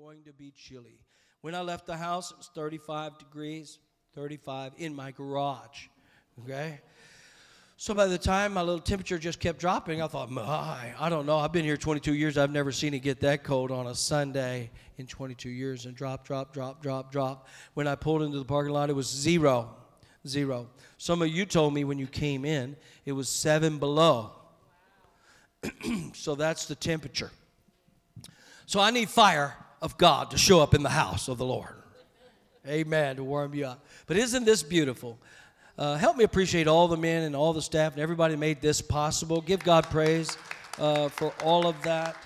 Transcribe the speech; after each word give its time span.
going 0.00 0.22
to 0.24 0.32
be 0.32 0.50
chilly. 0.56 0.98
When 1.42 1.54
I 1.54 1.60
left 1.60 1.84
the 1.84 1.96
house, 1.96 2.30
it 2.30 2.38
was 2.38 2.50
35 2.54 3.18
degrees, 3.18 3.80
35 4.14 4.72
in 4.78 4.94
my 4.94 5.10
garage. 5.10 5.88
Okay? 6.42 6.80
So 7.76 7.92
by 7.92 8.06
the 8.06 8.16
time 8.16 8.54
my 8.54 8.62
little 8.62 8.80
temperature 8.80 9.18
just 9.18 9.40
kept 9.40 9.58
dropping, 9.58 10.00
I 10.00 10.06
thought, 10.06 10.30
my, 10.30 10.94
I 10.98 11.10
don't 11.10 11.26
know. 11.26 11.36
I've 11.36 11.52
been 11.52 11.66
here 11.66 11.76
22 11.76 12.14
years. 12.14 12.38
I've 12.38 12.50
never 12.50 12.72
seen 12.72 12.94
it 12.94 13.00
get 13.00 13.20
that 13.20 13.44
cold 13.44 13.70
on 13.70 13.88
a 13.88 13.94
Sunday 13.94 14.70
in 14.96 15.06
22 15.06 15.50
years. 15.50 15.84
And 15.84 15.94
drop, 15.94 16.26
drop, 16.26 16.54
drop, 16.54 16.82
drop, 16.82 17.12
drop. 17.12 17.48
When 17.74 17.86
I 17.86 17.94
pulled 17.94 18.22
into 18.22 18.38
the 18.38 18.44
parking 18.46 18.72
lot, 18.72 18.88
it 18.88 18.94
was 18.94 19.08
zero, 19.08 19.68
zero. 20.26 20.68
Some 20.96 21.20
of 21.20 21.28
you 21.28 21.44
told 21.44 21.74
me 21.74 21.84
when 21.84 21.98
you 21.98 22.06
came 22.06 22.46
in, 22.46 22.74
it 23.04 23.12
was 23.12 23.28
seven 23.28 23.76
below. 23.78 24.32
so 26.14 26.34
that's 26.34 26.64
the 26.64 26.74
temperature. 26.74 27.30
So 28.64 28.80
I 28.80 28.90
need 28.92 29.10
fire 29.10 29.54
of 29.80 29.96
God 29.98 30.30
to 30.32 30.38
show 30.38 30.60
up 30.60 30.74
in 30.74 30.82
the 30.82 30.90
house 30.90 31.28
of 31.28 31.38
the 31.38 31.44
Lord. 31.44 31.74
Amen, 32.66 33.16
to 33.16 33.24
warm 33.24 33.54
you 33.54 33.66
up. 33.66 33.84
But 34.06 34.18
isn't 34.18 34.44
this 34.44 34.62
beautiful? 34.62 35.18
Uh, 35.78 35.96
help 35.96 36.16
me 36.16 36.24
appreciate 36.24 36.68
all 36.68 36.88
the 36.88 36.96
men 36.96 37.22
and 37.22 37.34
all 37.34 37.54
the 37.54 37.62
staff 37.62 37.94
and 37.94 38.02
everybody 38.02 38.36
made 38.36 38.60
this 38.60 38.82
possible. 38.82 39.40
Give 39.40 39.62
God 39.64 39.84
praise 39.84 40.36
uh, 40.78 41.08
for 41.08 41.32
all 41.42 41.66
of 41.66 41.80
that. 41.82 42.16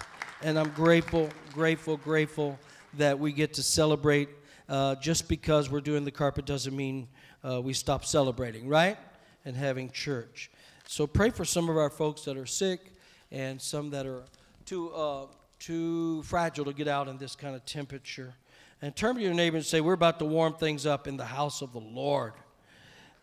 And 0.42 0.58
I'm 0.58 0.70
grateful, 0.70 1.28
grateful, 1.52 1.96
grateful 1.96 2.58
that 2.94 3.18
we 3.18 3.32
get 3.32 3.54
to 3.54 3.62
celebrate. 3.62 4.28
Uh, 4.68 4.96
just 4.96 5.28
because 5.28 5.70
we're 5.70 5.80
doing 5.80 6.04
the 6.04 6.10
carpet 6.10 6.46
doesn't 6.46 6.74
mean 6.74 7.06
uh, 7.48 7.60
we 7.60 7.72
stop 7.72 8.04
celebrating, 8.04 8.66
right? 8.66 8.96
And 9.44 9.56
having 9.56 9.90
church. 9.90 10.50
So 10.88 11.06
pray 11.06 11.30
for 11.30 11.44
some 11.44 11.68
of 11.68 11.76
our 11.76 11.90
folks 11.90 12.22
that 12.22 12.36
are 12.36 12.46
sick 12.46 12.92
and 13.30 13.60
some 13.60 13.90
that 13.90 14.04
are 14.06 14.24
too 14.64 14.90
uh, 14.92 15.26
too 15.58 16.22
fragile 16.22 16.64
to 16.66 16.72
get 16.72 16.88
out 16.88 17.08
in 17.08 17.18
this 17.18 17.36
kind 17.36 17.54
of 17.54 17.64
temperature. 17.64 18.34
And 18.82 18.94
turn 18.94 19.16
to 19.16 19.22
your 19.22 19.34
neighbor 19.34 19.56
and 19.56 19.64
say, 19.64 19.80
We're 19.80 19.94
about 19.94 20.18
to 20.18 20.24
warm 20.24 20.54
things 20.54 20.86
up 20.86 21.06
in 21.06 21.16
the 21.16 21.24
house 21.24 21.62
of 21.62 21.72
the 21.72 21.80
Lord. 21.80 22.34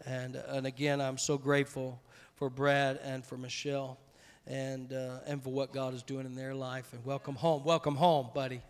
And, 0.05 0.35
and 0.35 0.65
again, 0.65 0.99
I'm 0.99 1.17
so 1.17 1.37
grateful 1.37 2.01
for 2.35 2.49
Brad 2.49 2.99
and 3.03 3.23
for 3.23 3.37
Michelle 3.37 3.99
and, 4.47 4.91
uh, 4.91 5.19
and 5.27 5.43
for 5.43 5.51
what 5.51 5.73
God 5.73 5.93
is 5.93 6.01
doing 6.01 6.25
in 6.25 6.35
their 6.35 6.55
life. 6.55 6.93
And 6.93 7.05
welcome 7.05 7.35
home. 7.35 7.63
Welcome 7.63 7.95
home, 7.95 8.29
buddy. 8.33 8.61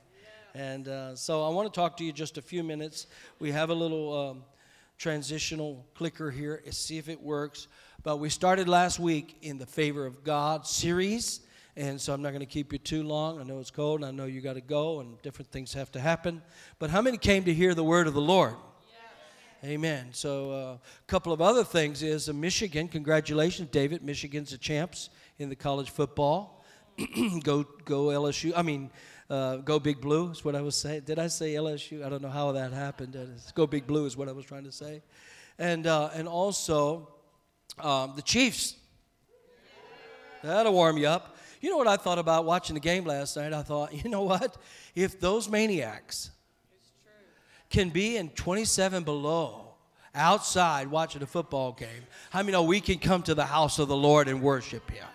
And 0.54 0.88
uh, 0.90 1.16
so 1.16 1.46
I 1.46 1.50
want 1.50 1.74
to 1.74 1.80
talk 1.80 1.96
to 1.98 2.04
you 2.04 2.12
just 2.12 2.38
a 2.38 2.42
few 2.42 2.64
minutes. 2.64 3.08
We 3.40 3.52
have 3.52 3.70
a 3.70 3.74
little 3.74 4.30
um, 4.30 4.44
transitional 4.98 5.86
clicker 5.96 6.30
here. 6.30 6.62
See 6.72 6.98
if 6.98 7.08
it 7.08 7.22
works. 7.22 7.68
But 8.04 8.18
we 8.18 8.30
started 8.30 8.68
last 8.68 9.00
week 9.00 9.38
in 9.42 9.58
the 9.58 9.66
Favor 9.66 10.06
of 10.06 10.24
God 10.24 10.68
series. 10.68 11.42
And 11.78 12.00
so 12.00 12.14
I'm 12.14 12.22
not 12.22 12.30
going 12.30 12.42
to 12.42 12.46
keep 12.46 12.74
you 12.74 12.80
too 12.80 13.04
long. 13.04 13.40
I 13.40 13.44
know 13.44 13.60
it's 13.60 13.72
cold 13.72 14.02
and 14.02 14.06
I 14.06 14.12
know 14.12 14.26
you 14.26 14.42
got 14.42 14.54
to 14.54 14.62
go 14.62 15.00
and 15.00 15.22
different 15.22 15.52
things 15.52 15.74
have 15.74 15.92
to 15.94 16.00
happen. 16.00 16.42
But 16.80 16.90
how 16.90 17.02
many 17.02 17.18
came 17.18 17.44
to 17.46 17.54
hear 17.54 17.74
the 17.74 17.84
word 17.84 18.08
of 18.08 18.14
the 18.14 18.22
Lord? 18.22 18.56
Amen. 19.64 20.08
So 20.12 20.52
uh, 20.52 20.56
a 20.56 20.80
couple 21.06 21.32
of 21.32 21.40
other 21.40 21.64
things 21.64 22.02
is 22.02 22.28
uh, 22.28 22.34
Michigan. 22.34 22.88
Congratulations, 22.88 23.70
David. 23.70 24.02
Michigan's 24.02 24.50
the 24.50 24.58
champs 24.58 25.12
in 25.38 25.50
the 25.50 25.56
college 25.56 25.92
football. 25.92 26.66
go 27.44 27.64
go 27.86 28.06
LSU. 28.06 28.54
I 28.56 28.64
mean, 28.64 28.90
uh, 29.30 29.58
go 29.58 29.78
Big 29.78 30.02
Blue 30.02 30.32
is 30.32 30.44
what 30.44 30.56
I 30.56 30.62
was 30.62 30.76
saying. 30.76 31.02
Did 31.02 31.20
I 31.20 31.28
say 31.28 31.54
LSU? 31.54 32.04
I 32.04 32.10
don't 32.10 32.24
know 32.24 32.30
how 32.30 32.52
that 32.54 32.74
happened. 32.74 33.16
Go 33.54 33.68
Big 33.68 33.86
Blue 33.86 34.06
is 34.08 34.18
what 34.18 34.28
I 34.28 34.32
was 34.32 34.46
trying 34.46 34.64
to 34.64 34.72
say. 34.72 35.04
And 35.60 35.86
uh, 35.86 36.10
and 36.16 36.28
also 36.28 37.10
um, 37.80 38.14
the 38.16 38.24
Chiefs. 38.24 38.78
That'll 40.44 40.74
warm 40.74 40.98
you 40.98 41.08
up. 41.08 41.38
You 41.62 41.70
know 41.70 41.78
what 41.78 41.88
I 41.88 41.96
thought 41.96 42.18
about 42.18 42.46
watching 42.46 42.74
the 42.74 42.80
game 42.80 43.06
last 43.06 43.38
night? 43.38 43.54
I 43.54 43.62
thought, 43.62 43.94
you 44.04 44.10
know 44.10 44.24
what? 44.24 44.58
If 44.96 45.20
those 45.20 45.48
maniacs 45.48 46.32
can 47.70 47.90
be 47.90 48.18
in 48.18 48.30
27 48.30 49.04
below 49.04 49.68
outside 50.14 50.88
watching 50.88 51.22
a 51.22 51.26
football 51.28 51.72
game, 51.72 52.04
how 52.32 52.40
many 52.40 52.52
know 52.52 52.64
we 52.64 52.82
can 52.82 52.98
come 52.98 53.22
to 53.24 53.36
the 53.36 53.46
house 53.46 53.80
of 53.80 53.88
the 53.88 53.96
Lord 53.96 54.28
and 54.28 54.42
worship 54.42 54.90
Him? 54.90 55.06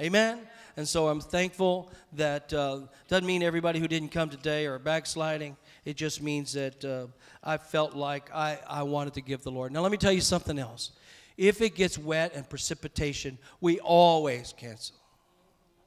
Amen? 0.00 0.40
And 0.76 0.86
so 0.86 1.06
I'm 1.06 1.20
thankful 1.20 1.92
that 2.14 2.52
uh, 2.52 2.80
doesn't 3.06 3.24
mean 3.24 3.44
everybody 3.44 3.78
who 3.78 3.86
didn't 3.86 4.08
come 4.08 4.28
today 4.28 4.66
are 4.66 4.80
backsliding. 4.80 5.56
It 5.84 5.96
just 5.96 6.20
means 6.20 6.52
that 6.54 6.84
uh, 6.84 7.06
I 7.44 7.58
felt 7.58 7.94
like 7.94 8.34
I, 8.34 8.58
I 8.68 8.82
wanted 8.82 9.14
to 9.14 9.20
give 9.20 9.44
the 9.44 9.52
Lord. 9.52 9.70
Now, 9.70 9.82
let 9.82 9.92
me 9.92 9.98
tell 9.98 10.12
you 10.12 10.20
something 10.20 10.58
else. 10.58 10.90
If 11.36 11.60
it 11.62 11.76
gets 11.76 11.96
wet 11.96 12.32
and 12.34 12.48
precipitation, 12.48 13.38
we 13.60 13.78
always 13.78 14.52
cancel 14.56 14.96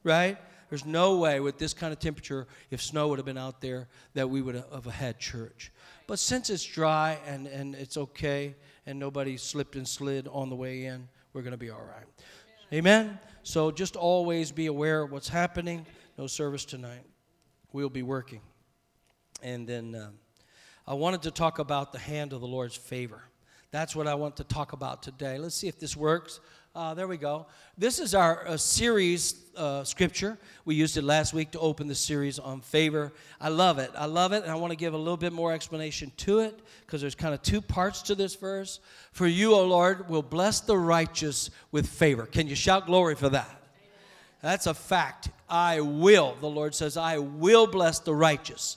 right? 0.08 0.36
There's 0.68 0.84
no 0.84 1.16
way 1.18 1.40
with 1.40 1.58
this 1.58 1.72
kind 1.72 1.92
of 1.92 1.98
temperature, 1.98 2.46
if 2.70 2.82
snow 2.82 3.08
would 3.08 3.18
have 3.18 3.26
been 3.26 3.38
out 3.38 3.60
there, 3.60 3.88
that 4.14 4.28
we 4.28 4.42
would 4.42 4.56
have 4.56 4.84
had 4.84 5.18
church. 5.18 5.72
But 6.06 6.18
since 6.18 6.50
it's 6.50 6.64
dry 6.64 7.18
and, 7.26 7.46
and 7.46 7.74
it's 7.74 7.96
okay 7.96 8.54
and 8.86 8.98
nobody 8.98 9.36
slipped 9.36 9.76
and 9.76 9.86
slid 9.86 10.28
on 10.28 10.50
the 10.50 10.56
way 10.56 10.86
in, 10.86 11.08
we're 11.32 11.42
going 11.42 11.52
to 11.52 11.58
be 11.58 11.70
all 11.70 11.84
right. 11.84 12.06
Amen. 12.72 13.06
Amen? 13.06 13.18
So 13.42 13.70
just 13.70 13.96
always 13.96 14.52
be 14.52 14.66
aware 14.66 15.02
of 15.02 15.12
what's 15.12 15.28
happening. 15.28 15.86
No 16.18 16.26
service 16.26 16.64
tonight. 16.64 17.04
We'll 17.72 17.88
be 17.88 18.02
working. 18.02 18.40
And 19.42 19.66
then 19.66 19.94
uh, 19.94 20.10
I 20.86 20.94
wanted 20.94 21.22
to 21.22 21.30
talk 21.30 21.58
about 21.58 21.92
the 21.92 21.98
hand 21.98 22.32
of 22.32 22.40
the 22.40 22.46
Lord's 22.46 22.76
favor. 22.76 23.22
That's 23.70 23.94
what 23.94 24.06
I 24.06 24.14
want 24.14 24.36
to 24.36 24.44
talk 24.44 24.72
about 24.72 25.02
today. 25.02 25.38
Let's 25.38 25.54
see 25.54 25.68
if 25.68 25.78
this 25.78 25.96
works. 25.96 26.40
Uh, 26.78 26.94
there 26.94 27.08
we 27.08 27.16
go. 27.16 27.44
This 27.76 27.98
is 27.98 28.14
our 28.14 28.46
uh, 28.46 28.56
series 28.56 29.50
uh, 29.56 29.82
scripture. 29.82 30.38
We 30.64 30.76
used 30.76 30.96
it 30.96 31.02
last 31.02 31.34
week 31.34 31.50
to 31.50 31.58
open 31.58 31.88
the 31.88 31.94
series 31.96 32.38
on 32.38 32.60
favor. 32.60 33.12
I 33.40 33.48
love 33.48 33.80
it. 33.80 33.90
I 33.96 34.06
love 34.06 34.32
it, 34.32 34.44
and 34.44 34.52
I 34.52 34.54
want 34.54 34.70
to 34.70 34.76
give 34.76 34.94
a 34.94 34.96
little 34.96 35.16
bit 35.16 35.32
more 35.32 35.52
explanation 35.52 36.12
to 36.18 36.38
it 36.38 36.60
because 36.86 37.00
there's 37.00 37.16
kind 37.16 37.34
of 37.34 37.42
two 37.42 37.60
parts 37.60 38.02
to 38.02 38.14
this 38.14 38.36
verse. 38.36 38.78
For 39.10 39.26
you, 39.26 39.54
O 39.54 39.66
Lord, 39.66 40.08
will 40.08 40.22
bless 40.22 40.60
the 40.60 40.78
righteous 40.78 41.50
with 41.72 41.88
favor. 41.88 42.26
Can 42.26 42.46
you 42.46 42.54
shout 42.54 42.86
glory 42.86 43.16
for 43.16 43.28
that? 43.30 43.60
That's 44.40 44.68
a 44.68 44.74
fact. 44.74 45.30
I 45.48 45.80
will. 45.80 46.36
The 46.40 46.46
Lord 46.46 46.76
says, 46.76 46.96
I 46.96 47.18
will 47.18 47.66
bless 47.66 47.98
the 47.98 48.14
righteous. 48.14 48.76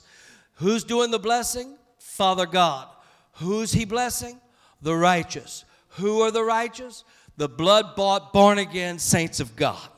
Who's 0.54 0.82
doing 0.82 1.12
the 1.12 1.20
blessing? 1.20 1.76
Father 2.00 2.46
God. 2.46 2.88
Who's 3.34 3.70
He 3.70 3.84
blessing? 3.84 4.40
The 4.80 4.96
righteous. 4.96 5.64
Who 5.96 6.22
are 6.22 6.30
the 6.32 6.42
righteous? 6.42 7.04
The 7.36 7.48
blood 7.48 7.96
bought, 7.96 8.32
born 8.32 8.58
again 8.58 8.98
saints 8.98 9.40
of 9.40 9.56
God. 9.56 9.88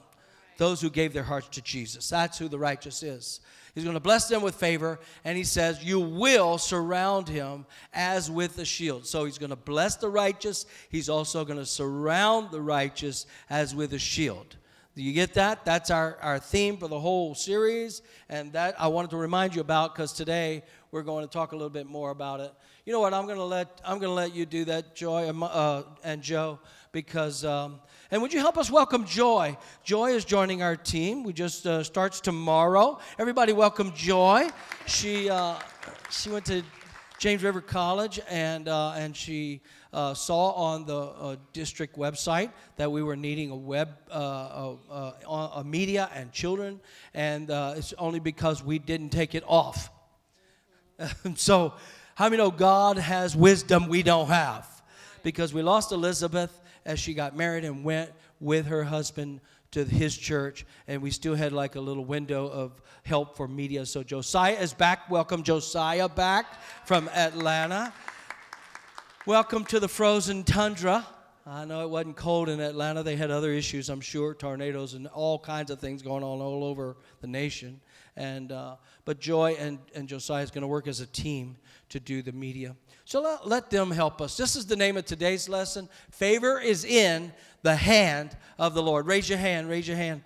Those 0.56 0.81
who 0.81 0.91
gave 0.91 1.12
their 1.12 1.25
hearts 1.25 1.49
to 1.49 1.62
Jesus. 1.62 2.09
That's 2.09 2.39
who 2.39 2.49
the 2.49 2.59
righteous 2.59 3.03
is. 3.03 3.41
He's 3.75 3.83
going 3.83 3.95
to 3.95 4.00
bless 4.00 4.28
them 4.28 4.41
with 4.41 4.55
favor, 4.55 5.00
and 5.25 5.37
he 5.37 5.43
says, 5.43 5.83
You 5.83 5.99
will 5.99 6.59
surround 6.59 7.28
him 7.28 7.67
as 7.93 8.31
with 8.31 8.56
a 8.59 8.65
shield. 8.65 9.05
So 9.05 9.25
he's 9.25 9.39
going 9.39 9.50
to 9.50 9.56
bless 9.56 9.97
the 9.97 10.09
righteous. 10.09 10.67
He's 10.91 11.09
also 11.09 11.44
going 11.44 11.59
to 11.59 11.67
surround 11.67 12.53
the 12.53 12.61
righteous 12.61 13.27
as 13.50 13.75
with 13.75 13.93
a 13.93 13.99
shield. 13.99 14.56
Do 14.94 15.03
you 15.03 15.12
get 15.12 15.34
that? 15.34 15.65
That's 15.65 15.91
our, 15.91 16.17
our 16.23 16.39
theme 16.39 16.77
for 16.77 16.87
the 16.87 17.00
whole 17.00 17.34
series, 17.34 18.03
and 18.28 18.53
that 18.53 18.81
I 18.81 18.87
wanted 18.87 19.11
to 19.11 19.17
remind 19.17 19.56
you 19.56 19.61
about 19.61 19.93
because 19.93 20.12
today 20.12 20.62
we're 20.93 21.03
going 21.03 21.27
to 21.27 21.33
talk 21.33 21.50
a 21.50 21.56
little 21.56 21.69
bit 21.69 21.87
more 21.87 22.11
about 22.11 22.39
it. 22.39 22.53
You 22.87 22.93
know 22.93 23.00
what? 23.00 23.12
I'm 23.12 23.27
going 23.27 23.39
to 23.39 23.44
let 23.44 23.81
I'm 23.84 23.99
going 23.99 24.11
to 24.11 24.15
let 24.15 24.37
you 24.37 24.47
do 24.47 24.65
that, 24.67 24.94
Joy 24.94 25.31
uh, 25.31 25.83
and 26.05 26.23
Joe 26.23 26.61
because. 26.94 27.44
Um, 27.44 27.81
and 28.10 28.22
would 28.22 28.32
you 28.32 28.38
help 28.38 28.56
us 28.56 28.71
welcome 28.71 29.05
Joy? 29.05 29.59
Joy 29.82 30.12
is 30.12 30.25
joining 30.25 30.62
our 30.62 30.77
team. 30.77 31.25
We 31.25 31.32
just 31.32 31.66
uh, 31.66 31.82
starts 31.82 32.21
tomorrow. 32.21 33.00
Everybody, 33.19 33.53
welcome 33.53 33.93
Joy. 33.93 34.49
She 34.87 35.28
uh, 35.28 35.56
she 36.10 36.31
went 36.31 36.47
to 36.47 36.62
James 37.19 37.43
River 37.43 37.60
College, 37.60 38.21
and 38.31 38.69
uh, 38.69 38.93
and 38.93 39.16
she 39.16 39.62
uh, 39.93 40.15
saw 40.15 40.53
on 40.53 40.87
the 40.87 40.97
uh, 40.97 41.37
district 41.53 41.99
website 41.99 42.53
that 42.77 42.93
we 42.93 43.03
were 43.03 43.16
needing 43.16 43.50
a 43.50 43.56
web 43.56 43.88
uh, 44.12 44.76
a 45.56 45.65
media 45.66 46.09
and 46.15 46.31
children, 46.31 46.81
and 47.15 47.50
it's 47.50 47.93
only 47.99 48.21
because 48.21 48.62
we 48.62 48.78
didn't 48.78 49.11
take 49.11 49.34
it 49.34 49.43
off. 49.49 49.91
so, 51.35 51.75
how 52.14 52.26
many 52.26 52.37
know 52.37 52.52
God 52.52 52.97
has 52.99 53.35
wisdom 53.35 53.88
we 53.88 54.05
don't 54.05 54.29
have? 54.29 54.74
Because 55.25 55.53
we 55.53 55.62
lost 55.62 55.91
Elizabeth 55.91 56.61
as 56.85 57.00
she 57.00 57.15
got 57.15 57.35
married 57.35 57.65
and 57.65 57.82
went 57.82 58.12
with 58.41 58.67
her 58.67 58.85
husband 58.85 59.41
to 59.71 59.85
his 59.85 60.17
church, 60.17 60.65
and 60.87 61.03
we 61.03 61.11
still 61.11 61.35
had 61.35 61.53
like 61.53 61.75
a 61.75 61.81
little 61.81 62.05
window 62.05 62.47
of 62.47 62.81
help 63.03 63.37
for 63.37 63.49
media. 63.49 63.85
So 63.87 64.05
Josiah 64.05 64.53
is 64.53 64.73
back. 64.73 65.11
Welcome, 65.11 65.43
Josiah, 65.43 66.09
back 66.09 66.47
from 66.85 67.09
Atlanta. 67.09 67.93
Welcome 69.26 69.65
to 69.65 69.81
the 69.81 69.88
frozen 69.88 70.44
tundra. 70.44 71.06
I 71.47 71.65
know 71.65 71.82
it 71.82 71.91
wasn't 71.91 72.17
cold 72.17 72.50
in 72.50 72.61
Atlanta. 72.61 73.03
They 73.03 73.17
had 73.17 73.31
other 73.31 73.50
issues, 73.50 73.88
I'm 73.88 74.03
sure, 74.03 74.35
tornadoes 74.35 74.94
and 74.94 75.06
all 75.06 75.38
kinds 75.38 75.71
of 75.71 75.81
things 75.81 76.03
going 76.03 76.23
on 76.23 76.41
all 76.41 76.65
over 76.65 76.97
the 77.23 77.26
nation. 77.26 77.81
And 78.16 78.52
uh, 78.52 78.76
but 79.05 79.19
Joy 79.19 79.56
and, 79.58 79.78
and 79.94 80.08
Josiah 80.08 80.43
is 80.43 80.50
going 80.50 80.62
to 80.62 80.69
work 80.69 80.87
as 80.87 81.00
a 81.00 81.06
team 81.06 81.56
to 81.88 82.00
do 82.00 82.22
the 82.22 82.32
media. 82.32 82.76
So 83.05 83.20
let, 83.20 83.46
let 83.46 83.70
them 83.70 83.90
help 83.90 84.20
us. 84.20 84.37
This 84.37 84.56
is 84.56 84.66
the 84.66 84.76
name 84.76 84.96
of 84.96 85.05
today's 85.05 85.49
lesson. 85.49 85.88
Favor 86.11 86.58
is 86.61 86.84
in 86.84 87.32
the 87.62 87.76
hand 87.76 88.37
of 88.58 88.75
the 88.75 88.82
Lord. 88.82 89.06
Raise 89.06 89.28
your 89.28 89.38
hand, 89.38 89.69
raise 89.69 89.87
your 89.87 89.96
hand. 89.96 90.22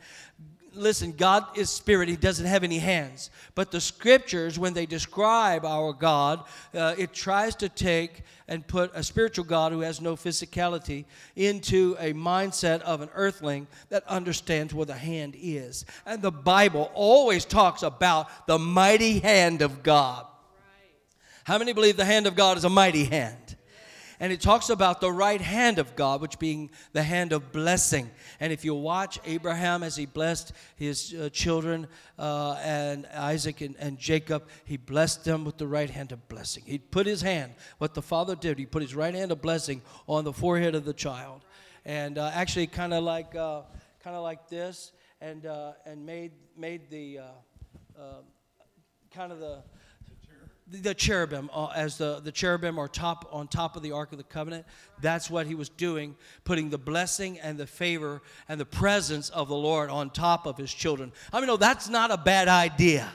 Listen, 0.75 1.13
God 1.13 1.45
is 1.57 1.71
spirit. 1.71 2.09
He 2.09 2.17
doesn't 2.17 2.47
have 2.47 2.65
any 2.65 2.79
hands. 2.79 3.31
But 3.55 3.71
the 3.71 3.81
scriptures, 3.81 4.59
when 4.59 4.75
they 4.75 4.87
describe 4.87 5.65
our 5.65 5.93
God, 5.93 6.45
uh, 6.75 6.95
it 6.99 7.13
tries 7.13 7.55
to 7.57 7.69
take 7.69 8.23
and 8.47 8.67
put 8.67 8.91
a 8.95 9.03
spiritual 9.03 9.45
God 9.45 9.73
who 9.73 9.81
has 9.81 10.01
no 10.01 10.17
physicality 10.17 11.05
into 11.37 11.97
a 11.99 12.13
mindset 12.13 12.81
of 12.83 13.01
an 13.01 13.11
earthling 13.15 13.67
that 13.89 14.07
understands 14.07 14.73
what 14.73 14.91
a 14.91 14.95
hand 14.95 15.35
is. 15.39 15.85
And 16.07 16.23
the 16.23 16.33
Bible 16.33 16.91
always 16.95 17.45
talks 17.45 17.83
about 17.83 18.47
the 18.47 18.59
mighty 18.59 19.19
hand 19.19 19.63
of 19.63 19.83
God. 19.83 20.27
How 21.45 21.59
many 21.59 21.73
believe 21.73 21.97
the 21.97 22.05
hand 22.05 22.27
of 22.27 22.37
God 22.37 22.59
is 22.59 22.65
a 22.65 22.71
mighty 22.71 23.05
hand? 23.05 23.48
And 24.21 24.33
it 24.33 24.41
talks 24.41 24.69
about 24.69 25.01
the 25.01 25.13
right 25.13 25.41
hand 25.41 25.79
of 25.79 25.95
God, 25.95 26.21
which 26.21 26.39
being 26.39 26.71
the 26.93 27.03
hand 27.03 27.33
of 27.33 27.53
blessing. 27.53 28.11
And 28.41 28.53
if 28.53 28.65
you 28.65 28.75
watch 28.75 29.21
Abraham 29.25 29.83
as 29.83 29.97
he 29.97 30.07
blessed 30.07 30.53
his 30.77 31.15
uh, 31.15 31.29
children 31.31 31.87
uh, 32.19 32.55
and 32.63 33.07
Isaac 33.15 33.61
and, 33.61 33.77
and, 33.79 33.99
Jacob, 33.99 34.49
he 34.65 34.77
blessed 34.77 35.25
them 35.25 35.45
with 35.45 35.57
the 35.57 35.67
right 35.67 35.91
hand 35.91 36.13
of 36.13 36.29
blessing. 36.29 36.65
He 36.67 36.79
put 36.79 37.07
his 37.07 37.23
hand, 37.23 37.53
what 37.79 37.95
the 37.95 38.03
father 38.03 38.35
did, 38.35 38.59
he 38.59 38.67
put 38.67 38.83
his 38.83 38.95
right 38.95 39.15
hand 39.15 39.31
of 39.31 39.41
blessing 39.41 39.83
on 40.09 40.25
the 40.25 40.33
forehead 40.33 40.75
of 40.75 40.85
the 40.85 40.93
child, 40.93 41.43
and 41.85 42.19
uh, 42.19 42.31
actually 42.35 42.67
kind 42.67 42.93
of 42.93 43.05
like 43.05 43.35
uh, 43.35 43.63
kind 44.03 44.17
of 44.17 44.23
like 44.23 44.49
this, 44.49 44.93
and 45.21 45.47
uh, 45.47 45.73
and 45.87 46.05
made 46.05 46.33
made 46.57 46.91
the 46.91 47.19
uh, 47.19 48.03
kind 49.11 49.33
of 49.33 49.39
the 49.41 49.63
the 50.71 50.95
cherubim 50.95 51.49
uh, 51.53 51.69
as 51.75 51.97
the, 51.97 52.21
the 52.21 52.33
cherubim 52.33 52.79
are 52.79 52.89
top 52.89 53.29
on 53.33 53.49
top 53.49 53.77
of 53.77 53.83
the 53.83 53.93
ark 53.93 54.13
of 54.13 54.19
the 54.19 54.25
covenant 54.25 54.67
that's 55.01 55.31
what 55.31 55.47
he 55.47 55.55
was 55.55 55.69
doing 55.69 56.15
putting 56.45 56.69
the 56.69 56.79
blessing 56.79 57.39
and 57.41 57.57
the 57.57 57.67
favor 57.67 58.21
and 58.49 58.61
the 58.61 58.67
presence 58.67 59.31
of 59.31 59.49
the 59.49 59.57
lord 59.57 59.89
on 59.91 60.11
top 60.11 60.47
of 60.47 60.57
his 60.57 60.73
children. 60.73 61.13
I 61.33 61.41
mean 61.41 61.47
no 61.47 61.57
that's 61.57 61.89
not 61.89 62.11
a 62.11 62.17
bad 62.17 62.49
idea? 62.49 63.11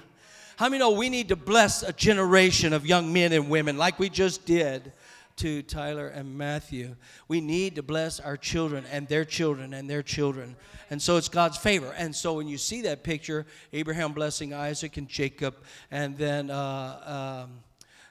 How 0.55 0.65
I 0.67 0.69
many 0.69 0.79
know 0.79 0.91
we 0.91 1.09
need 1.09 1.29
to 1.29 1.35
bless 1.35 1.83
a 1.83 1.93
generation 1.93 2.73
of 2.73 2.85
young 2.85 3.11
men 3.11 3.33
and 3.33 3.49
women 3.49 3.77
like 3.77 3.99
we 3.99 4.09
just 4.09 4.45
did 4.45 4.91
to 5.37 5.61
Tyler 5.63 6.07
and 6.07 6.37
Matthew. 6.37 6.95
We 7.27 7.41
need 7.41 7.75
to 7.75 7.83
bless 7.83 8.19
our 8.19 8.37
children 8.37 8.85
and 8.91 9.07
their 9.07 9.25
children 9.25 9.73
and 9.73 9.89
their 9.89 10.03
children. 10.03 10.55
And 10.89 11.01
so 11.01 11.17
it's 11.17 11.29
God's 11.29 11.57
favor. 11.57 11.93
And 11.97 12.15
so 12.15 12.33
when 12.33 12.47
you 12.47 12.57
see 12.57 12.81
that 12.81 13.03
picture, 13.03 13.45
Abraham 13.71 14.13
blessing 14.13 14.53
Isaac 14.53 14.97
and 14.97 15.07
Jacob, 15.07 15.55
and 15.91 16.17
then 16.17 16.49
uh, 16.49 17.45
um, 17.45 17.59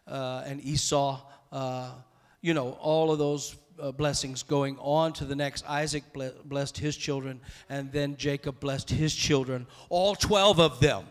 uh, 0.06 0.42
and 0.46 0.62
Esau, 0.64 1.20
uh, 1.52 1.90
you 2.40 2.54
know, 2.54 2.72
all 2.80 3.12
of 3.12 3.19
those 3.19 3.56
uh, 3.80 3.92
blessings 3.92 4.42
going 4.42 4.76
on 4.78 5.12
to 5.14 5.24
the 5.24 5.36
next. 5.36 5.64
Isaac 5.69 6.04
blessed 6.44 6.78
his 6.78 6.96
children, 6.96 7.40
and 7.69 7.92
then 7.92 8.16
Jacob 8.16 8.60
blessed 8.60 8.90
his 8.90 9.14
children, 9.14 9.66
all 9.88 10.14
12 10.14 10.60
of 10.60 10.80
them. 10.80 11.04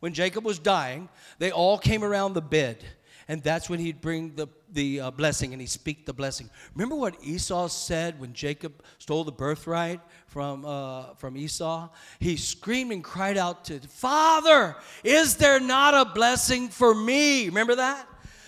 When 0.00 0.12
Jacob 0.12 0.44
was 0.44 0.58
dying, 0.58 1.08
they 1.38 1.50
all 1.50 1.78
came 1.78 2.04
around 2.04 2.34
the 2.34 2.42
bed 2.42 2.84
and 3.28 3.42
that's 3.42 3.70
when 3.70 3.80
he'd 3.80 4.00
bring 4.00 4.34
the, 4.34 4.48
the 4.74 5.00
uh, 5.00 5.10
blessing 5.10 5.52
and 5.52 5.60
he'd 5.60 5.68
speak 5.68 6.04
the 6.04 6.12
blessing. 6.12 6.50
Remember 6.74 6.96
what 6.96 7.16
Esau 7.22 7.68
said 7.68 8.18
when 8.20 8.32
Jacob 8.32 8.82
stole 8.98 9.24
the 9.24 9.32
birthright 9.32 10.00
from, 10.26 10.64
uh, 10.64 11.14
from 11.14 11.36
Esau? 11.36 11.88
He 12.18 12.36
screamed 12.36 12.92
and 12.92 13.02
cried 13.02 13.36
out 13.36 13.64
to, 13.66 13.80
Father, 13.80 14.76
is 15.02 15.36
there 15.36 15.60
not 15.60 15.94
a 15.94 16.10
blessing 16.12 16.68
for 16.68 16.94
me? 16.94 17.46
Remember 17.46 17.76
that? 17.76 18.06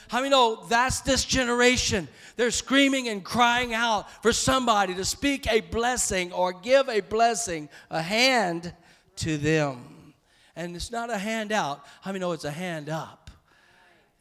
How 0.08 0.18
many 0.18 0.30
know 0.30 0.64
that's 0.68 1.00
this 1.00 1.24
generation? 1.24 2.06
They're 2.36 2.50
screaming 2.50 3.08
and 3.08 3.24
crying 3.24 3.74
out 3.74 4.22
for 4.22 4.32
somebody 4.32 4.94
to 4.94 5.04
speak 5.04 5.50
a 5.50 5.60
blessing 5.60 6.32
or 6.32 6.52
give 6.52 6.88
a 6.88 7.00
blessing, 7.00 7.68
a 7.90 8.02
hand 8.02 8.72
to 9.16 9.36
them. 9.36 10.14
And 10.54 10.76
it's 10.76 10.90
not 10.90 11.10
a 11.10 11.18
hand 11.18 11.50
out. 11.52 11.84
How 12.02 12.12
many 12.12 12.20
know 12.20 12.32
it's 12.32 12.44
a 12.44 12.50
hand 12.50 12.88
up? 12.88 13.25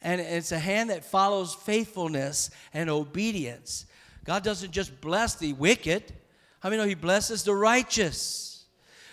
And 0.02 0.20
it's 0.20 0.52
a 0.52 0.58
hand 0.58 0.90
that 0.90 1.04
follows 1.04 1.54
faithfulness 1.54 2.50
and 2.72 2.90
obedience. 2.90 3.86
God 4.24 4.42
doesn't 4.42 4.72
just 4.72 5.00
bless 5.00 5.36
the 5.36 5.52
wicked. 5.54 6.12
How 6.60 6.68
many 6.68 6.82
know 6.82 6.88
He 6.88 6.94
blesses 6.94 7.42
the 7.42 7.54
righteous? 7.54 8.64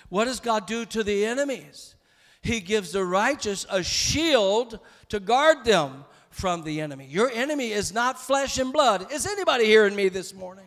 What 0.10 0.26
does 0.26 0.40
God 0.40 0.68
do 0.68 0.86
to 0.86 1.04
the 1.04 1.26
enemies? 1.26 1.96
He 2.42 2.60
gives 2.60 2.92
the 2.92 3.06
righteous 3.06 3.66
a 3.70 3.82
shield 3.84 4.80
to 5.10 5.20
guard 5.20 5.64
them 5.64 6.06
from 6.30 6.64
the 6.64 6.82
enemy. 6.82 7.08
Your 7.10 7.32
enemy 7.32 7.72
is 7.72 7.94
not 7.94 8.20
flesh 8.20 8.58
and 8.58 8.74
blood. 8.74 9.12
Is 9.12 9.26
anybody 9.26 9.66
hearing 9.66 9.96
me 9.96 10.10
this 10.10 10.34
morning? 10.34 10.66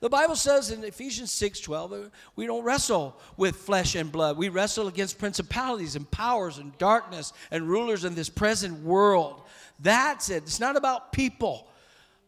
The 0.00 0.08
Bible 0.08 0.36
says 0.36 0.70
in 0.70 0.84
Ephesians 0.84 1.32
6 1.32 1.60
12, 1.60 2.10
we 2.36 2.46
don't 2.46 2.62
wrestle 2.62 3.18
with 3.36 3.56
flesh 3.56 3.94
and 3.96 4.12
blood. 4.12 4.36
We 4.36 4.48
wrestle 4.48 4.86
against 4.86 5.18
principalities 5.18 5.96
and 5.96 6.08
powers 6.10 6.58
and 6.58 6.76
darkness 6.78 7.32
and 7.50 7.68
rulers 7.68 8.04
in 8.04 8.14
this 8.14 8.28
present 8.28 8.82
world. 8.84 9.42
That's 9.80 10.30
it. 10.30 10.44
It's 10.44 10.60
not 10.60 10.76
about 10.76 11.12
people. 11.12 11.68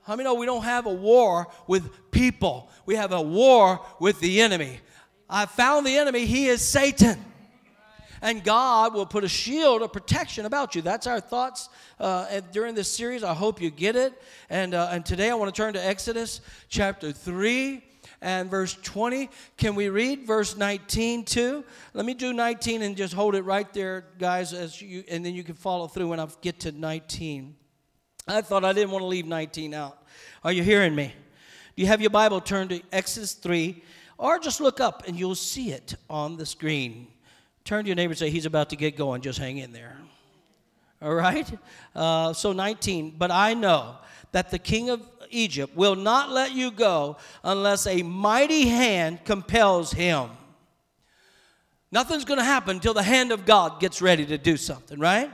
How 0.02 0.16
many 0.16 0.24
know 0.24 0.34
we 0.34 0.46
don't 0.46 0.64
have 0.64 0.86
a 0.86 0.92
war 0.92 1.46
with 1.68 2.10
people? 2.10 2.70
We 2.86 2.96
have 2.96 3.12
a 3.12 3.22
war 3.22 3.80
with 4.00 4.18
the 4.18 4.40
enemy. 4.40 4.80
I 5.28 5.46
found 5.46 5.86
the 5.86 5.96
enemy, 5.96 6.26
he 6.26 6.48
is 6.48 6.62
Satan 6.62 7.24
and 8.22 8.44
God 8.44 8.94
will 8.94 9.06
put 9.06 9.24
a 9.24 9.28
shield 9.28 9.82
of 9.82 9.92
protection 9.92 10.46
about 10.46 10.74
you. 10.74 10.82
That's 10.82 11.06
our 11.06 11.20
thoughts 11.20 11.68
uh, 11.98 12.40
during 12.52 12.74
this 12.74 12.90
series. 12.90 13.22
I 13.22 13.34
hope 13.34 13.60
you 13.60 13.70
get 13.70 13.96
it. 13.96 14.20
And, 14.48 14.74
uh, 14.74 14.88
and 14.90 15.04
today 15.04 15.30
I 15.30 15.34
want 15.34 15.54
to 15.54 15.58
turn 15.58 15.74
to 15.74 15.84
Exodus 15.84 16.40
chapter 16.68 17.12
3 17.12 17.82
and 18.20 18.50
verse 18.50 18.74
20. 18.82 19.30
Can 19.56 19.74
we 19.74 19.88
read 19.88 20.26
verse 20.26 20.56
19 20.56 21.24
too? 21.24 21.64
Let 21.94 22.04
me 22.04 22.14
do 22.14 22.32
19 22.32 22.82
and 22.82 22.96
just 22.96 23.14
hold 23.14 23.34
it 23.34 23.42
right 23.42 23.72
there, 23.72 24.06
guys, 24.18 24.52
as 24.52 24.80
you, 24.80 25.04
and 25.08 25.24
then 25.24 25.34
you 25.34 25.42
can 25.42 25.54
follow 25.54 25.86
through 25.86 26.08
when 26.08 26.20
I 26.20 26.28
get 26.42 26.60
to 26.60 26.72
19. 26.72 27.56
I 28.28 28.42
thought 28.42 28.64
I 28.64 28.72
didn't 28.72 28.90
want 28.90 29.02
to 29.02 29.06
leave 29.06 29.26
19 29.26 29.74
out. 29.74 29.98
Are 30.44 30.52
you 30.52 30.62
hearing 30.62 30.94
me? 30.94 31.14
Do 31.76 31.82
you 31.82 31.88
have 31.88 32.00
your 32.00 32.10
Bible 32.10 32.40
turned 32.40 32.70
to 32.70 32.82
Exodus 32.92 33.32
3? 33.32 33.82
Or 34.18 34.38
just 34.38 34.60
look 34.60 34.80
up 34.80 35.04
and 35.08 35.18
you'll 35.18 35.34
see 35.34 35.72
it 35.72 35.94
on 36.10 36.36
the 36.36 36.44
screen. 36.44 37.06
Turn 37.64 37.84
to 37.84 37.88
your 37.88 37.96
neighbor 37.96 38.12
and 38.12 38.18
say, 38.18 38.30
He's 38.30 38.46
about 38.46 38.70
to 38.70 38.76
get 38.76 38.96
going. 38.96 39.22
Just 39.22 39.38
hang 39.38 39.58
in 39.58 39.72
there. 39.72 39.96
All 41.02 41.14
right? 41.14 41.50
Uh, 41.94 42.32
so 42.32 42.52
19. 42.52 43.14
But 43.18 43.30
I 43.30 43.54
know 43.54 43.96
that 44.32 44.50
the 44.50 44.58
king 44.58 44.90
of 44.90 45.02
Egypt 45.30 45.76
will 45.76 45.96
not 45.96 46.30
let 46.30 46.52
you 46.52 46.70
go 46.70 47.16
unless 47.42 47.86
a 47.86 48.02
mighty 48.02 48.68
hand 48.68 49.24
compels 49.24 49.92
him. 49.92 50.30
Nothing's 51.92 52.24
going 52.24 52.38
to 52.38 52.44
happen 52.44 52.76
until 52.76 52.94
the 52.94 53.02
hand 53.02 53.32
of 53.32 53.44
God 53.44 53.80
gets 53.80 54.00
ready 54.00 54.24
to 54.26 54.38
do 54.38 54.56
something, 54.56 54.98
right? 54.98 55.30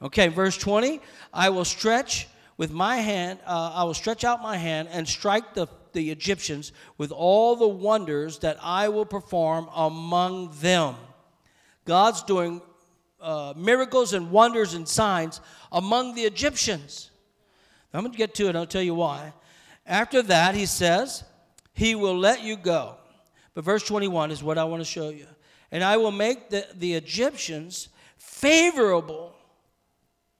Okay, 0.00 0.28
verse 0.28 0.56
20. 0.56 1.00
I 1.32 1.50
will 1.50 1.64
stretch 1.64 2.26
with 2.56 2.72
my 2.72 2.96
hand, 2.96 3.38
uh, 3.46 3.72
I 3.74 3.84
will 3.84 3.94
stretch 3.94 4.24
out 4.24 4.42
my 4.42 4.56
hand 4.56 4.88
and 4.92 5.08
strike 5.08 5.54
the, 5.54 5.68
the 5.92 6.10
Egyptians 6.10 6.72
with 6.98 7.10
all 7.10 7.56
the 7.56 7.68
wonders 7.68 8.38
that 8.40 8.58
I 8.62 8.88
will 8.88 9.06
perform 9.06 9.68
among 9.74 10.52
them. 10.60 10.96
God's 11.84 12.22
doing 12.22 12.62
uh, 13.20 13.54
miracles 13.56 14.12
and 14.12 14.30
wonders 14.30 14.74
and 14.74 14.88
signs 14.88 15.40
among 15.70 16.14
the 16.14 16.22
Egyptians. 16.22 17.10
I'm 17.94 18.02
going 18.02 18.12
to 18.12 18.18
get 18.18 18.34
to 18.36 18.48
it, 18.48 18.56
I'll 18.56 18.66
tell 18.66 18.82
you 18.82 18.94
why. 18.94 19.32
After 19.86 20.22
that, 20.22 20.54
he 20.54 20.66
says, 20.66 21.24
He 21.74 21.94
will 21.94 22.16
let 22.16 22.42
you 22.42 22.56
go. 22.56 22.96
But 23.54 23.64
verse 23.64 23.82
21 23.86 24.30
is 24.30 24.42
what 24.42 24.58
I 24.58 24.64
want 24.64 24.80
to 24.80 24.88
show 24.88 25.10
you. 25.10 25.26
And 25.70 25.84
I 25.84 25.96
will 25.96 26.12
make 26.12 26.50
the, 26.50 26.66
the 26.74 26.94
Egyptians 26.94 27.88
favorable, 28.16 29.34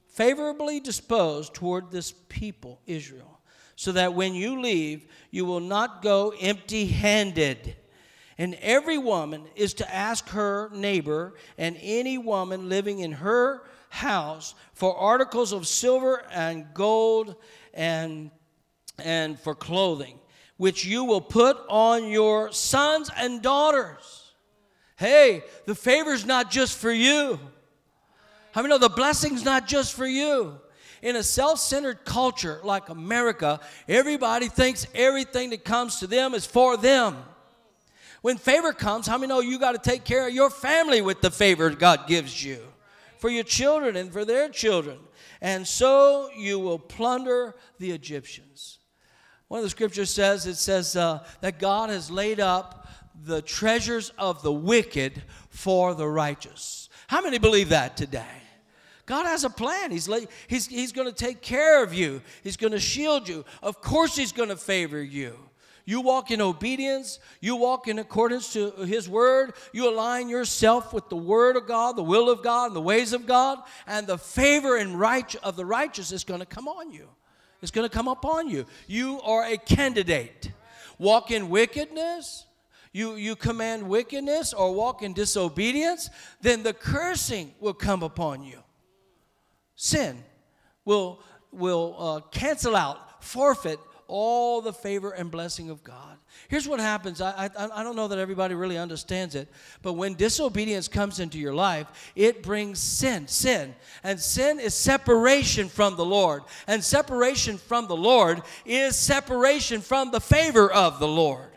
favorably 0.09 0.81
disposed 0.81 1.55
toward 1.55 1.91
this 1.91 2.13
people, 2.29 2.81
Israel, 2.87 3.41
so 3.77 3.93
that 3.93 4.15
when 4.15 4.35
you 4.35 4.61
leave, 4.61 5.07
you 5.31 5.45
will 5.45 5.61
not 5.61 6.03
go 6.03 6.33
empty 6.41 6.87
handed. 6.87 7.77
And 8.43 8.55
every 8.61 8.99
woman 8.99 9.45
is 9.55 9.73
to 9.75 9.95
ask 9.95 10.29
her 10.31 10.69
neighbor 10.75 11.35
and 11.57 11.79
any 11.81 12.19
woman 12.19 12.69
living 12.69 12.99
in 12.99 13.13
her 13.13 13.63
house 13.89 14.57
for 14.75 14.97
articles 14.97 15.53
of 15.53 15.69
silver 15.69 16.25
and 16.29 16.67
gold 16.75 17.37
and, 17.73 18.33
and 18.99 19.39
for 19.39 19.55
clothing, 19.55 20.19
which 20.57 20.85
you 20.85 21.05
will 21.05 21.21
put 21.21 21.57
on 21.69 22.09
your 22.09 22.51
sons 22.51 23.13
and 23.17 23.43
daughters. 23.43 24.33
Hey, 24.97 25.45
the 25.67 25.77
favor's 25.77 26.27
not 26.27 26.51
just 26.51 26.77
for 26.77 26.91
you. 26.91 27.39
I 28.57 28.61
mean, 28.61 28.71
no, 28.71 28.79
the 28.79 28.89
blessing's 28.89 29.45
not 29.45 29.69
just 29.69 29.95
for 29.95 30.05
you. 30.05 30.59
In 31.01 31.15
a 31.15 31.23
self 31.23 31.61
centered 31.61 32.05
culture 32.05 32.59
like 32.65 32.89
America, 32.89 33.61
everybody 33.87 34.49
thinks 34.49 34.89
everything 34.97 35.51
that 35.51 35.65
comes 35.65 36.01
to 36.01 36.09
them 36.09 36.35
is 36.35 36.45
for 36.45 36.77
them. 36.77 37.23
When 38.23 38.39
favor 38.39 38.73
comes, 38.73 39.07
how 39.07 39.19
many 39.19 39.29
know 39.29 39.41
you 39.41 39.59
got 39.59 39.73
to 39.73 39.91
take 39.91 40.05
care 40.05 40.27
of 40.27 40.35
your 40.35 40.49
family 40.49 41.03
with 41.03 41.21
the 41.21 41.31
favor 41.31 41.69
God 41.71 42.07
gives 42.07 42.43
you? 42.43 42.61
For 43.19 43.29
your 43.29 43.45
children 43.45 43.97
and 43.97 44.13
for 44.13 44.25
their 44.25 44.49
children. 44.49 44.99
And 45.41 45.67
so 45.67 46.31
you 46.37 46.59
will 46.59 46.79
plunder 46.79 47.57
the 47.79 47.91
Egyptians. 47.91 48.79
One 49.49 49.59
of 49.59 49.65
the 49.65 49.71
scriptures 49.71 50.11
says, 50.11 50.47
it 50.47 50.55
says 50.55 50.97
uh, 50.97 51.25
that 51.41 51.59
God 51.59 51.91
has 51.91 52.11
laid 52.11 52.41
up 52.41 52.89
the 53.25 53.43
treasures 53.43 54.13
of 54.17 54.43
the 54.43 54.53
wicked 54.53 55.23
for 55.51 55.95
the 55.95 56.09
righteous. 56.09 56.89
How 57.09 57.21
many 57.21 57.39
believe 57.39 57.69
that 57.69 57.97
today? 57.97 58.25
God 59.05 59.27
has 59.27 59.45
a 59.45 59.51
plan. 59.51 59.91
He's, 59.91 60.09
he's, 60.47 60.67
he's 60.67 60.93
going 60.93 61.09
to 61.09 61.15
take 61.15 61.43
care 61.43 61.83
of 61.83 61.93
you, 61.93 62.23
He's 62.43 62.57
going 62.57 62.73
to 62.73 62.81
shield 62.81 63.29
you. 63.29 63.45
Of 63.63 63.81
course, 63.81 64.17
He's 64.17 64.33
going 64.33 64.49
to 64.49 64.57
favor 64.57 65.03
you. 65.03 65.39
You 65.85 66.01
walk 66.01 66.31
in 66.31 66.41
obedience, 66.41 67.19
you 67.41 67.57
walk 67.57 67.89
in 67.89 67.99
accordance 67.99 68.53
to 68.53 68.71
His 68.85 69.09
Word, 69.09 69.55
you 69.73 69.89
align 69.89 70.29
yourself 70.29 70.93
with 70.93 71.09
the 71.09 71.17
Word 71.17 71.57
of 71.57 71.67
God, 71.67 71.97
the 71.97 72.03
will 72.03 72.31
of 72.31 72.43
God, 72.43 72.67
and 72.67 72.77
the 72.77 72.81
ways 72.81 73.13
of 73.13 73.27
God, 73.27 73.59
and 73.87 74.07
the 74.07 74.19
favor 74.19 74.77
and 74.77 74.99
right 74.99 75.35
of 75.43 75.57
the 75.57 75.65
righteous 75.65 76.13
is 76.13 76.23
going 76.23 76.41
to 76.41 76.47
come 76.47 76.69
on 76.69 76.93
you. 76.93 77.09
It's 77.63 77.73
going 77.73 77.89
to 77.89 77.95
come 77.95 78.09
upon 78.09 78.49
you. 78.49 78.67
You 78.87 79.21
are 79.23 79.45
a 79.45 79.57
candidate. 79.57 80.53
Walk 80.99 81.31
in 81.31 81.49
wickedness, 81.49 82.47
you, 82.93 83.17
you 83.17 83.35
command 83.35 83.89
wickedness 83.89 84.53
or 84.53 84.75
walk 84.75 85.03
in 85.03 85.15
disobedience, 85.15 86.11
then 86.43 86.63
the 86.63 86.75
cursing 86.75 87.55
will 87.59 87.75
come 87.75 88.03
upon 88.03 88.45
you. 88.45 88.59
Sin 89.75 90.23
will, 90.85 91.21
will 91.51 91.97
uh, 91.99 92.21
cancel 92.31 92.77
out, 92.77 93.25
forfeit 93.25 93.81
all 94.15 94.61
the 94.61 94.75
favor 94.75 95.13
and 95.13 95.31
blessing 95.31 95.71
of 95.71 95.83
God. 95.83 96.19
Here's 96.49 96.69
what 96.69 96.81
happens. 96.81 97.23
I, 97.23 97.49
I, 97.57 97.81
I 97.81 97.83
don't 97.83 97.97
know 97.97 98.09
that 98.09 98.19
everybody 98.19 98.55
really 98.55 98.77
understands 98.77 99.35
it, 99.35 99.49
but 99.81 99.95
when 99.95 100.13
disobedience 100.13 100.87
comes 100.87 101.19
into 101.19 101.39
your 101.39 101.55
life, 101.55 102.13
it 102.15 102.43
brings 102.43 102.79
sin. 102.79 103.27
Sin. 103.27 103.75
And 104.05 104.21
sin 104.21 104.61
is 104.61 104.75
separation 104.75 105.71
from 105.71 105.97
the 105.97 106.05
Lord. 106.05 106.43
And 106.67 106.85
separation 106.85 107.57
from 107.57 107.87
the 107.87 107.97
Lord 107.97 108.43
is 108.67 108.97
separation 108.97 109.81
from 109.81 110.11
the 110.11 110.21
favor 110.21 110.71
of 110.71 110.99
the 110.99 111.09
Lord 111.09 111.49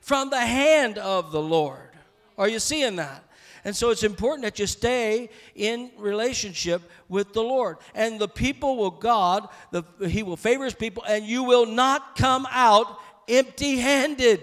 from 0.00 0.28
the 0.28 0.38
hand 0.38 0.98
of 0.98 1.32
the 1.32 1.40
Lord. 1.40 1.88
Are 2.36 2.46
you 2.46 2.58
seeing 2.58 2.96
that? 2.96 3.24
And 3.64 3.74
so 3.74 3.90
it's 3.90 4.02
important 4.02 4.44
that 4.44 4.58
you 4.58 4.66
stay 4.66 5.30
in 5.54 5.90
relationship 5.98 6.82
with 7.08 7.32
the 7.32 7.42
Lord. 7.42 7.78
And 7.94 8.20
the 8.20 8.28
people 8.28 8.76
will 8.76 8.90
God, 8.90 9.48
the, 9.70 9.84
He 10.06 10.22
will 10.22 10.36
favor 10.36 10.64
His 10.64 10.74
people, 10.74 11.02
and 11.08 11.24
you 11.24 11.44
will 11.44 11.66
not 11.66 12.16
come 12.16 12.46
out 12.50 12.98
empty 13.26 13.78
handed. 13.78 14.42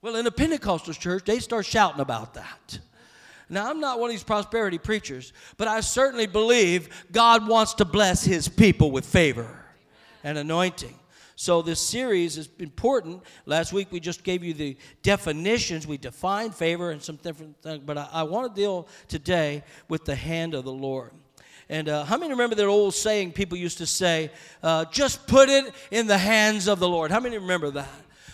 Well, 0.00 0.16
in 0.16 0.26
a 0.26 0.30
Pentecostal 0.30 0.94
church, 0.94 1.24
they 1.24 1.38
start 1.38 1.66
shouting 1.66 2.00
about 2.00 2.34
that. 2.34 2.78
Now, 3.50 3.68
I'm 3.68 3.80
not 3.80 4.00
one 4.00 4.08
of 4.08 4.14
these 4.14 4.24
prosperity 4.24 4.78
preachers, 4.78 5.32
but 5.58 5.68
I 5.68 5.80
certainly 5.80 6.26
believe 6.26 7.06
God 7.12 7.46
wants 7.46 7.74
to 7.74 7.84
bless 7.84 8.24
His 8.24 8.48
people 8.48 8.90
with 8.90 9.04
favor 9.04 9.64
and 10.22 10.38
anointing. 10.38 10.94
So 11.36 11.62
this 11.62 11.80
series 11.80 12.38
is 12.38 12.48
important. 12.58 13.22
Last 13.46 13.72
week 13.72 13.88
we 13.90 14.00
just 14.00 14.22
gave 14.22 14.44
you 14.44 14.54
the 14.54 14.76
definitions. 15.02 15.86
We 15.86 15.98
defined 15.98 16.54
favor 16.54 16.90
and 16.90 17.02
some 17.02 17.16
different 17.16 17.60
things, 17.60 17.82
but 17.84 17.98
I, 17.98 18.08
I 18.12 18.22
want 18.22 18.54
to 18.54 18.60
deal 18.60 18.88
today 19.08 19.64
with 19.88 20.04
the 20.04 20.14
hand 20.14 20.54
of 20.54 20.64
the 20.64 20.72
Lord. 20.72 21.12
And 21.68 21.88
uh, 21.88 22.04
how 22.04 22.18
many 22.18 22.30
remember 22.30 22.54
that 22.56 22.66
old 22.66 22.94
saying 22.94 23.32
people 23.32 23.56
used 23.56 23.78
to 23.78 23.86
say, 23.86 24.30
uh, 24.62 24.84
just 24.86 25.26
put 25.26 25.48
it 25.48 25.72
in 25.90 26.06
the 26.06 26.18
hands 26.18 26.68
of 26.68 26.78
the 26.78 26.88
Lord? 26.88 27.10
How 27.10 27.20
many 27.20 27.38
remember 27.38 27.70
that? 27.70 27.88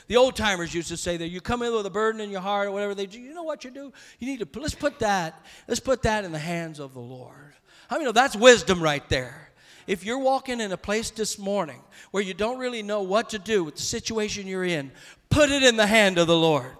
The 0.08 0.16
old 0.16 0.34
timers 0.34 0.74
used 0.74 0.88
to 0.88 0.96
say 0.96 1.16
that 1.18 1.28
you 1.28 1.40
come 1.40 1.62
in 1.62 1.72
with 1.72 1.86
a 1.86 1.90
burden 1.90 2.20
in 2.20 2.30
your 2.30 2.40
heart 2.40 2.66
or 2.66 2.72
whatever 2.72 2.96
they 2.96 3.06
do. 3.06 3.20
You 3.20 3.32
know 3.32 3.44
what 3.44 3.62
you 3.62 3.70
do? 3.70 3.92
You 4.18 4.26
need 4.26 4.40
to 4.40 4.60
let's 4.60 4.74
put 4.74 4.98
that 4.98 5.40
let's 5.68 5.78
put 5.78 6.02
that 6.02 6.24
in 6.24 6.32
the 6.32 6.38
hands 6.38 6.80
of 6.80 6.94
the 6.94 7.00
Lord. 7.00 7.54
How 7.88 7.94
many 7.94 8.06
know 8.06 8.12
that's 8.12 8.34
wisdom 8.34 8.82
right 8.82 9.08
there? 9.08 9.49
If 9.90 10.04
you're 10.04 10.20
walking 10.20 10.60
in 10.60 10.70
a 10.70 10.76
place 10.76 11.10
this 11.10 11.36
morning 11.36 11.82
where 12.12 12.22
you 12.22 12.32
don't 12.32 12.60
really 12.60 12.80
know 12.80 13.02
what 13.02 13.30
to 13.30 13.40
do 13.40 13.64
with 13.64 13.74
the 13.74 13.82
situation 13.82 14.46
you're 14.46 14.62
in, 14.62 14.92
put 15.30 15.50
it 15.50 15.64
in 15.64 15.76
the 15.76 15.84
hand 15.84 16.16
of 16.16 16.28
the 16.28 16.36
Lord. 16.36 16.70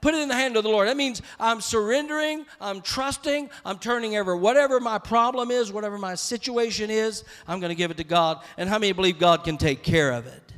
Put 0.00 0.14
it 0.14 0.22
in 0.22 0.28
the 0.28 0.34
hand 0.34 0.56
of 0.56 0.62
the 0.62 0.70
Lord. 0.70 0.88
That 0.88 0.96
means 0.96 1.20
I'm 1.38 1.60
surrendering, 1.60 2.46
I'm 2.58 2.80
trusting, 2.80 3.50
I'm 3.62 3.78
turning 3.78 4.16
over 4.16 4.34
whatever 4.34 4.80
my 4.80 4.96
problem 4.96 5.50
is, 5.50 5.70
whatever 5.70 5.98
my 5.98 6.14
situation 6.14 6.88
is, 6.88 7.24
I'm 7.46 7.60
going 7.60 7.68
to 7.68 7.74
give 7.74 7.90
it 7.90 7.98
to 7.98 8.04
God. 8.04 8.42
And 8.56 8.70
how 8.70 8.78
many 8.78 8.92
believe 8.92 9.18
God 9.18 9.44
can 9.44 9.58
take 9.58 9.82
care 9.82 10.10
of 10.10 10.26
it? 10.26 10.54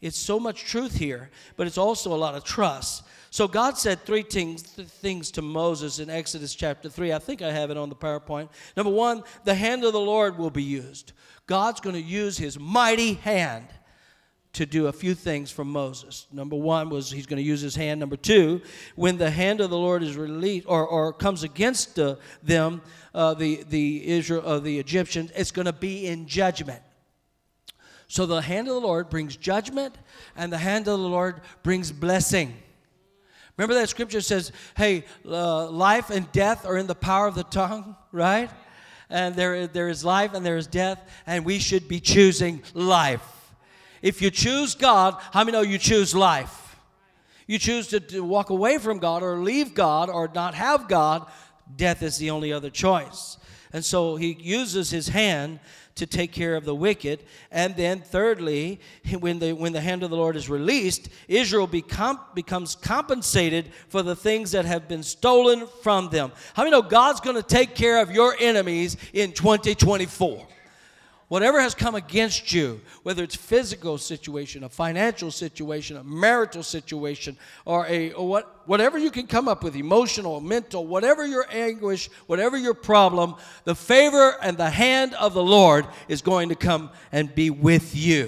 It's 0.00 0.18
so 0.18 0.40
much 0.40 0.64
truth 0.64 0.96
here, 0.96 1.30
but 1.56 1.68
it's 1.68 1.78
also 1.78 2.12
a 2.12 2.18
lot 2.18 2.34
of 2.34 2.42
trust. 2.42 3.04
So 3.30 3.46
God 3.46 3.78
said 3.78 4.04
three 4.04 4.22
things, 4.22 4.62
things 4.62 5.30
to 5.32 5.42
Moses 5.42 6.00
in 6.00 6.10
Exodus 6.10 6.52
chapter 6.52 6.88
3. 6.88 7.12
I 7.12 7.20
think 7.20 7.42
I 7.42 7.52
have 7.52 7.70
it 7.70 7.76
on 7.76 7.88
the 7.88 7.94
PowerPoint. 7.94 8.48
Number 8.76 8.92
one, 8.92 9.22
the 9.44 9.54
hand 9.54 9.84
of 9.84 9.92
the 9.92 10.00
Lord 10.00 10.36
will 10.36 10.50
be 10.50 10.64
used. 10.64 11.12
God's 11.46 11.80
going 11.80 11.94
to 11.94 12.02
use 12.02 12.36
his 12.36 12.58
mighty 12.58 13.14
hand 13.14 13.68
to 14.52 14.66
do 14.66 14.88
a 14.88 14.92
few 14.92 15.14
things 15.14 15.48
for 15.48 15.64
Moses. 15.64 16.26
Number 16.32 16.56
one 16.56 16.90
was 16.90 17.12
he's 17.12 17.26
going 17.26 17.36
to 17.36 17.48
use 17.48 17.60
his 17.60 17.76
hand. 17.76 18.00
Number 18.00 18.16
two, 18.16 18.62
when 18.96 19.16
the 19.16 19.30
hand 19.30 19.60
of 19.60 19.70
the 19.70 19.78
Lord 19.78 20.02
is 20.02 20.16
released 20.16 20.66
or, 20.68 20.84
or 20.84 21.12
comes 21.12 21.44
against 21.44 21.94
them, 22.42 22.82
uh, 23.14 23.34
the, 23.34 23.62
the 23.68 24.08
Israel, 24.08 24.42
uh, 24.44 24.58
the 24.58 24.76
Egyptians, 24.80 25.30
it's 25.36 25.52
going 25.52 25.66
to 25.66 25.72
be 25.72 26.06
in 26.06 26.26
judgment. 26.26 26.82
So 28.08 28.26
the 28.26 28.42
hand 28.42 28.66
of 28.66 28.74
the 28.74 28.80
Lord 28.80 29.08
brings 29.08 29.36
judgment, 29.36 29.94
and 30.34 30.52
the 30.52 30.58
hand 30.58 30.88
of 30.88 30.98
the 30.98 31.08
Lord 31.08 31.42
brings 31.62 31.92
blessing. 31.92 32.56
Remember 33.60 33.74
that 33.74 33.90
scripture 33.90 34.22
says, 34.22 34.52
hey, 34.74 35.04
uh, 35.26 35.68
life 35.68 36.08
and 36.08 36.32
death 36.32 36.64
are 36.64 36.78
in 36.78 36.86
the 36.86 36.94
power 36.94 37.26
of 37.26 37.34
the 37.34 37.44
tongue, 37.44 37.94
right? 38.10 38.48
And 39.10 39.36
there, 39.36 39.66
there 39.66 39.90
is 39.90 40.02
life 40.02 40.32
and 40.32 40.46
there 40.46 40.56
is 40.56 40.66
death, 40.66 40.98
and 41.26 41.44
we 41.44 41.58
should 41.58 41.86
be 41.86 42.00
choosing 42.00 42.62
life. 42.72 43.52
If 44.00 44.22
you 44.22 44.30
choose 44.30 44.74
God, 44.74 45.16
how 45.34 45.44
many 45.44 45.52
know 45.52 45.60
you 45.60 45.76
choose 45.76 46.14
life? 46.14 46.74
You 47.46 47.58
choose 47.58 47.88
to, 47.88 48.00
to 48.00 48.24
walk 48.24 48.48
away 48.48 48.78
from 48.78 48.98
God 48.98 49.22
or 49.22 49.36
leave 49.40 49.74
God 49.74 50.08
or 50.08 50.30
not 50.34 50.54
have 50.54 50.88
God, 50.88 51.30
death 51.76 52.02
is 52.02 52.16
the 52.16 52.30
only 52.30 52.54
other 52.54 52.70
choice. 52.70 53.36
And 53.74 53.84
so 53.84 54.16
he 54.16 54.38
uses 54.40 54.88
his 54.88 55.08
hand 55.08 55.60
to 56.00 56.06
take 56.06 56.32
care 56.32 56.56
of 56.56 56.64
the 56.64 56.74
wicked. 56.74 57.22
And 57.50 57.76
then, 57.76 58.00
thirdly, 58.00 58.80
when 59.20 59.38
the, 59.38 59.52
when 59.52 59.72
the 59.72 59.80
hand 59.80 60.02
of 60.02 60.10
the 60.10 60.16
Lord 60.16 60.34
is 60.34 60.48
released, 60.48 61.08
Israel 61.28 61.66
become, 61.66 62.18
becomes 62.34 62.74
compensated 62.74 63.70
for 63.88 64.02
the 64.02 64.16
things 64.16 64.50
that 64.52 64.64
have 64.64 64.88
been 64.88 65.02
stolen 65.02 65.66
from 65.82 66.08
them. 66.08 66.32
How 66.54 66.64
many 66.64 66.72
know 66.72 66.82
God's 66.82 67.20
going 67.20 67.36
to 67.36 67.42
take 67.42 67.74
care 67.74 68.00
of 68.02 68.10
your 68.10 68.34
enemies 68.40 68.96
in 69.12 69.32
2024? 69.32 70.46
Whatever 71.30 71.60
has 71.60 71.76
come 71.76 71.94
against 71.94 72.52
you, 72.52 72.80
whether 73.04 73.22
it's 73.22 73.36
physical 73.36 73.96
situation, 73.96 74.64
a 74.64 74.68
financial 74.68 75.30
situation, 75.30 75.96
a 75.96 76.02
marital 76.02 76.64
situation, 76.64 77.36
or 77.64 77.86
a 77.86 78.12
or 78.14 78.26
what, 78.26 78.62
whatever 78.66 78.98
you 78.98 79.12
can 79.12 79.28
come 79.28 79.46
up 79.46 79.62
with, 79.62 79.76
emotional, 79.76 80.40
mental, 80.40 80.84
whatever 80.84 81.24
your 81.24 81.46
anguish, 81.48 82.10
whatever 82.26 82.58
your 82.58 82.74
problem, 82.74 83.36
the 83.62 83.76
favor 83.76 84.36
and 84.42 84.58
the 84.58 84.68
hand 84.68 85.14
of 85.14 85.32
the 85.32 85.42
Lord 85.42 85.86
is 86.08 86.20
going 86.20 86.48
to 86.48 86.56
come 86.56 86.90
and 87.12 87.32
be 87.32 87.48
with 87.48 87.94
you. 87.94 88.24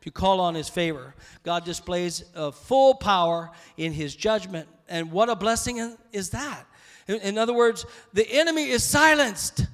If 0.00 0.06
you 0.06 0.10
call 0.12 0.40
on 0.40 0.54
His 0.54 0.70
favor, 0.70 1.14
God 1.42 1.66
displays 1.66 2.24
a 2.34 2.50
full 2.50 2.94
power 2.94 3.50
in 3.76 3.92
His 3.92 4.16
judgment, 4.16 4.66
and 4.88 5.12
what 5.12 5.28
a 5.28 5.36
blessing 5.36 5.94
is 6.10 6.30
that! 6.30 6.64
In 7.06 7.36
other 7.36 7.52
words, 7.52 7.84
the 8.14 8.26
enemy 8.32 8.70
is 8.70 8.82
silenced. 8.82 9.66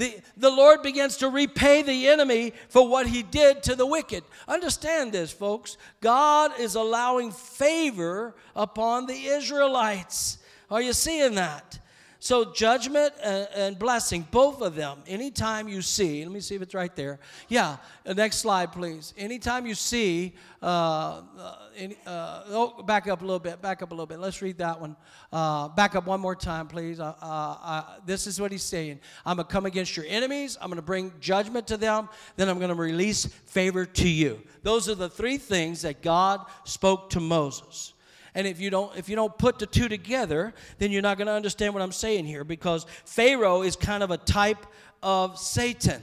The, 0.00 0.18
the 0.34 0.48
Lord 0.48 0.82
begins 0.82 1.18
to 1.18 1.28
repay 1.28 1.82
the 1.82 2.08
enemy 2.08 2.54
for 2.70 2.88
what 2.88 3.06
he 3.06 3.22
did 3.22 3.62
to 3.64 3.74
the 3.74 3.84
wicked. 3.84 4.24
Understand 4.48 5.12
this, 5.12 5.30
folks. 5.30 5.76
God 6.00 6.58
is 6.58 6.74
allowing 6.74 7.32
favor 7.32 8.34
upon 8.56 9.04
the 9.04 9.26
Israelites. 9.26 10.38
Are 10.70 10.80
you 10.80 10.94
seeing 10.94 11.34
that? 11.34 11.79
So, 12.22 12.52
judgment 12.52 13.14
and, 13.24 13.78
blessing, 13.78 14.26
both 14.30 14.60
of 14.60 14.74
them, 14.74 14.98
anytime 15.06 15.68
you 15.68 15.80
see, 15.80 16.22
let 16.22 16.30
me 16.30 16.40
see 16.40 16.54
if 16.54 16.60
it's 16.60 16.74
right 16.74 16.94
there. 16.94 17.18
Yeah, 17.48 17.78
next 18.04 18.36
slide, 18.36 18.72
please. 18.72 19.14
Anytime 19.16 19.66
you 19.66 19.74
see, 19.74 20.34
uh, 20.62 21.22
uh, 21.38 21.56
any, 21.74 21.96
uh, 22.06 22.42
oh, 22.48 22.82
back 22.82 23.08
up 23.08 23.22
a 23.22 23.24
little 23.24 23.38
bit, 23.38 23.62
back 23.62 23.80
up 23.80 23.90
a 23.90 23.94
little 23.94 24.04
bit. 24.04 24.18
Let's 24.18 24.42
read 24.42 24.58
that 24.58 24.78
one. 24.78 24.96
Uh, 25.32 25.68
back 25.68 25.94
up 25.94 26.06
one 26.06 26.20
more 26.20 26.36
time, 26.36 26.68
please. 26.68 27.00
Uh, 27.00 27.14
uh, 27.22 27.84
this 28.04 28.26
is 28.26 28.38
what 28.38 28.52
he's 28.52 28.62
saying 28.62 29.00
I'm 29.24 29.36
going 29.36 29.46
to 29.46 29.52
come 29.52 29.64
against 29.64 29.96
your 29.96 30.04
enemies, 30.06 30.58
I'm 30.60 30.68
going 30.68 30.76
to 30.76 30.82
bring 30.82 31.14
judgment 31.20 31.66
to 31.68 31.78
them, 31.78 32.10
then 32.36 32.50
I'm 32.50 32.58
going 32.58 32.68
to 32.68 32.74
release 32.74 33.24
favor 33.24 33.86
to 33.86 34.08
you. 34.08 34.42
Those 34.62 34.90
are 34.90 34.94
the 34.94 35.08
three 35.08 35.38
things 35.38 35.80
that 35.82 36.02
God 36.02 36.44
spoke 36.64 37.08
to 37.10 37.20
Moses. 37.20 37.94
And 38.34 38.46
if 38.46 38.60
you 38.60 38.70
don't 38.70 38.96
if 38.96 39.08
you 39.08 39.16
don't 39.16 39.36
put 39.36 39.58
the 39.58 39.66
two 39.66 39.88
together, 39.88 40.54
then 40.78 40.92
you're 40.92 41.02
not 41.02 41.18
going 41.18 41.26
to 41.26 41.32
understand 41.32 41.74
what 41.74 41.82
I'm 41.82 41.92
saying 41.92 42.26
here 42.26 42.44
because 42.44 42.86
Pharaoh 43.04 43.62
is 43.62 43.76
kind 43.76 44.02
of 44.02 44.10
a 44.10 44.16
type 44.16 44.66
of 45.02 45.38
Satan. 45.38 46.02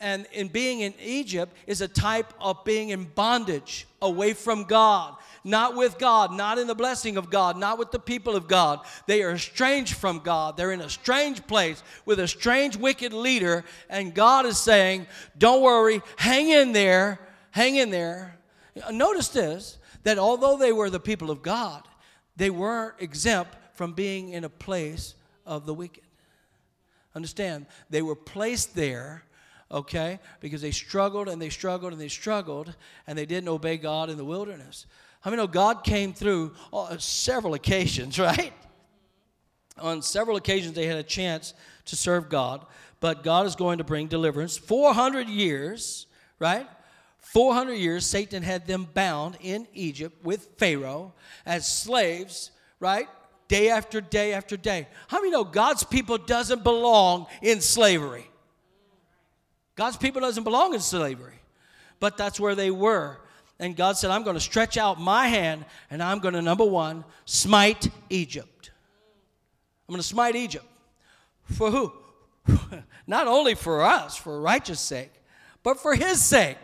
And 0.00 0.26
in 0.32 0.48
being 0.48 0.80
in 0.80 0.92
Egypt 1.02 1.56
is 1.66 1.80
a 1.80 1.88
type 1.88 2.32
of 2.38 2.62
being 2.64 2.90
in 2.90 3.04
bondage, 3.04 3.86
away 4.02 4.34
from 4.34 4.64
God, 4.64 5.16
not 5.44 5.76
with 5.76 5.98
God, 5.98 6.30
not 6.32 6.58
in 6.58 6.66
the 6.66 6.74
blessing 6.74 7.16
of 7.16 7.30
God, 7.30 7.56
not 7.56 7.78
with 7.78 7.90
the 7.90 7.98
people 7.98 8.36
of 8.36 8.46
God. 8.46 8.80
They 9.06 9.22
are 9.22 9.32
estranged 9.32 9.94
from 9.94 10.18
God. 10.18 10.58
They're 10.58 10.72
in 10.72 10.82
a 10.82 10.90
strange 10.90 11.46
place 11.46 11.82
with 12.04 12.20
a 12.20 12.28
strange, 12.28 12.76
wicked 12.76 13.14
leader. 13.14 13.64
And 13.88 14.14
God 14.14 14.44
is 14.44 14.58
saying, 14.58 15.06
Don't 15.38 15.62
worry, 15.62 16.02
hang 16.16 16.50
in 16.50 16.72
there, 16.72 17.18
hang 17.50 17.76
in 17.76 17.90
there. 17.90 18.38
Notice 18.90 19.28
this 19.28 19.78
that 20.04 20.18
although 20.18 20.56
they 20.56 20.72
were 20.72 20.90
the 20.90 21.00
people 21.00 21.30
of 21.30 21.42
God, 21.42 21.82
they 22.36 22.50
weren't 22.50 22.94
exempt 23.00 23.56
from 23.74 23.92
being 23.92 24.30
in 24.30 24.44
a 24.44 24.48
place 24.48 25.14
of 25.44 25.66
the 25.66 25.74
wicked. 25.74 26.04
Understand, 27.14 27.66
they 27.90 28.02
were 28.02 28.16
placed 28.16 28.74
there, 28.74 29.24
okay, 29.70 30.18
because 30.40 30.62
they 30.62 30.70
struggled 30.70 31.28
and 31.28 31.40
they 31.40 31.50
struggled 31.50 31.92
and 31.92 32.00
they 32.00 32.08
struggled 32.08 32.74
and 33.06 33.16
they 33.16 33.26
didn't 33.26 33.48
obey 33.48 33.76
God 33.76 34.10
in 34.10 34.16
the 34.16 34.24
wilderness. 34.24 34.86
How 35.20 35.30
many 35.30 35.42
know 35.42 35.46
God 35.46 35.84
came 35.84 36.12
through 36.12 36.52
several 36.98 37.54
occasions, 37.54 38.18
right? 38.18 38.52
On 39.78 40.02
several 40.02 40.36
occasions, 40.36 40.74
they 40.74 40.86
had 40.86 40.98
a 40.98 41.02
chance 41.02 41.54
to 41.86 41.96
serve 41.96 42.28
God, 42.28 42.66
but 43.00 43.22
God 43.22 43.46
is 43.46 43.56
going 43.56 43.78
to 43.78 43.84
bring 43.84 44.06
deliverance. 44.06 44.56
400 44.56 45.28
years, 45.28 46.06
right? 46.38 46.66
400 47.24 47.74
years, 47.74 48.06
Satan 48.06 48.42
had 48.42 48.66
them 48.66 48.86
bound 48.92 49.38
in 49.40 49.66
Egypt 49.72 50.24
with 50.24 50.50
Pharaoh 50.58 51.14
as 51.44 51.66
slaves, 51.66 52.50
right? 52.78 53.08
Day 53.48 53.70
after 53.70 54.00
day 54.00 54.34
after 54.34 54.56
day. 54.56 54.86
How 55.08 55.18
many 55.18 55.30
know 55.30 55.44
God's 55.44 55.82
people 55.82 56.18
doesn't 56.18 56.62
belong 56.62 57.26
in 57.42 57.60
slavery? 57.60 58.30
God's 59.74 59.96
people 59.96 60.20
doesn't 60.20 60.44
belong 60.44 60.74
in 60.74 60.80
slavery. 60.80 61.40
But 61.98 62.16
that's 62.16 62.38
where 62.38 62.54
they 62.54 62.70
were. 62.70 63.18
And 63.58 63.74
God 63.74 63.96
said, 63.96 64.10
I'm 64.10 64.22
going 64.22 64.34
to 64.34 64.40
stretch 64.40 64.76
out 64.76 65.00
my 65.00 65.26
hand 65.26 65.64
and 65.90 66.02
I'm 66.02 66.18
going 66.18 66.34
to, 66.34 66.42
number 66.42 66.64
one, 66.64 67.04
smite 67.24 67.88
Egypt. 68.10 68.70
I'm 69.88 69.94
going 69.94 70.02
to 70.02 70.06
smite 70.06 70.36
Egypt. 70.36 70.66
For 71.52 71.70
who? 71.70 71.92
Not 73.06 73.26
only 73.26 73.54
for 73.54 73.82
us, 73.82 74.16
for 74.16 74.40
righteous 74.40 74.80
sake, 74.80 75.12
but 75.62 75.80
for 75.80 75.94
his 75.94 76.20
sake. 76.20 76.58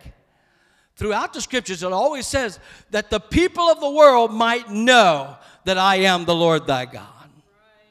Throughout 1.00 1.32
the 1.32 1.40
scriptures, 1.40 1.82
it 1.82 1.94
always 1.94 2.26
says 2.26 2.60
that 2.90 3.08
the 3.08 3.20
people 3.20 3.70
of 3.70 3.80
the 3.80 3.88
world 3.88 4.34
might 4.34 4.68
know 4.68 5.34
that 5.64 5.78
I 5.78 5.96
am 6.00 6.26
the 6.26 6.34
Lord 6.34 6.66
thy 6.66 6.84
God. 6.84 7.30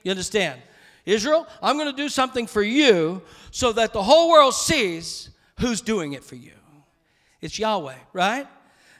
You 0.03 0.11
understand? 0.11 0.61
Israel, 1.07 1.47
I'm 1.59 1.75
going 1.75 1.89
to 1.89 1.97
do 1.97 2.07
something 2.07 2.45
for 2.45 2.61
you 2.61 3.23
so 3.49 3.71
that 3.71 3.93
the 3.93 4.03
whole 4.03 4.29
world 4.29 4.53
sees 4.53 5.31
who's 5.59 5.81
doing 5.81 6.13
it 6.13 6.23
for 6.23 6.35
you. 6.35 6.51
It's 7.41 7.57
Yahweh, 7.57 7.97
right? 8.13 8.45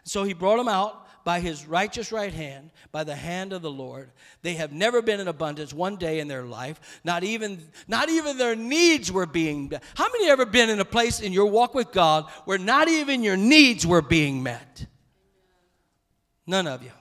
So 0.05 0.23
he 0.23 0.33
brought 0.33 0.57
them 0.57 0.69
out 0.69 1.05
by 1.29 1.39
his 1.39 1.67
righteous 1.67 2.12
right 2.12 2.33
hand, 2.33 2.71
by 2.91 3.03
the 3.03 3.15
hand 3.15 3.53
of 3.53 3.62
the 3.62 3.69
Lord. 3.69 4.09
They 4.41 4.55
have 4.55 4.74
never 4.74 5.00
been 5.00 5.19
in 5.19 5.27
abundance 5.27 5.71
one 5.71 5.95
day 5.95 6.19
in 6.21 6.27
their 6.27 6.41
life. 6.41 7.00
Not 7.03 7.24
even, 7.24 7.59
not 7.88 8.09
even 8.09 8.39
their 8.39 8.55
needs 8.55 9.12
were 9.12 9.27
being 9.27 9.69
met. 9.69 9.83
How 9.93 10.07
many 10.12 10.27
ever 10.27 10.48
been 10.48 10.71
in 10.71 10.79
a 10.79 10.86
place 10.86 11.19
in 11.19 11.31
your 11.31 11.45
walk 11.45 11.75
with 11.75 11.91
God 11.91 12.27
where 12.45 12.57
not 12.57 12.88
even 12.88 13.21
your 13.21 13.38
needs 13.38 13.86
were 13.86 14.01
being 14.01 14.41
met? 14.41 14.88
None 16.48 16.65
of 16.65 16.81
you. 16.81 16.93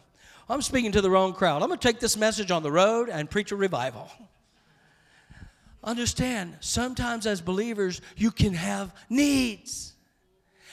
I'm 0.46 0.60
speaking 0.60 0.92
to 0.92 1.00
the 1.00 1.08
wrong 1.08 1.32
crowd. 1.32 1.62
I'm 1.62 1.68
going 1.68 1.80
to 1.80 1.88
take 1.88 1.98
this 1.98 2.18
message 2.18 2.50
on 2.50 2.62
the 2.62 2.70
road 2.70 3.08
and 3.08 3.30
preach 3.30 3.50
a 3.50 3.56
revival. 3.56 4.10
Understand, 5.82 6.54
sometimes 6.60 7.26
as 7.26 7.40
believers, 7.40 8.02
you 8.14 8.30
can 8.30 8.52
have 8.52 8.94
needs. 9.08 9.94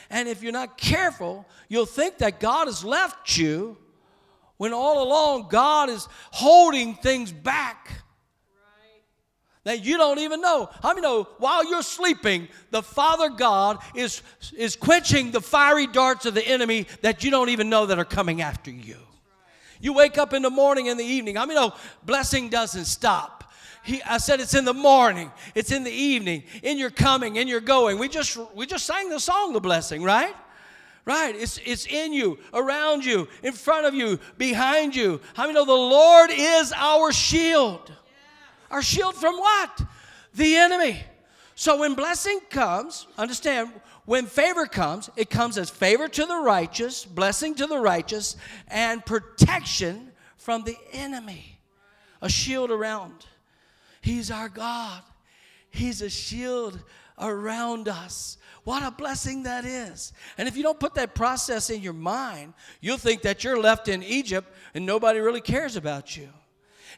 And 0.09 0.27
if 0.27 0.43
you're 0.43 0.51
not 0.51 0.77
careful, 0.77 1.45
you'll 1.67 1.85
think 1.85 2.19
that 2.19 2.39
God 2.39 2.67
has 2.67 2.83
left 2.83 3.37
you 3.37 3.77
when 4.57 4.73
all 4.73 5.03
along 5.03 5.47
God 5.49 5.89
is 5.89 6.07
holding 6.31 6.95
things 6.95 7.31
back 7.31 8.05
that 9.65 9.83
you 9.83 9.97
don't 9.97 10.19
even 10.19 10.41
know. 10.41 10.69
How 10.81 10.89
many 10.89 11.01
know 11.01 11.27
while 11.39 11.67
you're 11.69 11.81
sleeping, 11.81 12.47
the 12.69 12.81
Father 12.81 13.29
God 13.29 13.79
is, 13.93 14.21
is 14.55 14.75
quenching 14.75 15.31
the 15.31 15.41
fiery 15.41 15.87
darts 15.87 16.25
of 16.25 16.35
the 16.35 16.47
enemy 16.47 16.87
that 17.01 17.23
you 17.23 17.31
don't 17.31 17.49
even 17.49 17.69
know 17.69 17.87
that 17.87 17.99
are 17.99 18.05
coming 18.05 18.41
after 18.41 18.71
you? 18.71 18.97
You 19.81 19.93
wake 19.93 20.17
up 20.17 20.33
in 20.33 20.41
the 20.41 20.49
morning 20.49 20.87
and 20.87 20.99
the 20.99 21.03
evening. 21.03 21.37
I 21.37 21.45
mean, 21.45 21.55
no, 21.55 21.73
blessing 22.05 22.49
doesn't 22.49 22.85
stop. 22.85 23.34
He, 23.85 24.01
I 24.01 24.17
said 24.17 24.39
it's 24.39 24.55
in 24.55 24.65
the 24.65 24.73
morning, 24.73 25.31
it's 25.53 25.71
in 25.71 25.83
the 25.83 25.91
evening, 25.91 26.43
in 26.63 26.79
your 26.79 26.89
coming, 26.89 27.35
in 27.35 27.47
your 27.47 27.61
going. 27.61 27.99
We 27.99 28.09
just 28.09 28.35
we 28.55 28.65
just 28.65 28.85
sang 28.87 29.09
the 29.09 29.19
song, 29.19 29.53
the 29.53 29.59
blessing, 29.59 30.01
right? 30.01 30.35
Right. 31.05 31.35
It's 31.35 31.59
it's 31.63 31.85
in 31.85 32.11
you, 32.11 32.39
around 32.51 33.05
you, 33.05 33.27
in 33.43 33.53
front 33.53 33.85
of 33.85 33.93
you, 33.93 34.19
behind 34.39 34.95
you. 34.95 35.21
How 35.35 35.43
many 35.43 35.53
know 35.53 35.65
the 35.65 35.71
Lord 35.71 36.31
is 36.33 36.73
our 36.75 37.11
shield? 37.11 37.93
Our 38.71 38.81
shield 38.81 39.13
from 39.13 39.37
what? 39.37 39.81
The 40.33 40.55
enemy. 40.55 41.03
So 41.53 41.77
when 41.77 41.93
blessing 41.93 42.39
comes, 42.49 43.05
understand 43.19 43.71
when 44.05 44.25
favor 44.25 44.65
comes, 44.65 45.11
it 45.15 45.29
comes 45.29 45.59
as 45.59 45.69
favor 45.69 46.07
to 46.07 46.25
the 46.25 46.37
righteous, 46.37 47.05
blessing 47.05 47.53
to 47.55 47.67
the 47.67 47.77
righteous, 47.77 48.35
and 48.67 49.05
protection 49.05 50.11
from 50.37 50.63
the 50.63 50.75
enemy. 50.91 51.59
A 52.23 52.29
shield 52.29 52.71
around. 52.71 53.27
He's 54.05 54.29
our 54.29 54.49
God. 54.49 55.01
He's 55.71 56.03
a 56.03 56.11
shield 56.11 56.79
around 57.17 57.87
us. 57.87 58.37
What 58.63 58.83
a 58.83 58.91
blessing 58.91 59.41
that 59.43 59.65
is. 59.65 60.13
And 60.37 60.47
if 60.47 60.55
you 60.55 60.61
don't 60.61 60.79
put 60.79 60.93
that 60.93 61.15
process 61.15 61.71
in 61.71 61.81
your 61.81 61.93
mind, 61.93 62.53
you'll 62.81 62.99
think 62.99 63.23
that 63.23 63.43
you're 63.43 63.59
left 63.59 63.87
in 63.87 64.03
Egypt 64.03 64.53
and 64.75 64.85
nobody 64.85 65.17
really 65.17 65.41
cares 65.41 65.75
about 65.75 66.15
you. 66.15 66.29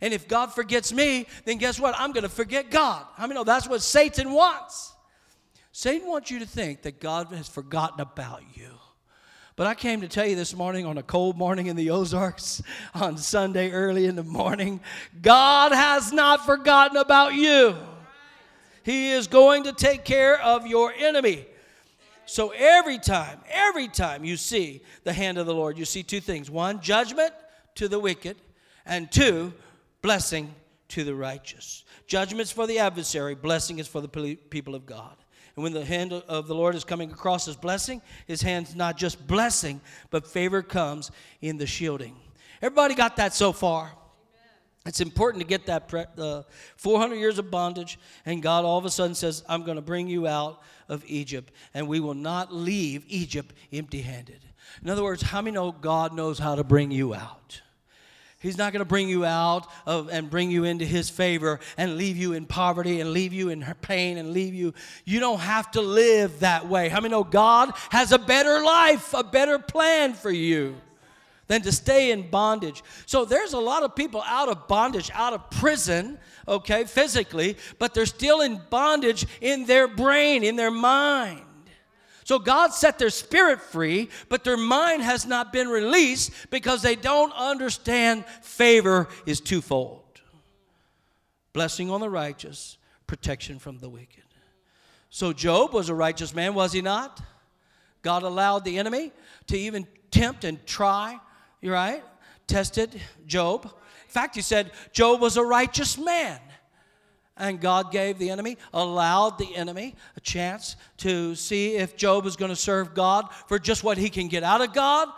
And 0.02 0.14
if 0.14 0.28
God 0.28 0.52
forgets 0.52 0.92
me, 0.92 1.28
then 1.46 1.60
guess 1.60 1.80
what? 1.80 1.96
I'm 1.98 2.12
going 2.12 2.24
to 2.24 2.30
forget 2.30 2.70
God. 2.70 3.06
I 3.18 3.26
mean, 3.26 3.36
no, 3.36 3.46
that's 3.46 3.70
what 3.70 3.82
Satan 3.82 4.34
wants. 4.34 4.92
Satan 5.72 6.10
wants 6.10 6.30
you 6.30 6.40
to 6.40 6.46
think 6.46 6.82
that 6.82 7.00
God 7.00 7.28
has 7.28 7.48
forgotten 7.48 8.02
about 8.02 8.42
you. 8.54 8.77
But 9.58 9.66
I 9.66 9.74
came 9.74 10.02
to 10.02 10.08
tell 10.08 10.28
you 10.28 10.36
this 10.36 10.56
morning 10.56 10.86
on 10.86 11.00
a 11.00 11.04
cold 11.04 11.36
morning 11.36 11.66
in 11.66 11.76
the 11.76 11.90
Ozarks 11.90 12.62
on 12.94 13.18
Sunday 13.18 13.72
early 13.72 14.06
in 14.06 14.16
the 14.16 14.24
morning 14.24 14.80
God 15.20 15.72
has 15.72 16.14
not 16.14 16.46
forgotten 16.46 16.96
about 16.96 17.34
you. 17.34 17.76
He 18.84 19.10
is 19.10 19.26
going 19.26 19.64
to 19.64 19.74
take 19.74 20.06
care 20.06 20.40
of 20.40 20.68
your 20.68 20.94
enemy. 20.94 21.48
So 22.28 22.54
every 22.56 23.00
time, 23.00 23.40
every 23.50 23.88
time 23.88 24.24
you 24.24 24.38
see 24.38 24.82
the 25.04 25.12
hand 25.12 25.40
of 25.40 25.48
the 25.48 25.56
Lord, 25.56 25.80
you 25.80 25.86
see 25.86 26.04
two 26.04 26.22
things 26.22 26.52
one, 26.52 26.80
judgment 26.80 27.34
to 27.76 27.88
the 27.88 28.00
wicked, 28.00 28.38
and 28.86 29.12
two, 29.12 29.54
blessing 30.04 30.54
to 30.90 31.04
the 31.04 31.16
righteous. 31.16 31.84
Judgment's 32.06 32.52
for 32.52 32.68
the 32.68 32.78
adversary, 32.78 33.34
blessing 33.34 33.80
is 33.80 33.88
for 33.88 34.02
the 34.02 34.38
people 34.52 34.76
of 34.76 34.86
God. 34.86 35.16
And 35.58 35.64
when 35.64 35.74
the 35.74 35.84
hand 35.84 36.14
of 36.14 36.48
the 36.48 36.54
Lord 36.54 36.76
is 36.76 36.84
coming 36.84 37.12
across 37.12 37.48
as 37.48 37.56
blessing, 37.56 38.04
his 38.28 38.44
hand's 38.44 38.76
not 38.76 38.96
just 38.96 39.26
blessing, 39.26 39.82
but 40.12 40.28
favor 40.28 40.62
comes 40.62 41.10
in 41.42 41.58
the 41.58 41.66
shielding. 41.66 42.16
Everybody 42.62 42.94
got 42.94 43.16
that 43.16 43.34
so 43.34 43.52
far? 43.52 43.92
It's 44.86 45.02
important 45.02 45.42
to 45.42 45.48
get 45.48 45.66
that 45.66 45.88
pre- 45.88 46.06
uh, 46.16 46.44
400 46.76 47.16
years 47.16 47.40
of 47.40 47.50
bondage, 47.50 47.98
and 48.24 48.42
God 48.44 48.66
all 48.66 48.78
of 48.78 48.86
a 48.86 48.92
sudden 48.92 49.16
says, 49.16 49.44
I'm 49.50 49.64
going 49.64 49.78
to 49.78 49.82
bring 49.82 50.08
you 50.08 50.28
out 50.28 50.62
of 50.90 51.04
Egypt, 51.08 51.52
and 51.74 51.88
we 51.88 52.00
will 52.00 52.14
not 52.14 52.54
leave 52.54 53.04
Egypt 53.08 53.56
empty 53.74 54.02
handed. 54.02 54.46
In 54.84 54.92
other 54.92 55.04
words, 55.04 55.24
how 55.24 55.42
many 55.42 55.56
know 55.56 55.72
God 55.72 56.14
knows 56.14 56.38
how 56.38 56.54
to 56.54 56.64
bring 56.64 56.92
you 56.92 57.16
out? 57.16 57.62
He's 58.40 58.58
not 58.58 58.72
going 58.72 58.82
to 58.82 58.86
bring 58.86 59.10
you 59.10 59.26
out 59.26 59.68
of, 59.88 60.10
and 60.10 60.30
bring 60.30 60.52
you 60.52 60.64
into 60.64 60.86
His 60.86 61.10
favor 61.10 61.60
and 61.76 61.98
leave 61.98 62.18
you 62.18 62.34
in 62.34 62.46
poverty 62.46 63.02
and 63.02 63.12
leave 63.12 63.34
you 63.34 63.50
in 63.50 63.66
pain 63.82 64.18
and 64.18 64.32
leave 64.32 64.54
you. 64.54 64.76
You 65.06 65.20
don't 65.20 65.40
have 65.40 65.72
to 65.72 65.82
live 65.82 66.42
that 66.42 66.68
way. 66.68 66.88
How 66.88 67.02
many 67.02 67.12
know 67.12 67.24
God 67.24 67.72
has 67.90 68.12
a 68.12 68.20
better 68.20 68.64
life, 68.64 69.14
a 69.16 69.24
better 69.24 69.58
plan 69.58 70.14
for 70.14 70.30
you 70.30 70.76
than 71.48 71.64
to 71.64 71.72
stay 71.72 72.12
in 72.12 72.30
bondage? 72.30 72.84
So 73.08 73.26
there's 73.26 73.54
a 73.54 73.60
lot 73.60 73.82
of 73.82 73.96
people 73.96 74.22
out 74.24 74.50
of 74.50 74.68
bondage, 74.68 75.10
out 75.16 75.34
of 75.34 75.50
prison, 75.50 76.20
okay, 76.48 76.84
physically, 76.84 77.58
but 77.80 77.96
they're 77.96 78.06
still 78.06 78.42
in 78.42 78.62
bondage 78.70 79.26
in 79.42 79.66
their 79.66 79.88
brain, 79.88 80.44
in 80.44 80.56
their 80.56 80.72
mind. 80.72 81.42
So 82.28 82.40
God 82.40 82.74
set 82.74 83.00
their 83.00 83.10
spirit 83.10 83.62
free, 83.62 84.10
but 84.28 84.44
their 84.44 84.58
mind 84.58 85.02
has 85.02 85.26
not 85.26 85.54
been 85.54 85.70
released 85.70 86.34
because 86.50 86.82
they 86.82 86.98
don't 86.98 87.32
understand 87.32 88.26
favor 88.42 89.08
is 89.26 89.40
twofold 89.40 90.04
blessing 91.54 91.90
on 91.90 92.02
the 92.02 92.10
righteous, 92.10 92.78
protection 93.08 93.60
from 93.60 93.78
the 93.78 93.88
wicked. 93.88 94.26
So 95.10 95.32
Job 95.32 95.72
was 95.74 95.88
a 95.88 95.96
righteous 95.96 96.36
man, 96.36 96.54
was 96.54 96.74
he 96.74 96.82
not? 96.82 97.22
God 98.02 98.24
allowed 98.24 98.66
the 98.66 98.78
enemy 98.78 99.14
to 99.48 99.58
even 99.58 99.88
tempt 100.12 100.44
and 100.44 100.64
try, 100.66 101.18
right? 101.64 102.04
Tested 102.46 103.02
Job. 103.26 103.64
In 103.64 104.10
fact, 104.10 104.36
he 104.36 104.42
said 104.42 104.72
Job 104.92 105.22
was 105.22 105.38
a 105.38 105.44
righteous 105.44 105.98
man. 105.98 106.42
And 107.40 107.60
God 107.62 107.92
gave 107.92 108.18
the 108.18 108.30
enemy, 108.30 108.58
allowed 108.74 109.38
the 109.38 109.56
enemy 109.56 109.96
a 110.16 110.20
chance 110.20 110.76
to 110.98 111.36
see 111.36 111.76
if 111.76 111.96
Job 111.96 112.26
is 112.26 112.36
going 112.36 112.50
to 112.50 112.56
serve 112.56 112.94
God 112.94 113.28
for 113.48 113.60
just 113.60 113.84
what 113.84 113.98
he 113.98 114.10
can 114.10 114.28
get 114.28 114.44
out 114.44 114.62
of 114.62 114.74
God, 114.74 115.10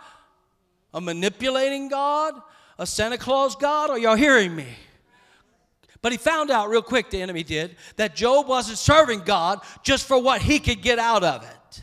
a 0.92 1.00
manipulating 1.00 1.88
God, 1.88 2.34
a 2.78 2.86
Santa 2.86 3.18
Claus 3.18 3.56
God. 3.56 3.90
Are 3.90 3.98
y'all 3.98 4.16
hearing 4.16 4.54
me? 4.54 4.66
But 6.02 6.12
he 6.12 6.18
found 6.18 6.50
out 6.50 6.70
real 6.70 6.82
quick, 6.82 7.10
the 7.10 7.20
enemy 7.20 7.42
did, 7.42 7.76
that 7.96 8.14
Job 8.16 8.48
wasn't 8.48 8.78
serving 8.78 9.20
God 9.20 9.60
just 9.82 10.06
for 10.06 10.20
what 10.20 10.40
he 10.40 10.58
could 10.58 10.82
get 10.82 10.98
out 10.98 11.24
of 11.24 11.42
it. 11.42 11.82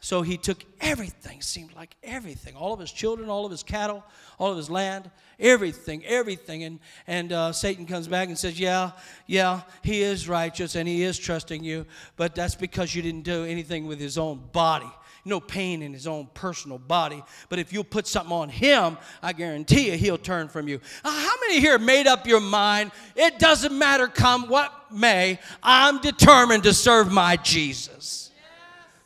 So 0.00 0.20
he 0.20 0.36
took 0.36 0.62
everything, 0.80 1.40
seemed 1.40 1.74
like 1.74 1.96
everything, 2.02 2.56
all 2.56 2.74
of 2.74 2.80
his 2.80 2.92
children, 2.92 3.30
all 3.30 3.46
of 3.46 3.50
his 3.50 3.62
cattle, 3.62 4.04
all 4.38 4.50
of 4.50 4.56
his 4.56 4.68
land, 4.68 5.10
everything, 5.38 6.04
everything. 6.04 6.64
And, 6.64 6.80
and 7.06 7.32
uh, 7.32 7.52
Satan 7.52 7.86
comes 7.86 8.08
back 8.08 8.28
and 8.28 8.38
says, 8.38 8.58
Yeah, 8.58 8.92
yeah, 9.26 9.62
he 9.82 10.02
is 10.02 10.28
righteous 10.28 10.74
and 10.74 10.88
he 10.88 11.02
is 11.02 11.18
trusting 11.18 11.62
you, 11.62 11.86
but 12.16 12.34
that's 12.34 12.54
because 12.54 12.94
you 12.94 13.02
didn't 13.02 13.22
do 13.22 13.44
anything 13.44 13.86
with 13.86 14.00
his 14.00 14.18
own 14.18 14.42
body. 14.52 14.90
No 15.26 15.40
pain 15.40 15.80
in 15.80 15.94
his 15.94 16.06
own 16.06 16.28
personal 16.34 16.76
body. 16.76 17.22
But 17.48 17.58
if 17.58 17.72
you 17.72 17.82
put 17.82 18.06
something 18.06 18.32
on 18.32 18.50
him, 18.50 18.98
I 19.22 19.32
guarantee 19.32 19.90
you 19.90 19.96
he'll 19.96 20.18
turn 20.18 20.48
from 20.48 20.68
you. 20.68 20.80
Uh, 21.02 21.10
how 21.10 21.34
many 21.40 21.60
here 21.60 21.78
made 21.78 22.06
up 22.06 22.26
your 22.26 22.40
mind? 22.40 22.92
It 23.16 23.38
doesn't 23.38 23.76
matter, 23.76 24.06
come 24.06 24.48
what 24.48 24.92
may, 24.92 25.38
I'm 25.62 26.00
determined 26.00 26.64
to 26.64 26.74
serve 26.74 27.10
my 27.10 27.36
Jesus. 27.36 28.23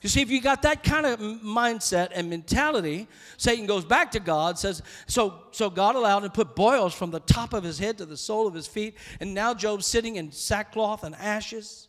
You 0.00 0.08
see, 0.08 0.20
if 0.20 0.30
you 0.30 0.40
got 0.40 0.62
that 0.62 0.84
kind 0.84 1.06
of 1.06 1.18
mindset 1.18 2.10
and 2.14 2.30
mentality, 2.30 3.08
Satan 3.36 3.66
goes 3.66 3.84
back 3.84 4.12
to 4.12 4.20
God, 4.20 4.56
says, 4.56 4.80
so, 5.08 5.42
so 5.50 5.68
God 5.70 5.96
allowed 5.96 6.22
and 6.22 6.32
put 6.32 6.54
boils 6.54 6.94
from 6.94 7.10
the 7.10 7.18
top 7.20 7.52
of 7.52 7.64
his 7.64 7.80
head 7.80 7.98
to 7.98 8.06
the 8.06 8.16
sole 8.16 8.46
of 8.46 8.54
his 8.54 8.68
feet, 8.68 8.96
and 9.18 9.34
now 9.34 9.54
Job's 9.54 9.86
sitting 9.86 10.14
in 10.14 10.30
sackcloth 10.30 11.02
and 11.02 11.16
ashes. 11.16 11.88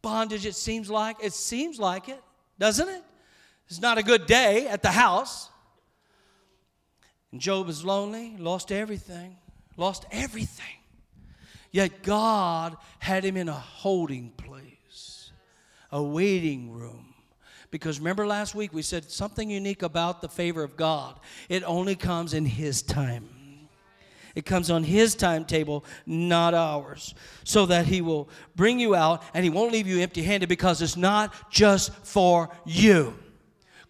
Bondage, 0.00 0.46
it 0.46 0.54
seems 0.54 0.88
like. 0.88 1.22
It 1.22 1.34
seems 1.34 1.78
like 1.78 2.08
it, 2.08 2.22
doesn't 2.58 2.88
it? 2.88 3.02
It's 3.68 3.80
not 3.80 3.98
a 3.98 4.02
good 4.02 4.24
day 4.24 4.66
at 4.66 4.82
the 4.82 4.90
house. 4.90 5.50
And 7.30 7.42
Job 7.42 7.68
is 7.68 7.84
lonely, 7.84 8.36
lost 8.38 8.72
everything, 8.72 9.36
lost 9.76 10.06
everything. 10.10 10.64
Yet 11.70 12.02
God 12.02 12.76
had 12.98 13.22
him 13.22 13.36
in 13.36 13.50
a 13.50 13.52
holding 13.52 14.30
place 14.30 14.59
a 15.92 16.02
waiting 16.02 16.70
room. 16.70 17.14
Because 17.70 17.98
remember 18.00 18.26
last 18.26 18.54
week 18.54 18.72
we 18.72 18.82
said 18.82 19.10
something 19.10 19.48
unique 19.48 19.82
about 19.82 20.20
the 20.20 20.28
favor 20.28 20.62
of 20.62 20.76
God. 20.76 21.18
It 21.48 21.62
only 21.64 21.94
comes 21.94 22.34
in 22.34 22.44
His 22.44 22.82
time. 22.82 23.28
It 24.34 24.44
comes 24.44 24.70
on 24.70 24.84
His 24.84 25.14
timetable, 25.14 25.84
not 26.06 26.54
ours. 26.54 27.14
So 27.44 27.66
that 27.66 27.86
He 27.86 28.00
will 28.00 28.28
bring 28.56 28.80
you 28.80 28.94
out 28.94 29.22
and 29.34 29.44
He 29.44 29.50
won't 29.50 29.72
leave 29.72 29.86
you 29.86 30.00
empty 30.00 30.22
handed 30.22 30.48
because 30.48 30.82
it's 30.82 30.96
not 30.96 31.50
just 31.50 31.92
for 32.04 32.50
you. 32.64 33.14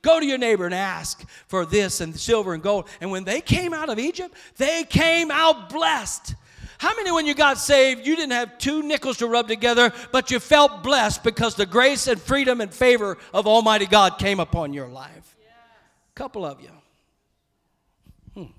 Go 0.02 0.18
to 0.18 0.26
your 0.26 0.38
neighbor 0.38 0.64
and 0.64 0.74
ask 0.74 1.26
for 1.46 1.66
this 1.66 2.00
and 2.00 2.18
silver 2.18 2.54
and 2.54 2.62
gold. 2.62 2.88
And 3.00 3.10
when 3.10 3.24
they 3.24 3.40
came 3.40 3.74
out 3.74 3.90
of 3.90 3.98
Egypt, 3.98 4.34
they 4.56 4.84
came 4.84 5.30
out 5.30 5.68
blessed. 5.68 6.34
How 6.80 6.96
many, 6.96 7.12
when 7.12 7.26
you 7.26 7.34
got 7.34 7.58
saved, 7.58 8.06
you 8.06 8.16
didn't 8.16 8.32
have 8.32 8.56
two 8.56 8.82
nickels 8.82 9.18
to 9.18 9.26
rub 9.26 9.48
together, 9.48 9.92
but 10.12 10.30
you 10.30 10.40
felt 10.40 10.82
blessed 10.82 11.22
because 11.22 11.54
the 11.54 11.66
grace 11.66 12.06
and 12.06 12.18
freedom 12.18 12.62
and 12.62 12.72
favor 12.72 13.18
of 13.34 13.46
Almighty 13.46 13.84
God 13.84 14.16
came 14.18 14.40
upon 14.40 14.72
your 14.72 14.88
life? 14.88 15.36
A 15.42 16.14
couple 16.14 16.42
of 16.42 16.62
you. 16.62 16.70
Hmm. 18.32 18.52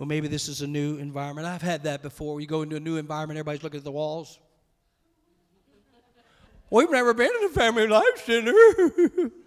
Well, 0.00 0.08
maybe 0.08 0.26
this 0.26 0.48
is 0.48 0.62
a 0.62 0.66
new 0.66 0.96
environment. 0.96 1.46
I've 1.46 1.62
had 1.62 1.84
that 1.84 2.02
before. 2.02 2.40
You 2.40 2.48
go 2.48 2.62
into 2.62 2.74
a 2.74 2.80
new 2.80 2.96
environment, 2.96 3.38
everybody's 3.38 3.62
looking 3.62 3.78
at 3.78 3.84
the 3.84 3.92
walls. 3.92 4.40
We've 6.70 6.90
never 6.90 7.14
been 7.14 7.30
in 7.40 7.44
a 7.44 7.50
family 7.50 7.86
life 7.86 8.24
center. 8.24 8.52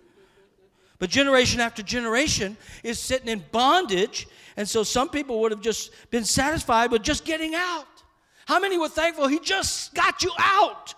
but 0.99 1.09
generation 1.09 1.59
after 1.59 1.81
generation 1.81 2.57
is 2.83 2.99
sitting 2.99 3.29
in 3.29 3.43
bondage 3.51 4.27
and 4.59 4.67
so 4.67 4.83
some 4.83 5.07
people 5.07 5.39
would 5.39 5.51
have 5.51 5.61
just 5.61 5.91
been 6.11 6.25
satisfied 6.25 6.91
with 6.91 7.01
just 7.01 7.23
getting 7.23 7.55
out. 7.55 7.87
How 8.45 8.59
many 8.59 8.77
were 8.77 8.89
thankful 8.89 9.27
he 9.27 9.39
just 9.39 9.93
got 9.93 10.21
you 10.21 10.31
out? 10.37 10.93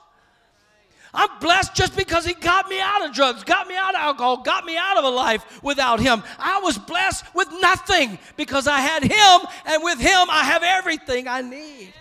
I'm 1.13 1.29
blessed 1.39 1.75
just 1.75 1.95
because 1.95 2.25
he 2.25 2.33
got 2.33 2.69
me 2.69 2.79
out 2.79 3.05
of 3.05 3.13
drugs, 3.13 3.43
got 3.43 3.67
me 3.67 3.75
out 3.75 3.93
of 3.93 4.01
alcohol, 4.01 4.37
got 4.37 4.65
me 4.65 4.77
out 4.77 4.97
of 4.97 5.03
a 5.03 5.09
life 5.09 5.61
without 5.61 5.99
him. 5.99 6.23
I 6.39 6.59
was 6.61 6.77
blessed 6.77 7.25
with 7.35 7.49
nothing 7.61 8.17
because 8.35 8.67
I 8.67 8.79
had 8.79 9.03
him, 9.03 9.47
and 9.65 9.83
with 9.83 9.99
him 9.99 10.29
I 10.29 10.43
have 10.45 10.63
everything 10.63 11.27
I 11.27 11.41
need. 11.41 11.93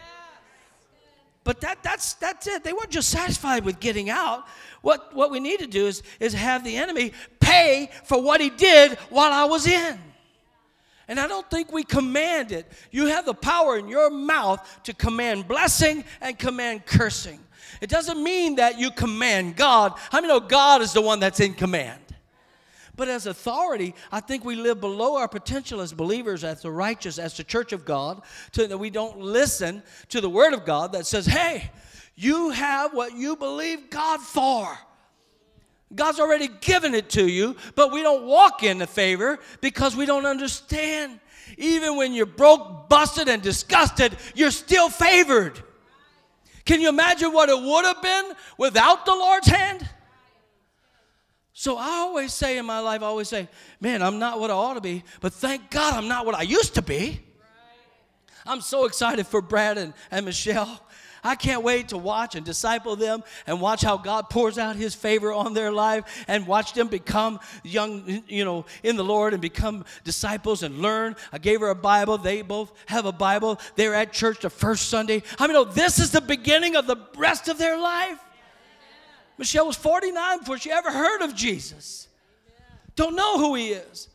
But 1.42 1.60
that, 1.62 1.82
that's, 1.82 2.14
that's 2.14 2.46
it. 2.46 2.62
They 2.64 2.72
weren't 2.72 2.90
just 2.90 3.10
satisfied 3.10 3.64
with 3.64 3.80
getting 3.80 4.08
out. 4.08 4.46
What, 4.82 5.14
what 5.14 5.30
we 5.30 5.40
need 5.40 5.60
to 5.60 5.66
do 5.66 5.86
is, 5.86 6.02
is 6.20 6.32
have 6.32 6.64
the 6.64 6.76
enemy 6.76 7.12
pay 7.38 7.90
for 8.04 8.20
what 8.20 8.40
he 8.40 8.50
did 8.50 8.92
while 9.10 9.32
I 9.32 9.44
was 9.44 9.66
in. 9.66 9.98
And 11.08 11.18
I 11.18 11.26
don't 11.26 11.48
think 11.50 11.72
we 11.72 11.82
command 11.82 12.52
it. 12.52 12.70
You 12.90 13.06
have 13.06 13.26
the 13.26 13.34
power 13.34 13.76
in 13.76 13.88
your 13.88 14.10
mouth 14.10 14.64
to 14.84 14.94
command 14.94 15.48
blessing 15.48 16.04
and 16.20 16.38
command 16.38 16.86
cursing. 16.86 17.40
It 17.80 17.90
doesn't 17.90 18.22
mean 18.22 18.56
that 18.56 18.78
you 18.78 18.90
command 18.90 19.56
God. 19.56 19.94
How 20.10 20.18
many 20.18 20.28
know 20.28 20.40
God 20.40 20.82
is 20.82 20.92
the 20.92 21.00
one 21.00 21.18
that's 21.20 21.40
in 21.40 21.54
command? 21.54 22.00
But 22.94 23.08
as 23.08 23.26
authority, 23.26 23.94
I 24.12 24.20
think 24.20 24.44
we 24.44 24.56
live 24.56 24.80
below 24.80 25.16
our 25.16 25.26
potential 25.26 25.80
as 25.80 25.92
believers, 25.92 26.44
as 26.44 26.62
the 26.62 26.70
righteous, 26.70 27.18
as 27.18 27.36
the 27.36 27.44
church 27.44 27.72
of 27.72 27.84
God, 27.84 28.22
to 28.52 28.66
that 28.66 28.78
we 28.78 28.90
don't 28.90 29.18
listen 29.18 29.82
to 30.10 30.20
the 30.20 30.28
word 30.28 30.52
of 30.52 30.64
God 30.64 30.92
that 30.92 31.06
says, 31.06 31.26
hey, 31.26 31.70
you 32.20 32.50
have 32.50 32.92
what 32.92 33.16
you 33.16 33.34
believe 33.34 33.88
God 33.88 34.20
for. 34.20 34.78
God's 35.94 36.20
already 36.20 36.48
given 36.60 36.94
it 36.94 37.08
to 37.10 37.26
you, 37.26 37.56
but 37.74 37.90
we 37.90 38.02
don't 38.02 38.24
walk 38.26 38.62
in 38.62 38.78
the 38.78 38.86
favor 38.86 39.38
because 39.60 39.96
we 39.96 40.04
don't 40.04 40.26
understand. 40.26 41.18
Even 41.56 41.96
when 41.96 42.12
you're 42.12 42.26
broke, 42.26 42.88
busted, 42.90 43.28
and 43.28 43.42
disgusted, 43.42 44.16
you're 44.34 44.50
still 44.50 44.90
favored. 44.90 45.60
Can 46.64 46.80
you 46.80 46.90
imagine 46.90 47.32
what 47.32 47.48
it 47.48 47.58
would 47.58 47.84
have 47.86 48.02
been 48.02 48.32
without 48.58 49.06
the 49.06 49.14
Lord's 49.14 49.48
hand? 49.48 49.88
So 51.54 51.76
I 51.76 51.88
always 51.88 52.32
say 52.32 52.58
in 52.58 52.66
my 52.66 52.80
life, 52.80 53.02
I 53.02 53.06
always 53.06 53.28
say, 53.28 53.48
man, 53.80 54.02
I'm 54.02 54.18
not 54.18 54.38
what 54.38 54.50
I 54.50 54.54
ought 54.54 54.74
to 54.74 54.80
be, 54.80 55.04
but 55.20 55.32
thank 55.32 55.70
God 55.70 55.94
I'm 55.94 56.06
not 56.06 56.26
what 56.26 56.34
I 56.34 56.42
used 56.42 56.74
to 56.74 56.82
be. 56.82 57.20
I'm 58.46 58.60
so 58.60 58.84
excited 58.84 59.26
for 59.26 59.42
Brad 59.42 59.78
and, 59.78 59.92
and 60.10 60.24
Michelle 60.26 60.80
I 61.22 61.34
can't 61.34 61.62
wait 61.62 61.88
to 61.88 61.98
watch 61.98 62.34
and 62.34 62.44
disciple 62.44 62.96
them 62.96 63.22
and 63.46 63.60
watch 63.60 63.82
how 63.82 63.96
God 63.96 64.30
pours 64.30 64.58
out 64.58 64.76
his 64.76 64.94
favor 64.94 65.32
on 65.32 65.54
their 65.54 65.70
life 65.72 66.24
and 66.28 66.46
watch 66.46 66.72
them 66.72 66.88
become 66.88 67.40
young, 67.62 68.22
you 68.26 68.44
know, 68.44 68.64
in 68.82 68.96
the 68.96 69.04
Lord 69.04 69.32
and 69.32 69.42
become 69.42 69.84
disciples 70.04 70.62
and 70.62 70.78
learn. 70.78 71.16
I 71.32 71.38
gave 71.38 71.60
her 71.60 71.68
a 71.68 71.74
Bible. 71.74 72.18
They 72.18 72.42
both 72.42 72.72
have 72.86 73.06
a 73.06 73.12
Bible. 73.12 73.60
They're 73.76 73.94
at 73.94 74.12
church 74.12 74.40
the 74.40 74.50
first 74.50 74.88
Sunday. 74.88 75.22
I 75.38 75.46
mean, 75.46 75.54
no, 75.54 75.64
this 75.64 75.98
is 75.98 76.10
the 76.10 76.20
beginning 76.20 76.76
of 76.76 76.86
the 76.86 76.96
rest 77.16 77.48
of 77.48 77.58
their 77.58 77.78
life. 77.78 78.18
Michelle 79.38 79.66
was 79.66 79.76
49 79.76 80.40
before 80.40 80.58
she 80.58 80.70
ever 80.70 80.90
heard 80.90 81.22
of 81.22 81.34
Jesus. 81.34 82.08
Don't 82.94 83.16
know 83.16 83.38
who 83.38 83.54
he 83.54 83.70
is, 83.70 84.08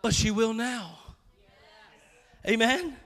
but 0.00 0.14
she 0.14 0.30
will 0.30 0.54
now. 0.54 0.96
Amen. 2.48 2.96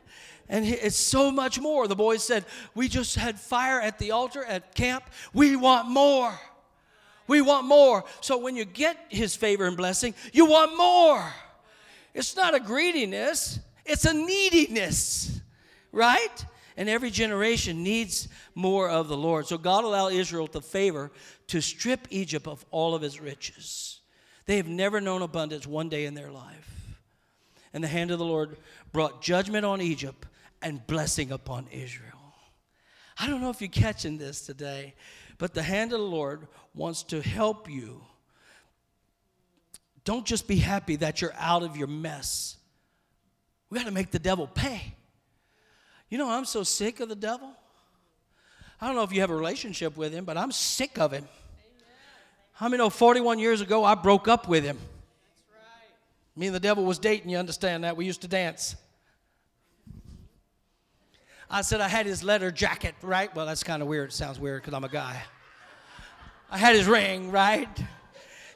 And 0.48 0.66
it's 0.66 0.96
so 0.96 1.30
much 1.30 1.58
more. 1.58 1.88
The 1.88 1.96
boys 1.96 2.22
said, 2.22 2.44
We 2.74 2.88
just 2.88 3.16
had 3.16 3.40
fire 3.40 3.80
at 3.80 3.98
the 3.98 4.10
altar 4.10 4.44
at 4.44 4.74
camp. 4.74 5.04
We 5.32 5.56
want 5.56 5.88
more. 5.88 6.38
We 7.26 7.40
want 7.40 7.66
more. 7.66 8.04
So 8.20 8.36
when 8.38 8.54
you 8.54 8.64
get 8.64 8.96
his 9.08 9.34
favor 9.34 9.66
and 9.66 9.76
blessing, 9.76 10.14
you 10.32 10.46
want 10.46 10.76
more. 10.76 11.32
It's 12.12 12.36
not 12.36 12.54
a 12.54 12.60
greediness, 12.60 13.58
it's 13.84 14.04
a 14.04 14.14
neediness, 14.14 15.40
right? 15.90 16.44
And 16.76 16.88
every 16.88 17.10
generation 17.10 17.82
needs 17.82 18.28
more 18.54 18.88
of 18.88 19.08
the 19.08 19.16
Lord. 19.16 19.46
So 19.46 19.56
God 19.58 19.84
allowed 19.84 20.12
Israel 20.12 20.46
to 20.48 20.60
favor 20.60 21.10
to 21.48 21.60
strip 21.60 22.06
Egypt 22.10 22.46
of 22.46 22.64
all 22.70 22.94
of 22.94 23.02
its 23.02 23.20
riches. 23.20 24.00
They 24.46 24.56
have 24.56 24.68
never 24.68 25.00
known 25.00 25.22
abundance 25.22 25.66
one 25.66 25.88
day 25.88 26.04
in 26.04 26.14
their 26.14 26.30
life. 26.30 26.96
And 27.72 27.82
the 27.82 27.88
hand 27.88 28.10
of 28.10 28.18
the 28.18 28.24
Lord 28.24 28.56
brought 28.92 29.22
judgment 29.22 29.64
on 29.64 29.80
Egypt 29.80 30.26
and 30.64 30.84
blessing 30.86 31.30
upon 31.30 31.68
Israel. 31.70 32.34
I 33.18 33.28
don't 33.28 33.40
know 33.40 33.50
if 33.50 33.60
you're 33.60 33.68
catching 33.68 34.18
this 34.18 34.44
today, 34.44 34.94
but 35.38 35.54
the 35.54 35.62
hand 35.62 35.92
of 35.92 36.00
the 36.00 36.06
Lord 36.06 36.48
wants 36.74 37.04
to 37.04 37.22
help 37.22 37.70
you. 37.70 38.02
Don't 40.04 40.26
just 40.26 40.48
be 40.48 40.56
happy 40.56 40.96
that 40.96 41.20
you're 41.20 41.34
out 41.38 41.62
of 41.62 41.76
your 41.76 41.86
mess. 41.86 42.56
We 43.70 43.78
got 43.78 43.86
to 43.86 43.92
make 43.92 44.10
the 44.10 44.18
devil 44.18 44.46
pay. 44.46 44.94
You 46.08 46.18
know, 46.18 46.28
I'm 46.28 46.44
so 46.44 46.62
sick 46.62 47.00
of 47.00 47.08
the 47.08 47.14
devil. 47.14 47.50
I 48.80 48.86
don't 48.86 48.96
know 48.96 49.02
if 49.02 49.12
you 49.12 49.20
have 49.20 49.30
a 49.30 49.36
relationship 49.36 49.96
with 49.96 50.12
him, 50.12 50.24
but 50.24 50.36
I'm 50.36 50.52
sick 50.52 50.98
of 50.98 51.12
him. 51.12 51.26
How 52.52 52.68
many 52.68 52.78
know 52.78 52.90
41 52.90 53.38
years 53.38 53.60
ago 53.60 53.84
I 53.84 53.94
broke 53.94 54.28
up 54.28 54.48
with 54.48 54.64
him? 54.64 54.78
Right. 55.50 56.38
Me 56.38 56.46
and 56.46 56.54
the 56.54 56.60
devil 56.60 56.84
was 56.84 56.98
dating, 56.98 57.30
you 57.30 57.38
understand 57.38 57.84
that? 57.84 57.96
We 57.96 58.04
used 58.04 58.22
to 58.22 58.28
dance. 58.28 58.76
I 61.50 61.62
said 61.62 61.80
I 61.80 61.88
had 61.88 62.06
his 62.06 62.22
leather 62.22 62.50
jacket, 62.50 62.94
right? 63.02 63.34
Well, 63.34 63.46
that's 63.46 63.62
kind 63.62 63.82
of 63.82 63.88
weird. 63.88 64.10
It 64.10 64.12
sounds 64.12 64.40
weird 64.40 64.62
because 64.62 64.74
I'm 64.74 64.84
a 64.84 64.88
guy. 64.88 65.22
I 66.50 66.58
had 66.58 66.74
his 66.74 66.86
ring, 66.86 67.30
right? 67.30 67.68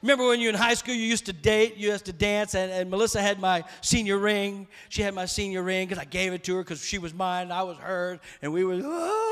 Remember 0.03 0.29
when 0.29 0.39
you 0.41 0.47
were 0.47 0.55
in 0.55 0.61
high 0.61 0.75
school, 0.75 0.95
you 0.95 1.03
used 1.03 1.27
to 1.27 1.33
date, 1.33 1.77
you 1.77 1.91
used 1.91 2.05
to 2.05 2.13
dance, 2.13 2.55
and, 2.55 2.71
and 2.71 2.89
Melissa 2.89 3.21
had 3.21 3.41
my 3.41 3.65
senior 3.81 4.19
ring. 4.19 4.69
She 4.89 5.03
had 5.03 5.13
my 5.13 5.27
senior 5.27 5.63
ring 5.63 5.89
because 5.89 6.01
I 6.01 6.05
gave 6.05 6.33
it 6.33 6.45
to 6.45 6.57
her 6.57 6.63
because 6.63 6.85
she 6.85 6.99
was 6.99 7.13
mine, 7.13 7.51
I 7.51 7.63
was 7.65 7.77
hers, 7.79 8.21
and 8.41 8.53
we 8.53 8.65
were, 8.65 8.81
oh. 8.85 9.28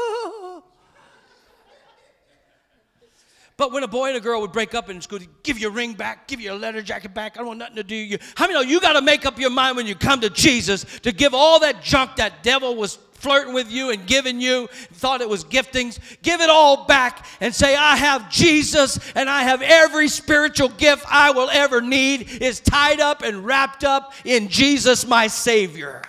But 3.56 3.72
when 3.72 3.82
a 3.82 3.88
boy 3.88 4.08
and 4.08 4.16
a 4.18 4.20
girl 4.20 4.42
would 4.42 4.52
break 4.52 4.74
up 4.74 4.90
in 4.90 5.00
school, 5.00 5.18
give 5.42 5.58
you 5.58 5.68
a 5.68 5.70
ring 5.70 5.94
back, 5.94 6.28
give 6.28 6.40
you 6.40 6.52
a 6.52 6.54
leather 6.54 6.82
jacket 6.82 7.14
back, 7.14 7.36
I 7.36 7.38
don't 7.38 7.46
want 7.48 7.58
nothing 7.58 7.76
to 7.76 7.84
do 7.84 7.96
you. 7.96 8.18
How 8.34 8.44
many 8.44 8.54
know 8.54 8.60
you 8.60 8.80
got 8.80 8.92
to 8.92 9.02
make 9.02 9.24
up 9.24 9.38
your 9.38 9.48
mind 9.48 9.76
when 9.78 9.86
you 9.86 9.94
come 9.94 10.20
to 10.20 10.28
Jesus 10.28 10.84
to 11.00 11.10
give 11.10 11.32
all 11.32 11.60
that 11.60 11.82
junk 11.82 12.16
that 12.16 12.42
devil 12.42 12.74
was 12.76 12.98
flirting 13.14 13.54
with 13.54 13.72
you 13.72 13.90
and 13.90 14.06
giving 14.06 14.42
you, 14.42 14.68
thought 14.92 15.22
it 15.22 15.28
was 15.28 15.42
giftings, 15.42 15.98
give 16.20 16.42
it 16.42 16.50
all 16.50 16.84
back 16.84 17.24
and 17.40 17.54
say, 17.54 17.74
I 17.74 17.96
have 17.96 18.30
Jesus 18.30 19.00
and 19.14 19.30
I 19.30 19.42
have 19.44 19.62
every 19.62 20.08
spiritual 20.08 20.68
gift 20.68 21.06
I 21.08 21.30
will 21.30 21.48
ever 21.48 21.80
need 21.80 22.42
is 22.42 22.60
tied 22.60 23.00
up 23.00 23.22
and 23.22 23.42
wrapped 23.42 23.84
up 23.84 24.12
in 24.26 24.48
Jesus, 24.48 25.06
my 25.06 25.28
Savior. 25.28 26.02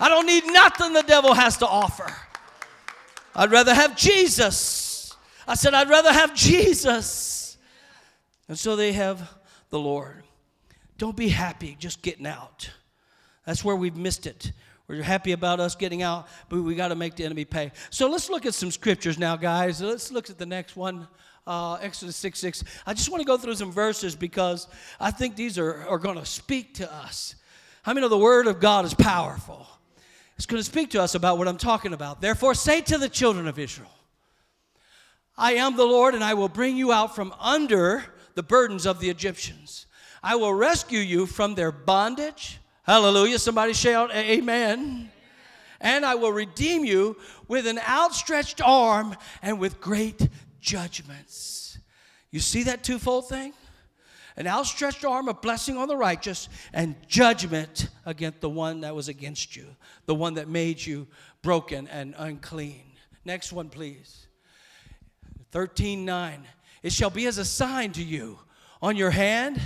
I 0.00 0.08
don't 0.08 0.24
need 0.24 0.46
nothing 0.46 0.94
the 0.94 1.02
devil 1.02 1.34
has 1.34 1.58
to 1.58 1.66
offer. 1.66 2.10
I'd 3.34 3.50
rather 3.50 3.74
have 3.74 3.94
Jesus. 3.94 4.87
I 5.48 5.54
said, 5.54 5.72
I'd 5.72 5.88
rather 5.88 6.12
have 6.12 6.34
Jesus. 6.34 7.56
And 8.48 8.58
so 8.58 8.76
they 8.76 8.92
have 8.92 9.32
the 9.70 9.78
Lord. 9.78 10.22
Don't 10.98 11.16
be 11.16 11.28
happy 11.28 11.74
just 11.78 12.02
getting 12.02 12.26
out. 12.26 12.70
That's 13.46 13.64
where 13.64 13.74
we've 13.74 13.96
missed 13.96 14.26
it. 14.26 14.52
We're 14.88 15.02
happy 15.02 15.32
about 15.32 15.58
us 15.58 15.74
getting 15.74 16.02
out, 16.02 16.28
but 16.48 16.62
we 16.62 16.74
got 16.74 16.88
to 16.88 16.94
make 16.94 17.14
the 17.14 17.24
enemy 17.24 17.46
pay. 17.46 17.72
So 17.90 18.08
let's 18.08 18.28
look 18.28 18.44
at 18.44 18.54
some 18.54 18.70
scriptures 18.70 19.18
now, 19.18 19.36
guys. 19.36 19.80
Let's 19.80 20.12
look 20.12 20.28
at 20.28 20.38
the 20.38 20.46
next 20.46 20.76
one. 20.76 21.08
Uh, 21.46 21.74
Exodus 21.80 22.16
6 22.16 22.38
6. 22.38 22.64
I 22.86 22.92
just 22.92 23.10
want 23.10 23.22
to 23.22 23.26
go 23.26 23.38
through 23.38 23.54
some 23.54 23.72
verses 23.72 24.14
because 24.14 24.66
I 25.00 25.10
think 25.10 25.34
these 25.34 25.58
are, 25.58 25.86
are 25.88 25.98
going 25.98 26.18
to 26.18 26.26
speak 26.26 26.74
to 26.74 26.92
us. 26.92 27.36
How 27.82 27.92
I 27.92 27.94
many 27.94 28.04
know 28.04 28.10
the 28.10 28.18
Word 28.18 28.46
of 28.46 28.60
God 28.60 28.84
is 28.84 28.92
powerful? 28.92 29.66
It's 30.36 30.46
going 30.46 30.60
to 30.60 30.64
speak 30.64 30.90
to 30.90 31.02
us 31.02 31.14
about 31.14 31.38
what 31.38 31.48
I'm 31.48 31.56
talking 31.56 31.94
about. 31.94 32.20
Therefore, 32.20 32.54
say 32.54 32.82
to 32.82 32.98
the 32.98 33.08
children 33.08 33.48
of 33.48 33.58
Israel, 33.58 33.90
I 35.38 35.52
am 35.54 35.76
the 35.76 35.84
Lord, 35.84 36.16
and 36.16 36.24
I 36.24 36.34
will 36.34 36.48
bring 36.48 36.76
you 36.76 36.92
out 36.92 37.14
from 37.14 37.32
under 37.38 38.04
the 38.34 38.42
burdens 38.42 38.86
of 38.86 38.98
the 38.98 39.08
Egyptians. 39.08 39.86
I 40.20 40.34
will 40.34 40.52
rescue 40.52 40.98
you 40.98 41.26
from 41.26 41.54
their 41.54 41.70
bondage. 41.70 42.58
Hallelujah. 42.82 43.38
Somebody 43.38 43.72
shout, 43.72 44.12
Amen. 44.12 45.12
And 45.80 46.04
I 46.04 46.16
will 46.16 46.32
redeem 46.32 46.84
you 46.84 47.16
with 47.46 47.68
an 47.68 47.78
outstretched 47.78 48.60
arm 48.60 49.14
and 49.40 49.60
with 49.60 49.80
great 49.80 50.28
judgments. 50.60 51.78
You 52.32 52.40
see 52.40 52.64
that 52.64 52.82
twofold 52.82 53.28
thing? 53.28 53.52
An 54.36 54.48
outstretched 54.48 55.04
arm 55.04 55.28
of 55.28 55.40
blessing 55.40 55.76
on 55.76 55.86
the 55.86 55.96
righteous 55.96 56.48
and 56.72 56.96
judgment 57.06 57.88
against 58.04 58.40
the 58.40 58.50
one 58.50 58.80
that 58.80 58.94
was 58.94 59.08
against 59.08 59.54
you, 59.54 59.66
the 60.06 60.14
one 60.16 60.34
that 60.34 60.48
made 60.48 60.84
you 60.84 61.06
broken 61.42 61.86
and 61.88 62.14
unclean. 62.18 62.92
Next 63.24 63.52
one, 63.52 63.68
please. 63.68 64.27
13 65.50 66.04
9. 66.04 66.46
It 66.82 66.92
shall 66.92 67.10
be 67.10 67.26
as 67.26 67.38
a 67.38 67.44
sign 67.44 67.92
to 67.92 68.02
you 68.02 68.38
on 68.80 68.96
your 68.96 69.10
hand 69.10 69.60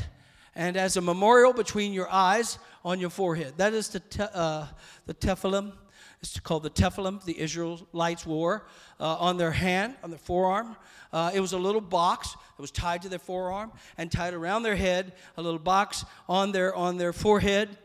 and 0.55 0.77
as 0.77 0.97
a 0.97 1.01
memorial 1.01 1.53
between 1.53 1.93
your 1.93 2.11
eyes 2.11 2.59
on 2.85 3.01
your 3.01 3.11
forehead. 3.11 3.55
That 3.57 3.75
is 3.75 3.89
the, 3.89 4.01
te- 4.01 4.23
uh, 4.33 4.67
the 5.07 5.15
tephilim. 5.15 5.73
It's 6.21 6.39
called 6.41 6.63
the 6.63 6.71
tephilim 6.71 7.25
the 7.25 7.39
Israelites 7.39 8.25
wore 8.25 8.67
uh, 9.01 9.17
on 9.17 9.39
their 9.39 9.51
hand, 9.51 9.97
on 10.03 10.11
their 10.11 10.19
forearm. 10.19 10.77
Uh, 11.13 11.31
it 11.35 11.41
was 11.41 11.53
a 11.53 11.59
little 11.59 11.81
box 11.81 12.33
that 12.33 12.61
was 12.61 12.71
tied 12.71 13.03
to 13.03 13.09
their 13.09 13.19
forearm 13.19 13.73
and 13.99 14.11
tied 14.11 14.35
around 14.35 14.63
their 14.63 14.77
head, 14.77 15.13
a 15.37 15.43
little 15.43 15.59
box 15.59 16.05
on 16.29 16.53
their, 16.53 16.75
on 16.75 16.97
their 16.97 17.13
forehead. 17.13 17.77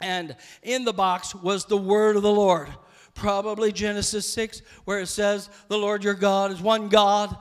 And 0.00 0.36
in 0.62 0.84
the 0.84 0.92
box 0.92 1.34
was 1.34 1.64
the 1.64 1.76
word 1.76 2.16
of 2.16 2.22
the 2.22 2.32
Lord 2.32 2.68
probably 3.14 3.72
Genesis 3.72 4.28
6, 4.28 4.62
where 4.84 5.00
it 5.00 5.06
says, 5.06 5.48
The 5.68 5.78
Lord 5.78 6.04
your 6.04 6.14
God 6.14 6.50
is 6.50 6.60
one 6.60 6.88
God. 6.88 7.36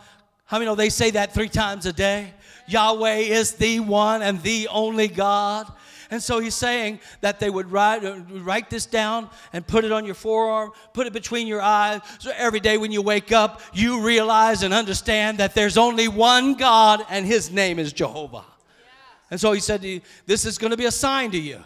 How 0.46 0.58
many 0.58 0.66
know 0.66 0.76
they 0.76 0.90
say 0.90 1.12
that 1.12 1.34
three 1.34 1.50
times 1.50 1.86
a 1.86 1.94
day? 1.94 2.34
Yahweh 2.68 3.18
is 3.18 3.54
the 3.54 3.80
one 3.80 4.22
and 4.22 4.42
the 4.42 4.68
only 4.70 5.08
God. 5.08 5.72
And 6.12 6.22
so 6.22 6.40
he's 6.40 6.56
saying 6.56 7.00
that 7.22 7.40
they 7.40 7.50
would 7.50 7.72
write, 7.72 8.04
uh, 8.04 8.20
write 8.32 8.70
this 8.70 8.86
down 8.86 9.30
and 9.54 9.66
put 9.66 9.86
it 9.86 9.94
on 9.94 10.06
your 10.06 10.14
forearm, 10.14 10.72
put 10.94 11.08
it 11.08 11.14
between 11.14 11.48
your 11.48 11.62
eyes. 11.62 12.02
So 12.20 12.34
every 12.36 12.60
day 12.60 12.78
when 12.78 12.92
you 12.92 13.02
wake 13.02 13.32
up, 13.32 13.62
you 13.74 14.02
realize 14.02 14.62
and 14.64 14.74
understand 14.74 15.38
that 15.38 15.56
there's 15.56 15.78
only 15.78 16.10
one 16.10 16.56
God 16.56 17.06
and 17.10 17.26
his 17.26 17.50
name 17.50 17.80
is 17.80 17.94
Jehovah. 17.94 18.44
And 19.32 19.40
so 19.40 19.54
he 19.54 19.62
said, 19.62 19.82
to 19.84 19.88
you, 19.88 20.02
This 20.26 20.44
is 20.44 20.58
going 20.58 20.72
to 20.72 20.78
be 20.78 20.86
a 20.86 20.92
sign 20.92 21.32
to 21.32 21.40
you. 21.40 21.64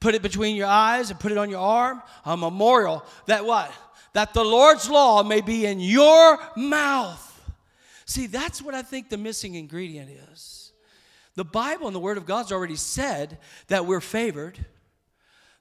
Put 0.00 0.14
it 0.14 0.22
between 0.22 0.56
your 0.56 0.66
eyes 0.66 1.10
and 1.10 1.20
put 1.20 1.30
it 1.30 1.38
on 1.38 1.50
your 1.50 1.60
arm, 1.60 2.02
a 2.24 2.36
memorial 2.36 3.04
that 3.26 3.44
what? 3.44 3.70
That 4.14 4.34
the 4.34 4.44
Lord's 4.44 4.88
law 4.88 5.22
may 5.22 5.40
be 5.40 5.66
in 5.66 5.78
your 5.78 6.38
mouth. 6.56 7.26
See, 8.06 8.26
that's 8.26 8.60
what 8.60 8.74
I 8.74 8.82
think 8.82 9.08
the 9.08 9.18
missing 9.18 9.54
ingredient 9.54 10.10
is. 10.32 10.72
The 11.36 11.44
Bible 11.44 11.86
and 11.86 11.94
the 11.94 12.00
Word 12.00 12.16
of 12.16 12.26
God's 12.26 12.50
already 12.50 12.76
said 12.76 13.38
that 13.68 13.86
we're 13.86 14.00
favored. 14.00 14.58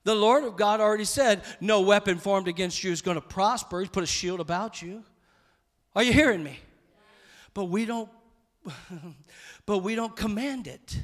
The 0.04 0.15
Lord 0.15 0.43
of 0.43 0.56
God 0.56 0.80
already 0.80 1.06
said, 1.06 1.43
No 1.62 1.82
weapon 1.82 2.17
formed 2.17 2.47
against 2.47 2.84
you 2.84 2.91
is 2.91 3.02
going 3.02 3.15
to 3.15 3.21
prosper. 3.21 3.82
He's 3.82 3.89
put 3.89 4.04
a 4.04 4.08
shield 4.08 4.39
about 4.39 4.82
you. 4.82 5.04
Are 5.95 6.02
you 6.02 6.13
hearing 6.13 6.43
me? 6.43 6.58
But 7.54 7.65
we 7.65 7.86
don't 7.86 8.10
but 9.65 9.80
we 9.80 9.95
don't 9.95 10.15
command 10.15 10.67
it. 10.67 10.99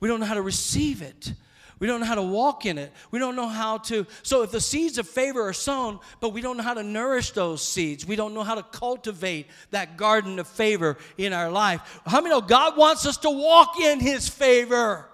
We 0.00 0.08
don't 0.08 0.20
know 0.20 0.26
how 0.26 0.34
to 0.34 0.42
receive 0.42 1.02
it. 1.02 1.34
We 1.80 1.86
don't 1.86 2.00
know 2.00 2.06
how 2.06 2.14
to 2.14 2.22
walk 2.22 2.66
in 2.66 2.76
it. 2.76 2.92
We 3.10 3.18
don't 3.18 3.34
know 3.34 3.48
how 3.48 3.78
to. 3.78 4.06
So, 4.22 4.42
if 4.42 4.52
the 4.52 4.60
seeds 4.60 4.98
of 4.98 5.08
favor 5.08 5.48
are 5.48 5.54
sown, 5.54 5.98
but 6.20 6.28
we 6.34 6.42
don't 6.42 6.58
know 6.58 6.62
how 6.62 6.74
to 6.74 6.82
nourish 6.82 7.30
those 7.30 7.66
seeds, 7.66 8.06
we 8.06 8.16
don't 8.16 8.34
know 8.34 8.42
how 8.42 8.54
to 8.54 8.62
cultivate 8.62 9.46
that 9.70 9.96
garden 9.96 10.38
of 10.38 10.46
favor 10.46 10.98
in 11.16 11.32
our 11.32 11.50
life. 11.50 12.00
How 12.06 12.20
many 12.20 12.34
know 12.34 12.42
God 12.42 12.76
wants 12.76 13.06
us 13.06 13.16
to 13.18 13.30
walk 13.30 13.80
in 13.80 13.98
His 13.98 14.28
favor? 14.28 15.06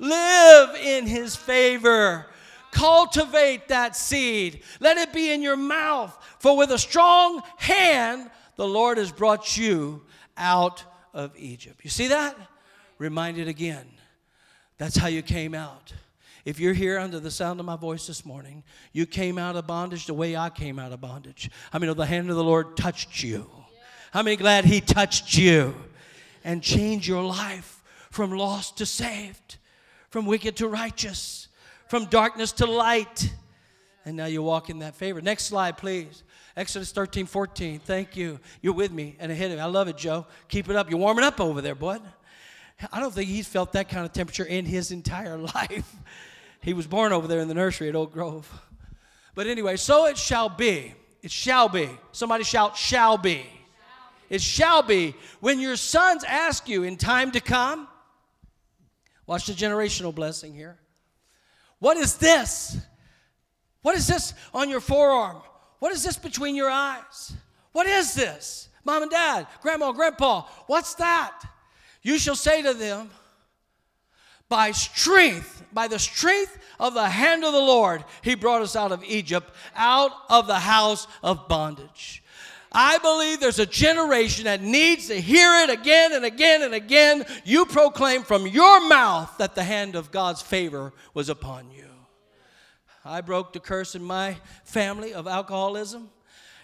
Live 0.00 0.74
in 0.74 1.06
His 1.06 1.36
favor. 1.36 2.26
Cultivate 2.72 3.68
that 3.68 3.94
seed. 3.94 4.62
Let 4.80 4.96
it 4.96 5.12
be 5.12 5.30
in 5.30 5.40
your 5.40 5.56
mouth. 5.56 6.18
For 6.40 6.56
with 6.56 6.72
a 6.72 6.78
strong 6.78 7.42
hand, 7.58 8.28
the 8.56 8.66
Lord 8.66 8.98
has 8.98 9.12
brought 9.12 9.56
you 9.56 10.02
out 10.36 10.84
of 11.14 11.32
Egypt. 11.36 11.80
You 11.84 11.90
see 11.90 12.08
that? 12.08 12.36
Reminded 12.98 13.46
again. 13.46 13.86
That's 14.82 14.96
how 14.96 15.06
you 15.06 15.22
came 15.22 15.54
out. 15.54 15.92
If 16.44 16.58
you're 16.58 16.72
here 16.72 16.98
under 16.98 17.20
the 17.20 17.30
sound 17.30 17.60
of 17.60 17.66
my 17.66 17.76
voice 17.76 18.08
this 18.08 18.26
morning, 18.26 18.64
you 18.92 19.06
came 19.06 19.38
out 19.38 19.54
of 19.54 19.64
bondage 19.64 20.06
the 20.06 20.12
way 20.12 20.36
I 20.36 20.50
came 20.50 20.80
out 20.80 20.90
of 20.90 21.00
bondage. 21.00 21.52
I 21.72 21.78
mean, 21.78 21.96
the 21.96 22.04
hand 22.04 22.30
of 22.30 22.34
the 22.34 22.42
Lord 22.42 22.76
touched 22.76 23.22
you. 23.22 23.48
How 24.10 24.24
many 24.24 24.34
glad 24.34 24.64
He 24.64 24.80
touched 24.80 25.38
you 25.38 25.76
and 26.42 26.64
changed 26.64 27.06
your 27.06 27.22
life 27.22 27.80
from 28.10 28.32
lost 28.32 28.78
to 28.78 28.86
saved, 28.86 29.58
from 30.10 30.26
wicked 30.26 30.56
to 30.56 30.66
righteous, 30.66 31.46
from 31.86 32.06
darkness 32.06 32.50
to 32.54 32.66
light? 32.66 33.32
And 34.04 34.16
now 34.16 34.26
you 34.26 34.42
walk 34.42 34.68
in 34.68 34.80
that 34.80 34.96
favor. 34.96 35.20
Next 35.20 35.44
slide, 35.44 35.78
please. 35.78 36.24
Exodus 36.56 36.90
13, 36.90 37.26
14. 37.26 37.78
Thank 37.78 38.16
you. 38.16 38.40
You're 38.62 38.74
with 38.74 38.90
me 38.90 39.14
and 39.20 39.30
ahead 39.30 39.52
of 39.52 39.58
me. 39.58 39.62
I 39.62 39.66
love 39.66 39.86
it, 39.86 39.96
Joe. 39.96 40.26
Keep 40.48 40.70
it 40.70 40.74
up. 40.74 40.90
You're 40.90 40.98
warming 40.98 41.24
up 41.24 41.40
over 41.40 41.60
there, 41.60 41.76
bud. 41.76 42.02
I 42.90 43.00
don't 43.00 43.12
think 43.12 43.28
he's 43.28 43.46
felt 43.46 43.72
that 43.72 43.88
kind 43.88 44.04
of 44.04 44.12
temperature 44.12 44.44
in 44.44 44.64
his 44.64 44.90
entire 44.90 45.36
life. 45.54 45.94
he 46.62 46.72
was 46.72 46.86
born 46.86 47.12
over 47.12 47.26
there 47.28 47.40
in 47.40 47.48
the 47.48 47.54
nursery 47.54 47.88
at 47.88 47.94
Oak 47.94 48.12
Grove. 48.12 48.50
But 49.34 49.46
anyway, 49.46 49.76
so 49.76 50.06
it 50.06 50.18
shall 50.18 50.48
be. 50.48 50.94
It 51.22 51.30
shall 51.30 51.68
be. 51.68 51.88
Somebody 52.12 52.44
shout, 52.44 52.76
shall 52.76 53.16
be. 53.16 53.46
It 54.28 54.40
shall 54.40 54.82
be 54.82 55.14
when 55.40 55.60
your 55.60 55.76
sons 55.76 56.24
ask 56.24 56.68
you 56.68 56.82
in 56.82 56.96
time 56.96 57.32
to 57.32 57.40
come. 57.40 57.86
Watch 59.26 59.46
the 59.46 59.52
generational 59.52 60.14
blessing 60.14 60.54
here. 60.54 60.78
What 61.78 61.96
is 61.96 62.16
this? 62.16 62.78
What 63.82 63.96
is 63.96 64.06
this 64.06 64.34
on 64.54 64.70
your 64.70 64.80
forearm? 64.80 65.42
What 65.80 65.92
is 65.92 66.02
this 66.02 66.16
between 66.16 66.54
your 66.54 66.70
eyes? 66.70 67.32
What 67.72 67.86
is 67.86 68.14
this? 68.14 68.68
Mom 68.84 69.02
and 69.02 69.10
dad, 69.10 69.46
grandma, 69.60 69.92
grandpa, 69.92 70.42
what's 70.66 70.94
that? 70.94 71.42
You 72.02 72.18
shall 72.18 72.36
say 72.36 72.62
to 72.62 72.74
them, 72.74 73.10
By 74.48 74.72
strength, 74.72 75.64
by 75.72 75.88
the 75.88 75.98
strength 75.98 76.58
of 76.78 76.94
the 76.94 77.08
hand 77.08 77.44
of 77.44 77.52
the 77.52 77.58
Lord, 77.58 78.04
He 78.22 78.34
brought 78.34 78.62
us 78.62 78.76
out 78.76 78.92
of 78.92 79.04
Egypt, 79.04 79.50
out 79.76 80.10
of 80.28 80.46
the 80.46 80.58
house 80.58 81.06
of 81.22 81.48
bondage. 81.48 82.22
I 82.74 82.98
believe 82.98 83.38
there's 83.38 83.58
a 83.58 83.66
generation 83.66 84.44
that 84.44 84.62
needs 84.62 85.08
to 85.08 85.20
hear 85.20 85.62
it 85.62 85.70
again 85.70 86.12
and 86.12 86.24
again 86.24 86.62
and 86.62 86.74
again. 86.74 87.24
You 87.44 87.66
proclaim 87.66 88.22
from 88.22 88.46
your 88.46 88.88
mouth 88.88 89.30
that 89.38 89.54
the 89.54 89.62
hand 89.62 89.94
of 89.94 90.10
God's 90.10 90.40
favor 90.40 90.94
was 91.12 91.28
upon 91.28 91.70
you. 91.70 91.84
I 93.04 93.20
broke 93.20 93.52
the 93.52 93.60
curse 93.60 93.94
in 93.94 94.02
my 94.02 94.36
family 94.64 95.12
of 95.12 95.26
alcoholism, 95.26 96.08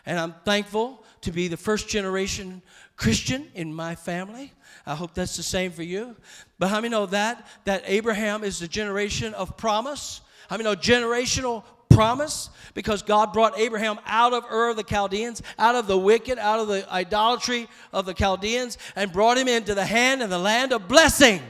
and 0.06 0.18
I'm 0.18 0.34
thankful 0.44 1.04
to 1.22 1.32
be 1.32 1.48
the 1.48 1.56
first 1.56 1.88
generation 1.88 2.62
Christian 2.96 3.48
in 3.54 3.74
my 3.74 3.94
family. 3.94 4.52
I 4.88 4.94
hope 4.94 5.12
that's 5.12 5.36
the 5.36 5.42
same 5.42 5.70
for 5.70 5.82
you. 5.82 6.16
But 6.58 6.68
how 6.68 6.76
many 6.76 6.88
know 6.88 7.04
that? 7.06 7.46
That 7.66 7.82
Abraham 7.84 8.42
is 8.42 8.58
the 8.58 8.66
generation 8.66 9.34
of 9.34 9.54
promise? 9.58 10.22
How 10.48 10.56
many 10.56 10.64
know 10.64 10.74
generational 10.74 11.62
promise 11.90 12.48
because 12.72 13.02
God 13.02 13.34
brought 13.34 13.58
Abraham 13.58 13.98
out 14.06 14.32
of 14.32 14.46
Ur 14.50 14.70
of 14.70 14.76
the 14.76 14.82
Chaldeans, 14.82 15.42
out 15.58 15.74
of 15.74 15.88
the 15.88 15.98
wicked, 15.98 16.38
out 16.38 16.58
of 16.58 16.68
the 16.68 16.90
idolatry 16.90 17.68
of 17.92 18.06
the 18.06 18.14
Chaldeans, 18.14 18.78
and 18.96 19.12
brought 19.12 19.36
him 19.36 19.46
into 19.46 19.74
the 19.74 19.84
hand 19.84 20.22
and 20.22 20.32
the 20.32 20.38
land 20.38 20.72
of 20.72 20.88
blessing. 20.88 21.42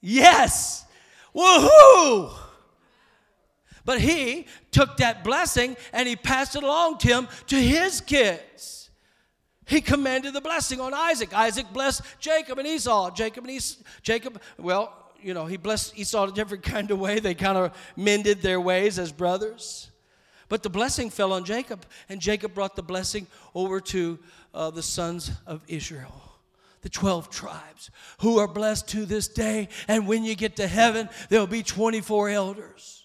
Yes. 0.00 0.84
Woohoo! 1.34 2.32
But 3.84 4.00
he 4.00 4.46
took 4.70 4.98
that 4.98 5.24
blessing 5.24 5.76
and 5.92 6.08
he 6.08 6.14
passed 6.14 6.54
it 6.54 6.62
along 6.62 6.98
to 6.98 7.08
him 7.08 7.28
to 7.48 7.56
his 7.56 8.00
kids. 8.00 8.83
He 9.66 9.80
commanded 9.80 10.34
the 10.34 10.40
blessing 10.40 10.80
on 10.80 10.92
Isaac. 10.92 11.32
Isaac 11.32 11.66
blessed 11.72 12.02
Jacob 12.18 12.58
and 12.58 12.68
Esau. 12.68 13.10
Jacob 13.10 13.44
and 13.44 13.52
Esau, 13.52 13.82
Jacob, 14.02 14.40
well, 14.58 14.92
you 15.22 15.32
know, 15.32 15.46
he 15.46 15.56
blessed 15.56 15.98
Esau 15.98 16.28
a 16.28 16.32
different 16.32 16.62
kind 16.74 16.90
of 16.90 16.98
way. 16.98 17.18
They 17.18 17.34
kind 17.34 17.56
of 17.56 17.72
mended 17.96 18.42
their 18.42 18.60
ways 18.60 18.98
as 18.98 19.12
brothers. 19.12 19.90
But 20.48 20.62
the 20.62 20.70
blessing 20.70 21.08
fell 21.08 21.32
on 21.32 21.44
Jacob, 21.44 21.86
and 22.08 22.20
Jacob 22.20 22.54
brought 22.54 22.76
the 22.76 22.82
blessing 22.82 23.26
over 23.54 23.80
to 23.80 24.18
uh, 24.52 24.70
the 24.70 24.82
sons 24.82 25.30
of 25.46 25.62
Israel 25.66 26.24
the 26.82 26.90
12 26.90 27.30
tribes 27.30 27.90
who 28.20 28.38
are 28.38 28.46
blessed 28.46 28.86
to 28.88 29.06
this 29.06 29.26
day. 29.26 29.70
And 29.88 30.06
when 30.06 30.22
you 30.22 30.36
get 30.36 30.56
to 30.56 30.68
heaven, 30.68 31.08
there'll 31.30 31.46
be 31.46 31.62
24 31.62 32.28
elders. 32.28 33.03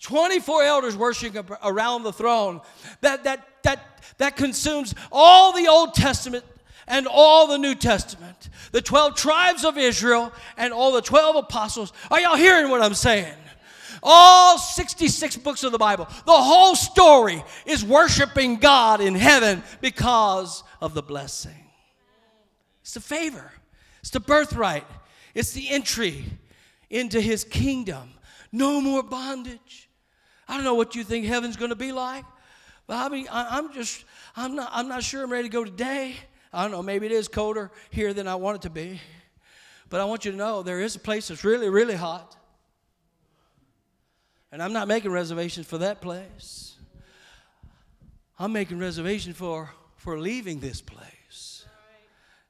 24 0.00 0.62
elders 0.62 0.96
worshiping 0.96 1.44
around 1.62 2.02
the 2.02 2.12
throne. 2.12 2.60
That, 3.00 3.24
that, 3.24 3.46
that, 3.62 4.02
that 4.18 4.36
consumes 4.36 4.94
all 5.10 5.52
the 5.52 5.66
Old 5.68 5.94
Testament 5.94 6.44
and 6.86 7.06
all 7.06 7.46
the 7.46 7.58
New 7.58 7.74
Testament, 7.74 8.48
the 8.72 8.80
12 8.80 9.14
tribes 9.14 9.64
of 9.64 9.76
Israel 9.76 10.32
and 10.56 10.72
all 10.72 10.92
the 10.92 11.02
12 11.02 11.36
apostles. 11.36 11.92
Are 12.10 12.20
y'all 12.20 12.36
hearing 12.36 12.70
what 12.70 12.82
I'm 12.82 12.94
saying? 12.94 13.34
All 14.02 14.58
66 14.58 15.36
books 15.38 15.64
of 15.64 15.72
the 15.72 15.78
Bible, 15.78 16.06
the 16.24 16.32
whole 16.32 16.76
story 16.76 17.42
is 17.66 17.84
worshiping 17.84 18.56
God 18.56 19.00
in 19.00 19.14
heaven 19.14 19.62
because 19.80 20.62
of 20.80 20.94
the 20.94 21.02
blessing. 21.02 21.66
It's 22.82 22.94
the 22.94 23.00
favor, 23.00 23.52
it's 24.00 24.10
the 24.10 24.20
birthright, 24.20 24.86
it's 25.34 25.52
the 25.52 25.68
entry 25.68 26.24
into 26.88 27.20
his 27.20 27.44
kingdom. 27.44 28.14
No 28.50 28.80
more 28.80 29.02
bondage. 29.02 29.87
I 30.48 30.54
don't 30.54 30.64
know 30.64 30.74
what 30.74 30.94
you 30.94 31.04
think 31.04 31.26
heaven's 31.26 31.56
going 31.56 31.70
to 31.70 31.76
be 31.76 31.92
like, 31.92 32.24
but 32.86 32.96
I 32.96 33.08
mean, 33.10 33.28
I, 33.30 33.58
am 33.58 33.72
just, 33.72 34.04
I'm 34.34 34.56
not, 34.56 34.70
I'm 34.72 34.88
not 34.88 35.02
sure 35.02 35.22
I'm 35.22 35.30
ready 35.30 35.48
to 35.48 35.52
go 35.52 35.64
today. 35.64 36.16
I 36.52 36.62
don't 36.62 36.70
know, 36.70 36.82
maybe 36.82 37.06
it 37.06 37.12
is 37.12 37.28
colder 37.28 37.70
here 37.90 38.14
than 38.14 38.26
I 38.26 38.36
want 38.36 38.56
it 38.56 38.62
to 38.62 38.70
be. 38.70 39.00
But 39.90 40.00
I 40.00 40.04
want 40.06 40.24
you 40.24 40.30
to 40.30 40.36
know 40.36 40.62
there 40.62 40.80
is 40.80 40.96
a 40.96 40.98
place 40.98 41.28
that's 41.28 41.44
really, 41.44 41.68
really 41.68 41.94
hot. 41.94 42.36
And 44.50 44.62
I'm 44.62 44.72
not 44.72 44.88
making 44.88 45.10
reservations 45.10 45.66
for 45.66 45.78
that 45.78 46.00
place. 46.00 46.76
I'm 48.38 48.52
making 48.52 48.78
reservations 48.78 49.36
for, 49.36 49.70
for 49.96 50.18
leaving 50.18 50.60
this 50.60 50.80
place. 50.80 51.66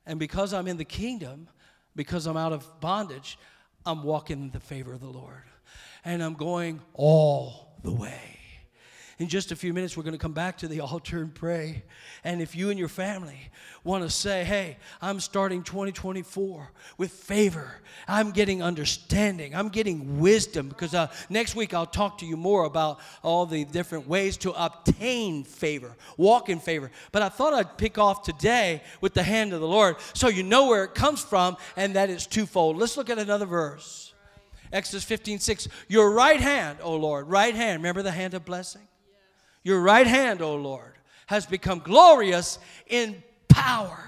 And 0.06 0.18
because 0.20 0.52
I'm 0.52 0.68
in 0.68 0.76
the 0.76 0.84
kingdom, 0.84 1.48
because 1.96 2.26
I'm 2.26 2.36
out 2.36 2.52
of 2.52 2.80
bondage, 2.80 3.38
I'm 3.84 4.04
walking 4.04 4.40
in 4.40 4.50
the 4.50 4.60
favor 4.60 4.92
of 4.92 5.00
the 5.00 5.08
Lord. 5.08 5.42
And 6.04 6.22
I'm 6.22 6.34
going 6.34 6.80
all 6.94 7.67
the 7.82 7.92
way. 7.92 8.38
In 9.18 9.26
just 9.26 9.50
a 9.50 9.56
few 9.56 9.74
minutes, 9.74 9.96
we're 9.96 10.04
going 10.04 10.12
to 10.12 10.18
come 10.18 10.32
back 10.32 10.58
to 10.58 10.68
the 10.68 10.80
altar 10.80 11.20
and 11.20 11.34
pray. 11.34 11.82
And 12.22 12.40
if 12.40 12.54
you 12.54 12.70
and 12.70 12.78
your 12.78 12.88
family 12.88 13.50
want 13.82 14.04
to 14.04 14.10
say, 14.10 14.44
hey, 14.44 14.76
I'm 15.02 15.18
starting 15.18 15.64
2024 15.64 16.70
with 16.98 17.10
favor, 17.10 17.80
I'm 18.06 18.30
getting 18.30 18.62
understanding, 18.62 19.56
I'm 19.56 19.70
getting 19.70 20.20
wisdom, 20.20 20.68
because 20.68 20.94
uh, 20.94 21.08
next 21.28 21.56
week 21.56 21.74
I'll 21.74 21.84
talk 21.84 22.18
to 22.18 22.26
you 22.26 22.36
more 22.36 22.64
about 22.64 23.00
all 23.24 23.44
the 23.44 23.64
different 23.64 24.06
ways 24.06 24.36
to 24.38 24.52
obtain 24.52 25.42
favor, 25.42 25.96
walk 26.16 26.48
in 26.48 26.60
favor. 26.60 26.88
But 27.10 27.22
I 27.22 27.28
thought 27.28 27.54
I'd 27.54 27.76
pick 27.76 27.98
off 27.98 28.22
today 28.22 28.82
with 29.00 29.14
the 29.14 29.24
hand 29.24 29.52
of 29.52 29.60
the 29.60 29.66
Lord 29.66 29.96
so 30.12 30.28
you 30.28 30.44
know 30.44 30.68
where 30.68 30.84
it 30.84 30.94
comes 30.94 31.24
from 31.24 31.56
and 31.76 31.96
that 31.96 32.08
it's 32.08 32.26
twofold. 32.26 32.76
Let's 32.76 32.96
look 32.96 33.10
at 33.10 33.18
another 33.18 33.46
verse. 33.46 34.07
Exodus 34.72 35.04
15, 35.04 35.38
6. 35.38 35.68
Your 35.88 36.10
right 36.10 36.40
hand, 36.40 36.78
O 36.82 36.96
Lord, 36.96 37.28
right 37.28 37.54
hand. 37.54 37.82
Remember 37.82 38.02
the 38.02 38.10
hand 38.10 38.34
of 38.34 38.44
blessing? 38.44 38.86
Your 39.62 39.80
right 39.80 40.06
hand, 40.06 40.42
O 40.42 40.56
Lord, 40.56 40.94
has 41.26 41.46
become 41.46 41.80
glorious 41.80 42.58
in 42.86 43.22
power. 43.48 43.98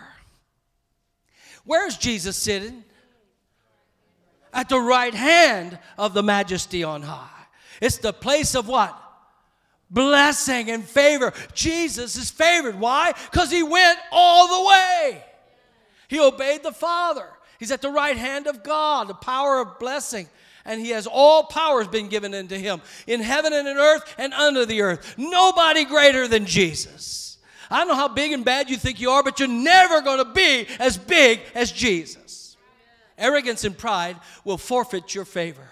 Where's 1.65 1.97
Jesus 1.97 2.37
sitting? 2.37 2.85
At 4.53 4.69
the 4.69 4.81
right 4.81 5.15
hand 5.15 5.79
of 5.97 6.13
the 6.13 6.23
majesty 6.23 6.83
on 6.83 7.03
high. 7.03 7.29
It's 7.81 7.99
the 7.99 8.13
place 8.13 8.55
of 8.55 8.69
what? 8.69 8.97
Blessing 9.91 10.71
and 10.71 10.85
favor. 10.85 11.33
Jesus 11.55 12.17
is 12.17 12.31
favored. 12.31 12.79
Why? 12.79 13.13
Because 13.31 13.51
he 13.51 13.63
went 13.63 13.99
all 14.13 14.49
the 14.49 14.69
way. 14.69 15.25
He 16.09 16.21
obeyed 16.21 16.63
the 16.63 16.73
Father. 16.73 17.29
He's 17.59 17.71
at 17.71 17.83
the 17.83 17.91
right 17.91 18.17
hand 18.17 18.47
of 18.47 18.63
God, 18.63 19.09
the 19.09 19.15
power 19.15 19.61
of 19.61 19.79
blessing 19.79 20.29
and 20.65 20.81
he 20.81 20.91
has 20.91 21.07
all 21.07 21.45
powers 21.45 21.89
been 21.89 22.09
given 22.09 22.35
unto 22.35 22.57
him 22.57 22.81
in 23.07 23.21
heaven 23.21 23.53
and 23.53 23.67
in 23.67 23.77
earth 23.77 24.15
and 24.19 24.33
under 24.35 24.67
the 24.67 24.83
earth. 24.83 25.15
Nobody 25.17 25.85
greater 25.85 26.29
than 26.29 26.47
Jesus. 26.47 27.39
I 27.71 27.79
don't 27.79 27.89
know 27.89 27.95
how 27.95 28.09
big 28.09 28.33
and 28.33 28.45
bad 28.45 28.69
you 28.69 28.77
think 28.77 29.01
you 29.01 29.11
are, 29.11 29.23
but 29.23 29.39
you're 29.39 29.49
never 29.49 30.01
going 30.01 30.19
to 30.19 30.33
be 30.33 30.67
as 30.79 30.99
big 30.99 31.41
as 31.55 31.71
Jesus. 31.71 32.57
Arrogance 33.17 33.65
and 33.65 33.77
pride 33.77 34.17
will 34.45 34.59
forfeit 34.59 35.15
your 35.15 35.25
favor. 35.25 35.69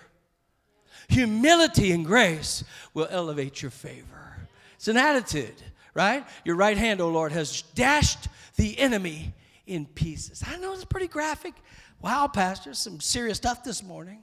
Humility 1.09 1.92
and 1.92 2.05
grace 2.05 2.62
will 2.94 3.09
elevate 3.11 3.62
your 3.62 3.70
favor. 3.70 4.37
It's 4.77 4.88
an 4.88 4.96
attitude, 4.96 5.55
right? 5.94 6.24
Your 6.44 6.57
right 6.57 6.77
hand, 6.77 7.01
O 7.01 7.07
oh 7.07 7.09
Lord, 7.09 7.33
has 7.33 7.62
dashed 7.74 8.29
the 8.57 8.79
enemy 8.79 9.33
in 9.66 9.87
pieces. 9.87 10.44
I 10.46 10.57
know 10.59 10.72
it's 10.72 10.85
pretty 10.85 11.09
graphic. 11.09 11.55
Wow, 12.01 12.29
Pastor, 12.29 12.74
some 12.74 13.01
serious 13.01 13.38
stuff 13.38 13.64
this 13.64 13.83
morning. 13.83 14.22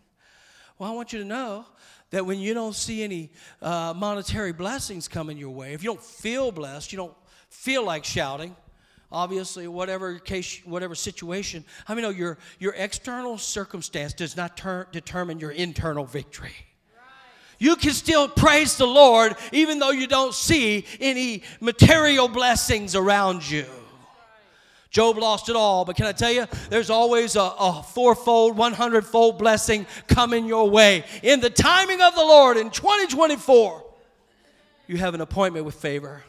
Well, 0.78 0.92
I 0.92 0.94
want 0.94 1.14
you 1.14 1.20
to 1.20 1.26
know 1.26 1.66
that 2.10 2.26
when 2.26 2.40
you 2.40 2.54
don't 2.54 2.76
see 2.76 3.04
any 3.04 3.32
uh, 3.62 3.94
monetary 3.96 4.52
blessings 4.52 5.08
coming 5.08 5.38
your 5.38 5.52
way, 5.52 5.74
if 5.74 5.82
you 5.82 5.90
don't 5.90 6.04
feel 6.04 6.52
blessed, 6.52 6.92
you 6.92 6.98
don't 6.98 7.14
feel 7.50 7.86
like 7.86 8.04
shouting, 8.04 8.54
obviously, 9.10 9.70
whatever 9.70 10.20
case, 10.20 10.60
whatever 10.66 10.94
situation, 10.94 11.64
I 11.88 11.96
mean, 11.96 12.04
no, 12.04 12.10
your, 12.10 12.38
your 12.60 12.74
external 12.74 13.38
circumstance 13.38 14.14
does 14.14 14.36
not 14.36 14.58
ter- 14.58 14.88
determine 14.92 15.40
your 15.40 15.52
internal 15.52 16.04
victory. 16.06 16.54
You 17.58 17.78
can 17.78 17.94
still 17.94 18.28
praise 18.28 18.76
the 18.76 18.86
Lord 18.86 19.38
even 19.54 19.80
though 19.80 19.92
you 19.92 20.08
don't 20.08 20.34
see 20.34 20.86
any 21.00 21.44
material 21.62 22.28
blessings 22.28 22.96
around 22.96 23.50
you. 23.50 23.66
Job 24.96 25.18
lost 25.18 25.50
it 25.50 25.58
all, 25.58 25.84
but 25.84 25.98
can 25.98 26.06
I 26.06 26.14
tell 26.14 26.32
you, 26.32 26.48
there's 26.70 26.90
always 26.90 27.36
a, 27.36 27.42
a 27.42 27.84
fourfold, 27.84 28.56
100 28.56 29.06
fold 29.06 29.38
blessing 29.38 29.86
coming 30.08 30.46
your 30.46 30.70
way. 30.70 31.04
In 31.22 31.42
the 31.42 31.50
timing 31.50 32.02
of 32.02 32.16
the 32.16 32.22
Lord 32.22 32.56
in 32.56 32.70
2024, 32.70 33.86
you 34.88 34.96
have 34.96 35.14
an 35.14 35.20
appointment 35.20 35.66
with 35.66 35.76
favor. 35.76 36.24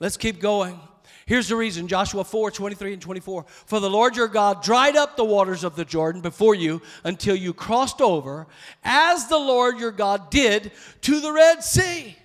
Let's 0.00 0.16
keep 0.16 0.40
going. 0.40 0.80
Here's 1.24 1.46
the 1.46 1.54
reason 1.54 1.86
Joshua 1.86 2.24
4 2.24 2.50
23 2.50 2.94
and 2.94 3.00
24. 3.00 3.44
For 3.66 3.78
the 3.78 3.88
Lord 3.88 4.16
your 4.16 4.26
God 4.26 4.60
dried 4.60 4.96
up 4.96 5.16
the 5.16 5.24
waters 5.24 5.62
of 5.62 5.76
the 5.76 5.84
Jordan 5.84 6.20
before 6.20 6.56
you 6.56 6.82
until 7.04 7.36
you 7.36 7.54
crossed 7.54 8.00
over, 8.00 8.48
as 8.82 9.28
the 9.28 9.38
Lord 9.38 9.78
your 9.78 9.92
God 9.92 10.30
did 10.30 10.72
to 11.02 11.20
the 11.20 11.30
Red 11.30 11.62
Sea. 11.62 12.16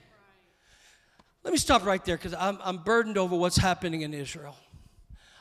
Let 1.44 1.52
me 1.52 1.60
stop 1.60 1.86
right 1.86 2.04
there 2.04 2.18
because 2.18 2.34
I'm, 2.34 2.58
I'm 2.64 2.78
burdened 2.78 3.20
over 3.20 3.36
what's 3.36 3.58
happening 3.58 4.02
in 4.02 4.16
Israel. 4.16 4.56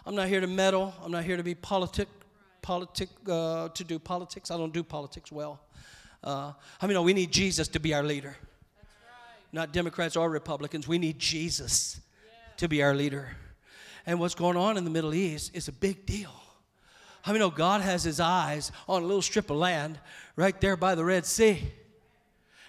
I'm 0.06 0.14
not 0.14 0.28
here 0.28 0.40
to 0.40 0.46
meddle. 0.46 0.94
I'm 1.02 1.12
not 1.12 1.24
here 1.24 1.38
to 1.38 1.42
be 1.42 1.54
politic, 1.54 2.08
politic 2.60 3.08
uh, 3.26 3.68
to 3.70 3.84
do 3.84 3.98
politics. 3.98 4.50
I 4.50 4.58
don't 4.58 4.72
do 4.72 4.82
politics 4.82 5.32
well. 5.32 5.60
Uh, 6.22 6.52
I 6.80 6.86
mean, 6.86 6.94
no, 6.94 7.02
we 7.02 7.14
need 7.14 7.32
Jesus 7.32 7.68
to 7.68 7.80
be 7.80 7.94
our 7.94 8.02
leader. 8.02 8.36
Right. 8.78 9.52
Not 9.52 9.72
Democrats 9.72 10.14
or 10.14 10.28
Republicans. 10.28 10.86
We 10.86 10.98
need 10.98 11.18
Jesus 11.18 12.00
yeah. 12.22 12.32
to 12.58 12.68
be 12.68 12.82
our 12.82 12.94
leader. 12.94 13.36
And 14.06 14.20
what's 14.20 14.34
going 14.34 14.58
on 14.58 14.76
in 14.76 14.84
the 14.84 14.90
Middle 14.90 15.14
East 15.14 15.56
is 15.56 15.68
a 15.68 15.72
big 15.72 16.04
deal. 16.04 16.32
How 17.22 17.32
I 17.32 17.32
many 17.32 17.38
know 17.42 17.50
God 17.50 17.80
has 17.80 18.02
his 18.02 18.20
eyes 18.20 18.70
on 18.86 19.02
a 19.02 19.06
little 19.06 19.22
strip 19.22 19.48
of 19.48 19.56
land 19.56 19.98
right 20.36 20.60
there 20.60 20.76
by 20.76 20.94
the 20.94 21.04
Red 21.04 21.24
Sea? 21.24 21.62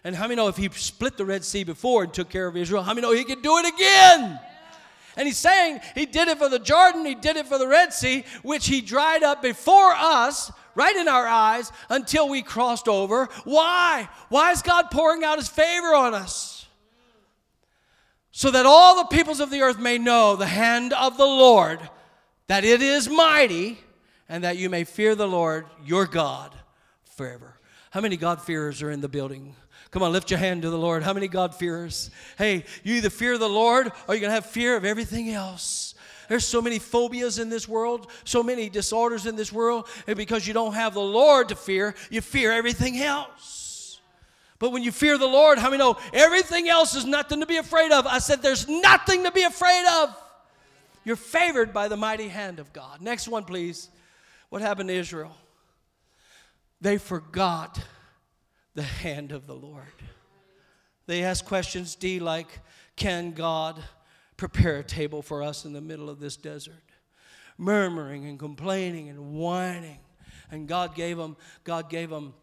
And 0.06 0.16
how 0.16 0.24
many 0.24 0.36
know 0.36 0.48
if 0.48 0.56
he 0.56 0.70
split 0.70 1.18
the 1.18 1.26
Red 1.26 1.44
Sea 1.44 1.66
before 1.66 2.04
and 2.04 2.14
took 2.14 2.30
care 2.30 2.48
of 2.48 2.56
Israel, 2.56 2.84
how 2.84 2.94
many 2.94 3.06
know 3.06 3.14
he 3.14 3.26
can 3.26 3.42
do 3.42 3.58
it 3.58 3.74
again? 3.74 4.40
And 5.18 5.28
he's 5.28 5.38
saying 5.38 5.80
he 5.94 6.06
did 6.06 6.28
it 6.28 6.38
for 6.38 6.50
the 6.50 6.60
Jordan, 6.60 7.06
he 7.06 7.16
did 7.16 7.38
it 7.38 7.48
for 7.48 7.58
the 7.58 7.68
Red 7.68 7.94
Sea, 7.94 8.26
which 8.44 8.68
he 8.68 8.82
dried 8.82 9.24
up 9.24 9.42
before 9.42 9.92
us, 9.92 10.52
right 10.76 10.96
in 10.96 11.08
our 11.08 11.26
eyes, 11.26 11.72
until 11.90 12.28
we 12.28 12.42
crossed 12.42 12.88
over. 12.88 13.30
Why? 13.46 14.10
Why 14.30 14.52
is 14.52 14.62
God 14.62 14.92
pouring 14.92 15.24
out 15.24 15.38
his 15.38 15.48
favor 15.48 15.96
on 15.96 16.14
us? 16.14 16.68
So 18.32 18.52
that 18.52 18.66
all 18.66 18.98
the 18.98 19.16
peoples 19.16 19.40
of 19.40 19.50
the 19.50 19.62
earth 19.62 19.80
may 19.80 19.98
know 19.98 20.36
the 20.36 20.46
hand 20.46 20.92
of 20.92 21.18
the 21.18 21.26
Lord, 21.26 21.80
that 22.48 22.66
it 22.66 22.82
is 22.82 23.08
mighty, 23.08 23.80
and 24.28 24.44
that 24.44 24.58
you 24.58 24.70
may 24.70 24.84
fear 24.84 25.16
the 25.16 25.28
Lord 25.28 25.68
your 25.86 26.06
God 26.06 26.54
forever. 27.16 27.58
How 27.92 28.02
many 28.02 28.18
God-fearers 28.18 28.82
are 28.82 28.92
in 28.92 29.00
the 29.00 29.08
building? 29.08 29.56
Come 29.96 30.04
on, 30.04 30.12
lift 30.12 30.30
your 30.30 30.40
hand 30.40 30.64
to 30.64 30.70
the 30.70 30.78
Lord. 30.78 31.04
How 31.04 31.14
many 31.14 31.30
God 31.30 31.56
fears? 31.56 32.12
Hey, 32.38 32.66
you 32.84 32.96
either 32.96 33.10
fear 33.10 33.38
the 33.38 33.48
Lord 33.48 33.88
or 33.88 34.14
you're 34.14 34.20
going 34.20 34.30
to 34.30 34.34
have 34.34 34.46
fear 34.46 34.76
of 34.76 34.84
everything 34.84 35.30
else. 35.30 35.96
There's 36.28 36.44
so 36.44 36.62
many 36.62 36.80
phobias 36.80 37.40
in 37.40 37.48
this 37.48 37.66
world, 37.66 38.12
so 38.26 38.44
many 38.44 38.68
disorders 38.68 39.26
in 39.26 39.38
this 39.38 39.54
world, 39.54 39.88
and 40.06 40.18
because 40.18 40.46
you 40.46 40.54
don't 40.54 40.74
have 40.74 40.96
the 40.96 41.00
Lord 41.00 41.48
to 41.48 41.56
fear, 41.56 41.96
you 42.10 42.20
fear 42.20 42.52
everything 42.52 42.98
else. 42.98 44.02
But 44.60 44.74
when 44.74 44.84
you 44.84 44.92
fear 44.92 45.18
the 45.18 45.28
Lord, 45.28 45.60
how 45.60 45.70
many 45.70 45.78
know 45.78 45.96
everything 46.12 46.68
else 46.68 46.94
is 46.94 47.06
nothing 47.06 47.40
to 47.40 47.46
be 47.46 47.56
afraid 47.56 47.94
of? 47.94 48.06
I 48.06 48.20
said, 48.20 48.42
There's 48.42 48.68
nothing 48.68 49.24
to 49.24 49.32
be 49.32 49.44
afraid 49.44 49.86
of. 50.04 50.14
You're 51.06 51.16
favored 51.16 51.74
by 51.74 51.88
the 51.88 51.96
mighty 51.96 52.28
hand 52.28 52.60
of 52.60 52.74
God. 52.74 53.00
Next 53.02 53.30
one, 53.30 53.46
please. 53.46 53.88
What 54.50 54.62
happened 54.62 54.90
to 54.90 54.96
Israel? 54.96 55.38
They 56.82 56.98
forgot 56.98 57.80
the 58.76 58.84
hand 58.84 59.32
of 59.32 59.48
the 59.48 59.56
Lord. 59.56 59.84
They 61.08 61.24
ask 61.24 61.46
questions, 61.46 61.96
D, 61.96 62.20
like, 62.20 62.60
can 62.96 63.32
God 63.32 63.84
prepare 64.38 64.78
a 64.78 64.84
table 64.84 65.22
for 65.22 65.42
us 65.42 65.66
in 65.66 65.74
the 65.74 65.82
middle 65.82 66.10
of 66.10 66.20
this 66.20 66.36
desert? 66.36 66.84
Murmuring 67.58 68.26
and 68.26 68.38
complaining 68.38 69.10
and 69.10 69.34
whining. 69.34 70.00
And 70.52 70.68
God 70.68 70.94
gave 70.96 71.18
them, 71.18 71.38
God 71.64 71.90
gave 71.90 72.10
them 72.10 72.34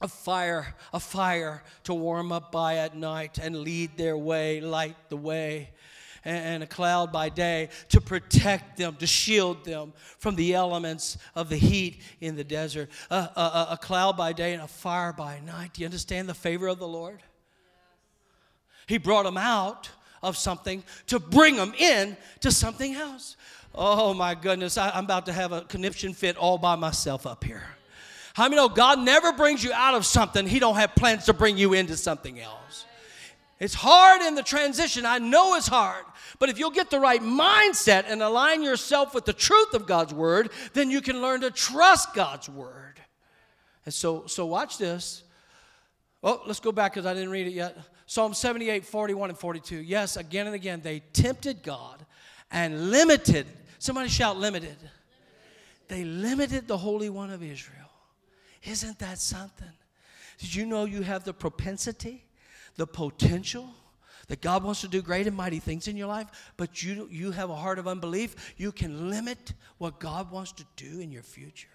a 0.00 0.08
fire, 0.08 0.74
a 0.92 1.00
fire 1.00 1.62
to 1.84 1.94
warm 1.94 2.32
up 2.32 2.52
by 2.52 2.76
at 2.76 2.96
night 2.96 3.38
and 3.38 3.56
lead 3.56 3.96
their 3.96 4.16
way, 4.16 4.60
light 4.60 4.96
the 5.08 5.16
way 5.16 5.70
and 6.24 6.62
a 6.62 6.66
cloud 6.66 7.12
by 7.12 7.28
day 7.28 7.68
to 7.90 8.00
protect 8.00 8.76
them, 8.76 8.96
to 8.96 9.06
shield 9.06 9.64
them 9.64 9.92
from 10.18 10.36
the 10.36 10.54
elements 10.54 11.18
of 11.34 11.48
the 11.48 11.56
heat 11.56 12.02
in 12.20 12.36
the 12.36 12.44
desert. 12.44 12.90
A, 13.10 13.14
a, 13.14 13.68
a 13.72 13.78
cloud 13.80 14.16
by 14.16 14.32
day 14.32 14.52
and 14.54 14.62
a 14.62 14.68
fire 14.68 15.12
by 15.12 15.40
night. 15.40 15.74
Do 15.74 15.82
you 15.82 15.86
understand 15.86 16.28
the 16.28 16.34
favor 16.34 16.68
of 16.68 16.78
the 16.78 16.88
Lord? 16.88 17.22
He 18.86 18.98
brought 18.98 19.24
them 19.24 19.36
out 19.36 19.90
of 20.22 20.36
something 20.36 20.82
to 21.06 21.18
bring 21.18 21.56
them 21.56 21.74
in 21.78 22.16
to 22.40 22.50
something 22.50 22.94
else. 22.94 23.36
Oh 23.74 24.14
my 24.14 24.34
goodness, 24.34 24.78
I, 24.78 24.96
am 24.96 25.04
about 25.04 25.26
to 25.26 25.32
have 25.32 25.52
a 25.52 25.62
conniption 25.62 26.14
fit 26.14 26.36
all 26.36 26.58
by 26.58 26.74
myself 26.74 27.26
up 27.26 27.44
here. 27.44 27.62
How 28.34 28.44
many 28.44 28.56
know 28.56 28.68
God 28.68 29.00
never 29.00 29.32
brings 29.32 29.62
you 29.62 29.72
out 29.72 29.94
of 29.94 30.06
something, 30.06 30.46
He 30.46 30.58
don't 30.58 30.76
have 30.76 30.94
plans 30.94 31.26
to 31.26 31.32
bring 31.32 31.58
you 31.58 31.74
into 31.74 31.96
something 31.96 32.40
else. 32.40 32.86
It's 33.60 33.74
hard 33.74 34.22
in 34.22 34.34
the 34.34 34.42
transition. 34.42 35.04
I 35.04 35.18
know 35.18 35.56
it's 35.56 35.66
hard. 35.66 36.04
But 36.38 36.48
if 36.48 36.58
you'll 36.58 36.70
get 36.70 36.90
the 36.90 37.00
right 37.00 37.20
mindset 37.20 38.04
and 38.06 38.22
align 38.22 38.62
yourself 38.62 39.14
with 39.14 39.24
the 39.24 39.32
truth 39.32 39.74
of 39.74 39.86
God's 39.86 40.14
word, 40.14 40.50
then 40.74 40.90
you 40.90 41.00
can 41.00 41.20
learn 41.20 41.40
to 41.40 41.50
trust 41.50 42.14
God's 42.14 42.48
word. 42.48 43.00
And 43.84 43.92
so, 43.92 44.26
so 44.26 44.46
watch 44.46 44.78
this. 44.78 45.24
Oh, 46.22 46.42
let's 46.46 46.60
go 46.60 46.72
back 46.72 46.92
because 46.92 47.06
I 47.06 47.14
didn't 47.14 47.30
read 47.30 47.46
it 47.46 47.52
yet. 47.52 47.76
Psalm 48.06 48.32
78, 48.32 48.86
41, 48.86 49.30
and 49.30 49.38
42. 49.38 49.76
Yes, 49.76 50.16
again 50.16 50.46
and 50.46 50.54
again, 50.54 50.80
they 50.82 51.00
tempted 51.12 51.62
God 51.62 52.04
and 52.50 52.90
limited. 52.90 53.46
Somebody 53.78 54.08
shout, 54.08 54.36
limited. 54.38 54.76
They 55.88 56.04
limited 56.04 56.68
the 56.68 56.76
Holy 56.76 57.10
One 57.10 57.30
of 57.30 57.42
Israel. 57.42 57.90
Isn't 58.62 58.98
that 59.00 59.18
something? 59.18 59.68
Did 60.38 60.54
you 60.54 60.66
know 60.66 60.84
you 60.84 61.02
have 61.02 61.24
the 61.24 61.32
propensity, 61.32 62.24
the 62.78 62.86
potential? 62.86 63.68
that 64.28 64.42
God 64.42 64.62
wants 64.62 64.82
to 64.82 64.88
do 64.88 65.02
great 65.02 65.26
and 65.26 65.34
mighty 65.34 65.58
things 65.58 65.88
in 65.88 65.96
your 65.96 66.06
life, 66.06 66.26
but 66.56 66.82
you, 66.82 67.08
you 67.10 67.30
have 67.32 67.50
a 67.50 67.54
heart 67.54 67.78
of 67.78 67.88
unbelief, 67.88 68.54
you 68.56 68.72
can 68.72 69.10
limit 69.10 69.54
what 69.78 69.98
God 69.98 70.30
wants 70.30 70.52
to 70.52 70.66
do 70.76 71.00
in 71.00 71.10
your 71.10 71.22
future. 71.22 71.68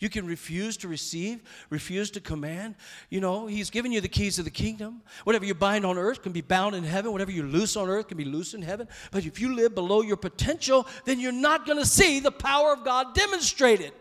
You 0.00 0.10
can 0.10 0.26
refuse 0.26 0.76
to 0.78 0.88
receive, 0.88 1.42
refuse 1.70 2.10
to 2.10 2.20
command. 2.20 2.74
You 3.08 3.20
know, 3.20 3.46
He's 3.46 3.70
given 3.70 3.92
you 3.92 4.00
the 4.00 4.08
keys 4.08 4.36
of 4.40 4.44
the 4.44 4.50
kingdom. 4.50 5.02
Whatever 5.22 5.44
you 5.44 5.54
bind 5.54 5.86
on 5.86 5.96
earth 5.96 6.22
can 6.22 6.32
be 6.32 6.40
bound 6.40 6.74
in 6.74 6.82
heaven. 6.82 7.12
Whatever 7.12 7.30
you 7.30 7.44
loose 7.44 7.76
on 7.76 7.88
earth 7.88 8.08
can 8.08 8.18
be 8.18 8.24
loose 8.24 8.52
in 8.52 8.62
heaven. 8.62 8.88
But 9.12 9.24
if 9.24 9.40
you 9.40 9.54
live 9.54 9.76
below 9.76 10.02
your 10.02 10.16
potential, 10.16 10.88
then 11.04 11.20
you're 11.20 11.30
not 11.30 11.66
going 11.66 11.78
to 11.78 11.86
see 11.86 12.18
the 12.18 12.32
power 12.32 12.72
of 12.72 12.84
God 12.84 13.14
demonstrated. 13.14 13.92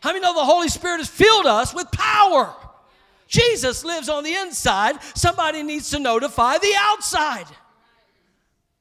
How 0.00 0.10
many 0.10 0.20
know 0.20 0.32
the 0.32 0.44
Holy 0.44 0.68
Spirit 0.68 0.98
has 0.98 1.08
filled 1.08 1.46
us 1.46 1.74
with 1.74 1.90
power? 1.90 2.54
Jesus 3.32 3.82
lives 3.82 4.10
on 4.10 4.24
the 4.24 4.34
inside. 4.34 5.02
Somebody 5.14 5.62
needs 5.62 5.88
to 5.90 5.98
notify 5.98 6.58
the 6.58 6.74
outside 6.76 7.46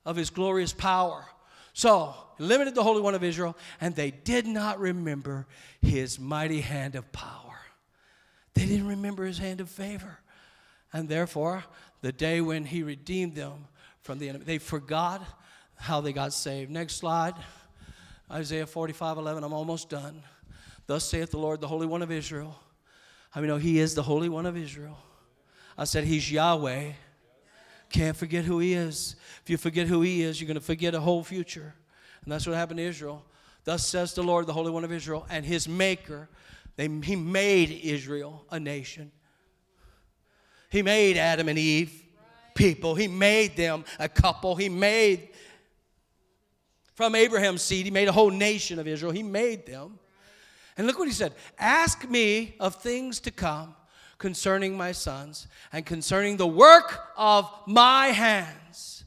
of 0.06 0.18
his 0.18 0.30
glorious 0.30 0.74
power. 0.74 1.24
So, 1.72 2.14
limited 2.38 2.76
the 2.76 2.84
Holy 2.84 3.02
One 3.02 3.16
of 3.16 3.24
Israel, 3.24 3.58
and 3.80 3.96
they 3.96 4.12
did 4.12 4.46
not 4.46 4.78
remember 4.78 5.48
his 5.82 6.20
mighty 6.20 6.60
hand 6.60 6.96
of 6.96 7.10
power. 7.14 7.60
They 8.54 8.66
didn't 8.66 8.88
remember 8.88 9.24
his 9.24 9.38
hand 9.38 9.62
of 9.62 9.70
favor. 9.70 10.20
And 10.92 11.08
therefore, 11.08 11.64
the 12.02 12.12
day 12.12 12.42
when 12.42 12.66
he 12.66 12.84
redeemed 12.84 13.36
them 13.36 13.68
from 14.02 14.20
the 14.20 14.28
enemy, 14.28 14.44
they 14.44 14.58
forgot 14.58 15.24
how 15.76 16.02
they 16.02 16.12
got 16.12 16.34
saved. 16.34 16.70
Next 16.70 16.96
slide. 16.96 17.36
Isaiah 18.30 18.68
45 18.68 19.18
11. 19.18 19.46
I'm 19.46 19.54
almost 19.54 19.90
done. 19.90 20.22
Thus 20.88 21.06
saith 21.06 21.32
the 21.32 21.38
Lord, 21.38 21.62
the 21.62 21.70
Holy 21.70 21.88
One 21.88 22.02
of 22.02 22.12
Israel. 22.12 22.60
I 23.34 23.40
mean, 23.40 23.48
know 23.48 23.58
he 23.58 23.80
is 23.80 23.96
the 23.96 24.04
Holy 24.04 24.30
One 24.30 24.46
of 24.46 24.58
Israel. 24.58 24.98
I 25.78 25.86
said, 25.86 26.04
He's 26.04 26.32
Yahweh. 26.32 26.92
Can't 27.90 28.16
forget 28.16 28.46
who 28.46 28.60
He 28.60 28.74
is. 28.74 29.16
If 29.44 29.50
you 29.50 29.58
forget 29.58 29.88
who 29.88 30.02
He 30.02 30.22
is, 30.22 30.40
you're 30.40 30.48
going 30.48 30.56
to 30.56 30.62
forget 30.62 30.94
a 30.94 31.00
whole 31.00 31.24
future. 31.24 31.74
And 32.24 32.32
that's 32.32 32.46
what 32.46 32.56
happened 32.56 32.78
to 32.78 32.84
Israel. 32.84 33.26
Thus 33.64 33.86
says 33.86 34.14
the 34.14 34.24
Lord, 34.24 34.48
the 34.48 34.54
Holy 34.54 34.72
One 34.72 34.84
of 34.84 34.92
Israel, 34.92 35.26
and 35.30 35.46
His 35.46 35.68
Maker. 35.68 36.30
They, 36.76 36.88
he 36.88 37.16
made 37.16 37.72
Israel 37.72 38.46
a 38.50 38.60
nation. 38.60 39.12
He 40.70 40.82
made 40.82 41.18
Adam 41.18 41.50
and 41.50 41.60
Eve 41.60 42.04
people. 42.56 42.96
He 42.96 43.08
made 43.08 43.56
them 43.58 43.84
a 44.00 44.08
couple. 44.08 44.56
He 44.56 44.70
made 44.70 45.30
from 47.02 47.16
Abraham's 47.16 47.64
seed, 47.64 47.86
he 47.86 47.92
made 47.92 48.08
a 48.08 48.12
whole 48.12 48.30
nation 48.30 48.78
of 48.78 48.88
Israel. 48.88 49.12
He 49.12 49.24
made 49.24 49.66
them. 49.66 49.98
And 50.82 50.88
look 50.88 50.98
what 50.98 51.08
he 51.08 51.14
said 51.14 51.34
Ask 51.60 52.10
me 52.10 52.56
of 52.60 52.74
things 52.74 53.20
to 53.20 53.30
come 53.30 53.76
concerning 54.18 54.76
my 54.76 54.94
sons 54.94 55.48
and 55.72 55.86
concerning 55.86 56.38
the 56.38 56.48
work 56.48 57.00
of 57.16 57.48
my 57.68 58.08
hands. 58.08 59.04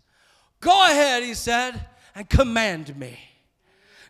Go 0.60 0.84
ahead, 0.84 1.24
he 1.24 1.34
said, 1.34 1.84
and 2.14 2.30
command 2.30 2.96
me. 2.96 3.18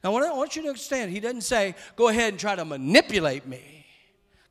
Now, 0.02 0.12
what 0.12 0.24
I 0.24 0.32
want 0.34 0.56
you 0.56 0.60
to 0.60 0.68
understand, 0.68 1.10
he 1.10 1.20
doesn't 1.20 1.40
say, 1.40 1.74
go 1.96 2.08
ahead 2.08 2.34
and 2.34 2.38
try 2.38 2.54
to 2.54 2.66
manipulate 2.66 3.46
me. 3.46 3.86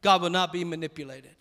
God 0.02 0.24
will 0.24 0.32
not 0.32 0.52
be 0.52 0.64
manipulated. 0.64 1.36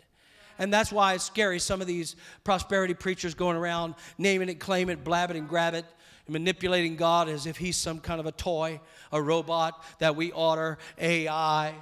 And 0.58 0.70
that's 0.70 0.92
why 0.92 1.14
it's 1.14 1.24
scary. 1.24 1.58
Some 1.58 1.80
of 1.80 1.86
these 1.86 2.16
prosperity 2.44 2.92
preachers 2.92 3.32
going 3.32 3.56
around 3.56 3.94
naming 4.18 4.50
it, 4.50 4.60
claim 4.60 4.90
it, 4.90 5.04
blab 5.04 5.30
it, 5.30 5.38
and 5.38 5.48
grab 5.48 5.72
it 5.72 5.86
manipulating 6.28 6.96
God 6.96 7.28
as 7.28 7.46
if 7.46 7.56
he's 7.56 7.76
some 7.76 8.00
kind 8.00 8.20
of 8.20 8.26
a 8.26 8.32
toy, 8.32 8.80
a 9.10 9.20
robot 9.20 9.82
that 9.98 10.16
we 10.16 10.30
order 10.32 10.78
AI. 10.98 11.74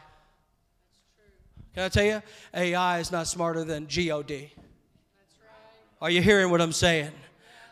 Can 1.75 1.85
I 1.85 1.89
tell 1.89 2.05
you? 2.05 2.23
AI 2.55 2.99
is 2.99 3.13
not 3.13 3.27
smarter 3.27 3.65
than 3.65 3.87
God. 3.87 4.53
Right. 4.57 6.03
Are 6.03 6.11
you 6.11 6.21
hearing 6.21 6.51
what 6.51 6.61
I'm 6.61 6.73
saying? 6.73 7.13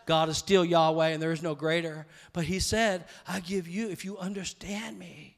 God 0.07 0.29
is 0.29 0.39
still 0.39 0.65
Yahweh 0.65 1.09
and 1.09 1.23
there 1.23 1.33
is 1.33 1.43
no 1.43 1.55
greater. 1.55 2.07
But 2.33 2.45
He 2.45 2.61
said, 2.61 3.05
I 3.27 3.41
give 3.41 3.69
you, 3.69 3.91
if 3.91 4.05
you 4.05 4.17
understand 4.19 4.99
me, 4.99 5.37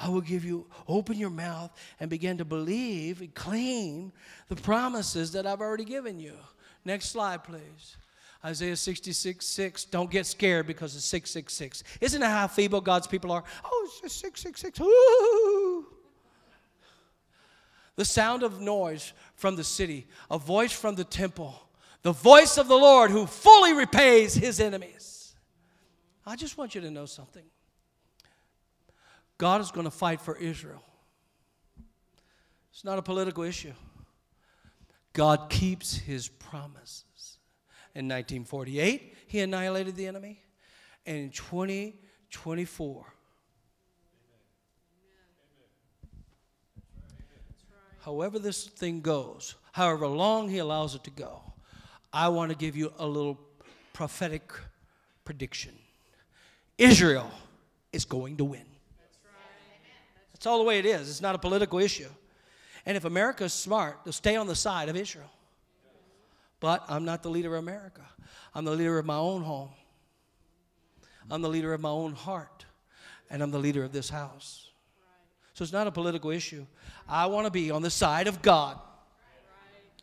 I 0.00 0.08
will 0.08 0.20
give 0.20 0.44
you, 0.44 0.66
open 0.86 1.18
your 1.18 1.30
mouth 1.30 1.70
and 1.98 2.08
begin 2.08 2.38
to 2.38 2.44
believe 2.44 3.20
and 3.20 3.34
claim 3.34 4.12
the 4.48 4.56
promises 4.56 5.32
that 5.32 5.46
I've 5.46 5.60
already 5.60 5.84
given 5.84 6.20
you. 6.20 6.34
Next 6.84 7.10
slide, 7.10 7.42
please. 7.42 7.96
Isaiah 8.44 8.76
66, 8.76 9.44
6. 9.44 9.84
Don't 9.86 10.10
get 10.10 10.26
scared 10.26 10.66
because 10.66 10.94
it's 10.94 11.04
666. 11.06 11.82
Isn't 12.00 12.20
that 12.20 12.30
how 12.30 12.46
feeble 12.46 12.80
God's 12.80 13.06
people 13.06 13.32
are? 13.32 13.42
Oh, 13.64 13.82
it's 13.86 14.00
just 14.00 14.20
666. 14.20 14.80
Ooh. 14.80 15.86
The 17.96 18.04
sound 18.04 18.44
of 18.44 18.60
noise 18.60 19.12
from 19.34 19.56
the 19.56 19.64
city, 19.64 20.06
a 20.30 20.38
voice 20.38 20.72
from 20.72 20.94
the 20.94 21.02
temple, 21.02 21.60
the 22.02 22.12
voice 22.12 22.56
of 22.56 22.68
the 22.68 22.76
Lord 22.76 23.10
who 23.10 23.26
fully 23.26 23.72
repays 23.72 24.34
his 24.34 24.60
enemies. 24.60 25.34
I 26.24 26.36
just 26.36 26.56
want 26.56 26.76
you 26.76 26.80
to 26.82 26.90
know 26.92 27.06
something. 27.06 27.44
God 29.36 29.60
is 29.60 29.72
going 29.72 29.84
to 29.84 29.90
fight 29.90 30.20
for 30.20 30.36
Israel. 30.36 30.84
It's 32.70 32.84
not 32.84 32.98
a 32.98 33.02
political 33.02 33.42
issue. 33.42 33.72
God 35.12 35.50
keeps 35.50 35.96
his 35.96 36.28
promise. 36.28 37.04
In 37.94 38.06
1948, 38.06 39.14
he 39.26 39.40
annihilated 39.40 39.96
the 39.96 40.06
enemy. 40.06 40.40
And 41.06 41.16
in 41.16 41.30
2024, 41.30 43.06
however 48.04 48.38
this 48.38 48.66
thing 48.66 49.00
goes, 49.00 49.54
however 49.72 50.06
long 50.06 50.48
he 50.48 50.58
allows 50.58 50.94
it 50.94 51.04
to 51.04 51.10
go, 51.10 51.42
I 52.12 52.28
want 52.28 52.50
to 52.50 52.56
give 52.56 52.76
you 52.76 52.92
a 52.98 53.06
little 53.06 53.38
prophetic 53.92 54.52
prediction. 55.24 55.72
Israel 56.76 57.30
is 57.92 58.04
going 58.04 58.36
to 58.36 58.44
win. 58.44 58.64
That's 60.32 60.46
all 60.46 60.58
the 60.58 60.64
way 60.64 60.78
it 60.78 60.86
is. 60.86 61.10
It's 61.10 61.20
not 61.20 61.34
a 61.34 61.38
political 61.38 61.80
issue. 61.80 62.08
And 62.86 62.96
if 62.96 63.04
America 63.04 63.44
is 63.44 63.52
smart, 63.52 63.98
they'll 64.04 64.12
stay 64.12 64.36
on 64.36 64.46
the 64.46 64.54
side 64.54 64.88
of 64.88 64.96
Israel. 64.96 65.30
But 66.60 66.84
I'm 66.88 67.04
not 67.04 67.22
the 67.22 67.30
leader 67.30 67.54
of 67.54 67.62
America. 67.62 68.02
I'm 68.54 68.64
the 68.64 68.72
leader 68.72 68.98
of 68.98 69.06
my 69.06 69.16
own 69.16 69.42
home. 69.42 69.70
I'm 71.30 71.42
the 71.42 71.48
leader 71.48 71.72
of 71.72 71.80
my 71.80 71.90
own 71.90 72.14
heart. 72.14 72.64
And 73.30 73.42
I'm 73.42 73.50
the 73.50 73.58
leader 73.58 73.84
of 73.84 73.92
this 73.92 74.08
house. 74.08 74.70
So 75.54 75.62
it's 75.62 75.72
not 75.72 75.86
a 75.86 75.90
political 75.90 76.30
issue. 76.30 76.64
I 77.08 77.26
want 77.26 77.46
to 77.46 77.50
be 77.50 77.70
on 77.70 77.82
the 77.82 77.90
side 77.90 78.26
of 78.26 78.40
God. 78.42 78.78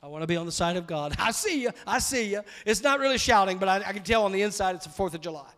I 0.04 0.08
want 0.08 0.22
to 0.22 0.28
be 0.28 0.36
on 0.36 0.46
the 0.46 0.52
side 0.52 0.78
of 0.78 0.86
God. 0.86 1.16
I 1.20 1.32
see 1.32 1.62
you. 1.62 1.72
I 1.88 2.00
see 2.00 2.30
you. 2.32 2.42
It's 2.66 2.84
not 2.84 3.00
really 3.00 3.18
shouting, 3.18 3.58
but 3.58 3.68
I, 3.68 3.78
I 3.78 3.94
can 3.94 4.04
tell 4.04 4.26
on 4.26 4.32
the 4.32 4.42
inside 4.44 4.76
it's 4.76 4.86
the 4.86 4.92
4th 4.92 5.16
of 5.16 5.22
July. 5.22 5.50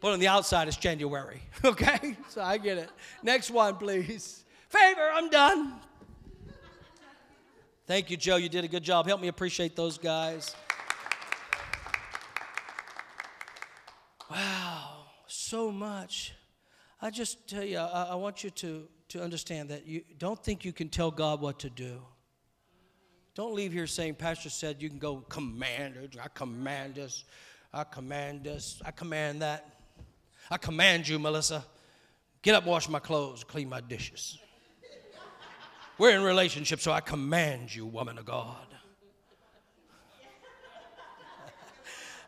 But 0.00 0.12
on 0.12 0.18
the 0.18 0.28
outside 0.28 0.68
it's 0.68 0.76
January. 0.76 1.42
Okay? 1.64 2.16
So 2.28 2.42
I 2.42 2.58
get 2.58 2.78
it. 2.78 2.90
Next 3.22 3.50
one, 3.50 3.76
please. 3.76 4.44
Favor, 4.68 5.10
I'm 5.12 5.30
done. 5.30 5.72
Thank 7.86 8.10
you, 8.10 8.16
Joe. 8.16 8.34
You 8.34 8.48
did 8.48 8.64
a 8.64 8.68
good 8.68 8.82
job. 8.82 9.06
Help 9.06 9.20
me 9.20 9.28
appreciate 9.28 9.76
those 9.76 9.96
guys. 9.96 10.56
Wow, 14.28 15.04
so 15.28 15.70
much. 15.70 16.32
I 17.00 17.10
just 17.10 17.48
tell 17.48 17.62
you, 17.62 17.78
I, 17.78 18.08
I, 18.10 18.14
want 18.16 18.42
you 18.42 18.50
to, 18.50 18.88
to 19.10 19.22
understand 19.22 19.68
that 19.68 19.86
you 19.86 20.02
don't 20.18 20.42
think 20.42 20.64
you 20.64 20.72
can 20.72 20.88
tell 20.88 21.12
God 21.12 21.40
what 21.40 21.60
to 21.60 21.70
do. 21.70 22.02
Don't 23.36 23.54
leave 23.54 23.72
here 23.72 23.86
saying, 23.86 24.16
Pastor 24.16 24.50
said 24.50 24.82
you 24.82 24.88
can 24.88 24.98
go 24.98 25.18
command 25.28 25.94
it. 25.96 26.16
I 26.20 26.26
command 26.26 26.96
this. 26.96 27.24
I 27.72 27.84
command 27.84 28.42
this. 28.42 28.82
I 28.84 28.90
command 28.90 29.42
that. 29.42 29.78
I 30.50 30.56
command 30.56 31.06
you, 31.06 31.20
Melissa. 31.20 31.64
Get 32.42 32.56
up, 32.56 32.66
wash 32.66 32.88
my 32.88 32.98
clothes, 32.98 33.44
clean 33.44 33.68
my 33.68 33.80
dishes. 33.80 34.38
We're 35.98 36.14
in 36.14 36.22
relationship, 36.22 36.80
so 36.80 36.92
I 36.92 37.00
command 37.00 37.74
you, 37.74 37.86
woman 37.86 38.18
of 38.18 38.26
God. 38.26 38.58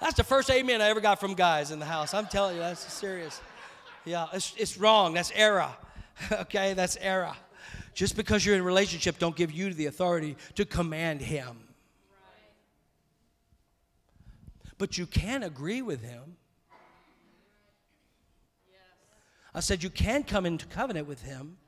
That's 0.01 0.15
the 0.15 0.25
first 0.25 0.51
amen 0.51 0.81
I 0.81 0.89
ever 0.89 1.01
got 1.01 1.21
from 1.21 1.35
guys 1.35 1.71
in 1.71 1.79
the 1.79 1.85
house. 1.85 2.15
I'm 2.15 2.27
telling 2.27 2.57
you, 2.57 2.63
that's 2.63 2.91
serious. 2.93 3.41
Yeah, 4.05 4.27
it's, 4.33 4.55
it's 4.57 4.79
wrong. 4.79 5.13
That's 5.13 5.33
error. 5.35 5.69
okay, 6.33 6.73
that's 6.73 6.97
error. 7.01 7.35
Just 7.95 8.17
because 8.17 8.47
you're 8.47 8.55
in 8.55 8.63
relationship, 8.63 9.19
don't 9.19 9.37
give 9.37 9.53
you 9.53 9.75
the 9.75 9.85
authority 9.87 10.37
to 10.55 10.65
command 10.65 11.21
him. 11.21 11.59
But 14.79 14.97
you 14.97 15.07
can 15.07 15.43
agree 15.43 15.83
with 15.83 16.01
him. 16.01 16.37
I 19.55 19.61
said 19.61 19.83
you 19.83 19.91
can 19.91 20.23
come 20.23 20.47
into 20.47 20.65
covenant 20.67 21.09
with 21.09 21.23
him 21.23 21.59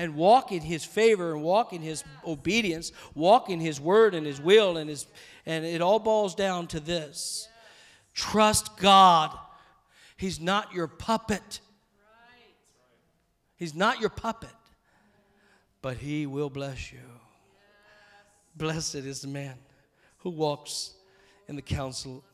and 0.00 0.14
walk 0.14 0.50
in 0.50 0.62
his 0.62 0.82
favor 0.82 1.34
and 1.34 1.42
walk 1.42 1.74
in 1.74 1.82
his 1.82 2.04
obedience, 2.26 2.90
walk 3.14 3.50
in 3.50 3.60
his 3.60 3.78
word 3.78 4.14
and 4.14 4.26
his 4.26 4.40
will 4.40 4.78
and 4.78 4.88
his 4.88 5.06
and 5.44 5.62
it 5.62 5.82
all 5.82 5.98
boils 5.98 6.34
down 6.34 6.66
to 6.68 6.80
this. 6.80 7.48
Trust 8.14 8.78
God. 8.78 9.36
He's 10.16 10.40
not 10.40 10.72
your 10.72 10.88
puppet. 10.88 11.60
He's 13.56 13.74
not 13.74 14.00
your 14.00 14.08
puppet. 14.08 14.48
But 15.82 15.98
he 15.98 16.24
will 16.24 16.48
bless 16.48 16.90
you. 16.92 17.00
Blessed 18.56 18.94
is 18.94 19.20
the 19.20 19.28
man 19.28 19.56
who 20.18 20.30
walks 20.30 20.94
in 21.46 21.56
the 21.56 21.62
counsel 21.62 22.24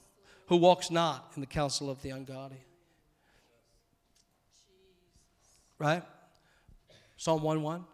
who 0.47 0.57
walks 0.57 0.93
not 0.93 1.33
in 1.35 1.41
the 1.41 1.49
counsel 1.49 1.91
of 1.91 2.01
the 2.03 2.11
ungodly. 2.11 2.64
Right? 5.81 6.05
Psalm 7.17 7.43
1 7.43 7.62
1 7.62 7.85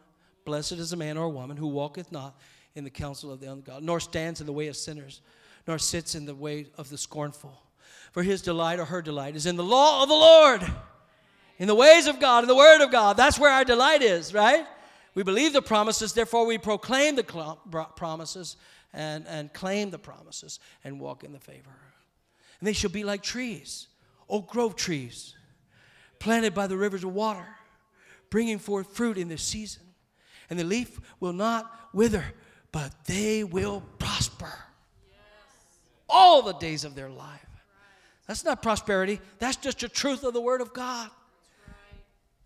Blessed 0.45 0.73
is 0.73 0.93
a 0.93 0.97
man 0.97 1.17
or 1.17 1.27
a 1.27 1.31
woman 1.31 1.57
who 1.57 1.69
walketh 1.69 2.11
not 2.11 2.39
in 2.75 2.85
the 2.85 2.91
counsel 2.91 3.31
of 3.31 3.41
the 3.41 3.51
ungodly, 3.51 3.87
nor 3.87 4.01
stands 4.01 4.41
in 4.41 4.47
the 4.47 4.53
way 4.53 4.67
of 4.67 4.77
sinners, 4.77 5.21
nor 5.67 5.79
sits 5.79 6.15
in 6.15 6.25
the 6.25 6.35
way 6.35 6.67
of 6.77 6.89
the 6.89 6.99
scornful. 6.99 7.63
For 8.13 8.23
his 8.23 8.43
delight 8.43 8.81
or 8.81 8.85
her 8.87 9.03
delight 9.03 9.37
is 9.37 9.47
in 9.47 9.57
the 9.57 9.65
law 9.65 10.03
of 10.03 10.09
the 10.09 10.15
Lord, 10.15 10.63
in 11.59 11.69
the 11.69 11.75
ways 11.75 12.07
of 12.07 12.19
God, 12.19 12.43
in 12.43 12.49
the 12.49 12.57
word 12.57 12.83
of 12.83 12.91
God. 12.91 13.17
That's 13.17 13.39
where 13.39 13.53
our 13.53 13.65
delight 13.65 14.03
is, 14.03 14.35
right? 14.35 14.67
We 15.15 15.23
believe 15.23 15.53
the 15.53 15.63
promises, 15.63 16.13
therefore 16.13 16.47
we 16.47 16.59
proclaim 16.59 17.15
the 17.15 17.57
promises 17.95 18.57
and, 18.93 19.27
and 19.29 19.53
claim 19.53 19.91
the 19.91 19.99
promises 19.99 20.59
and 20.83 20.99
walk 20.99 21.23
in 21.23 21.33
the 21.33 21.39
favor. 21.39 21.71
And 22.59 22.67
they 22.67 22.73
shall 22.73 22.91
be 22.91 23.05
like 23.05 23.23
trees, 23.23 23.89
oak 24.29 24.49
grove 24.49 24.75
trees, 24.75 25.35
planted 26.19 26.55
by 26.55 26.67
the 26.67 26.77
rivers 26.77 27.05
of 27.05 27.13
water 27.13 27.47
bringing 28.33 28.59
forth 28.59 28.97
fruit 28.97 29.19
in 29.19 29.29
this 29.29 29.43
season. 29.43 29.83
And 30.49 30.59
the 30.59 30.65
leaf 30.65 30.99
will 31.21 31.35
not 31.35 31.71
wither, 31.93 32.25
but 32.73 33.05
they 33.05 33.45
will 33.45 33.83
prosper 33.99 34.51
all 36.09 36.41
the 36.41 36.55
days 36.55 36.85
of 36.85 36.95
their 36.95 37.11
life. 37.11 37.47
That's 38.27 38.43
not 38.43 38.63
prosperity, 38.63 39.21
that's 39.39 39.57
just 39.57 39.81
the 39.81 39.89
truth 39.89 40.25
of 40.25 40.33
the 40.33 40.41
Word 40.41 40.63
of 40.63 40.73
God. 40.73 41.11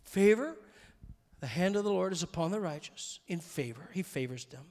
Favor, 0.03 0.57
the 1.39 1.47
hand 1.47 1.77
of 1.77 1.85
the 1.85 1.93
Lord 1.93 2.13
is 2.13 2.25
upon 2.25 2.51
the 2.51 2.59
righteous 2.59 3.21
in 3.29 3.39
favor. 3.39 3.89
He 3.93 4.03
favors 4.03 4.45
them. 4.47 4.65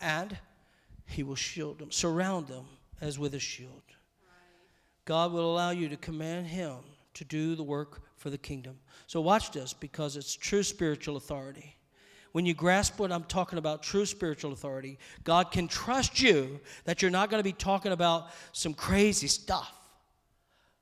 And 0.00 0.36
He 1.06 1.22
will 1.22 1.36
shield 1.36 1.78
them, 1.78 1.92
surround 1.92 2.48
them 2.48 2.64
as 3.00 3.20
with 3.20 3.34
a 3.34 3.40
shield. 3.40 3.82
God 5.04 5.32
will 5.32 5.52
allow 5.52 5.70
you 5.70 5.88
to 5.90 5.96
command 5.96 6.48
Him 6.48 6.78
to 7.14 7.24
do 7.24 7.54
the 7.54 7.62
work 7.62 8.02
for 8.22 8.30
the 8.30 8.38
kingdom. 8.38 8.78
So 9.08 9.20
watch 9.20 9.50
this 9.50 9.72
because 9.72 10.16
it's 10.16 10.34
true 10.34 10.62
spiritual 10.62 11.16
authority. 11.16 11.76
When 12.30 12.46
you 12.46 12.54
grasp 12.54 13.00
what 13.00 13.10
I'm 13.10 13.24
talking 13.24 13.58
about, 13.58 13.82
true 13.82 14.06
spiritual 14.06 14.52
authority, 14.52 14.98
God 15.24 15.50
can 15.50 15.66
trust 15.66 16.22
you 16.22 16.60
that 16.84 17.02
you're 17.02 17.10
not 17.10 17.30
going 17.30 17.40
to 17.40 17.44
be 17.44 17.52
talking 17.52 17.90
about 17.90 18.28
some 18.52 18.74
crazy 18.74 19.26
stuff, 19.26 19.74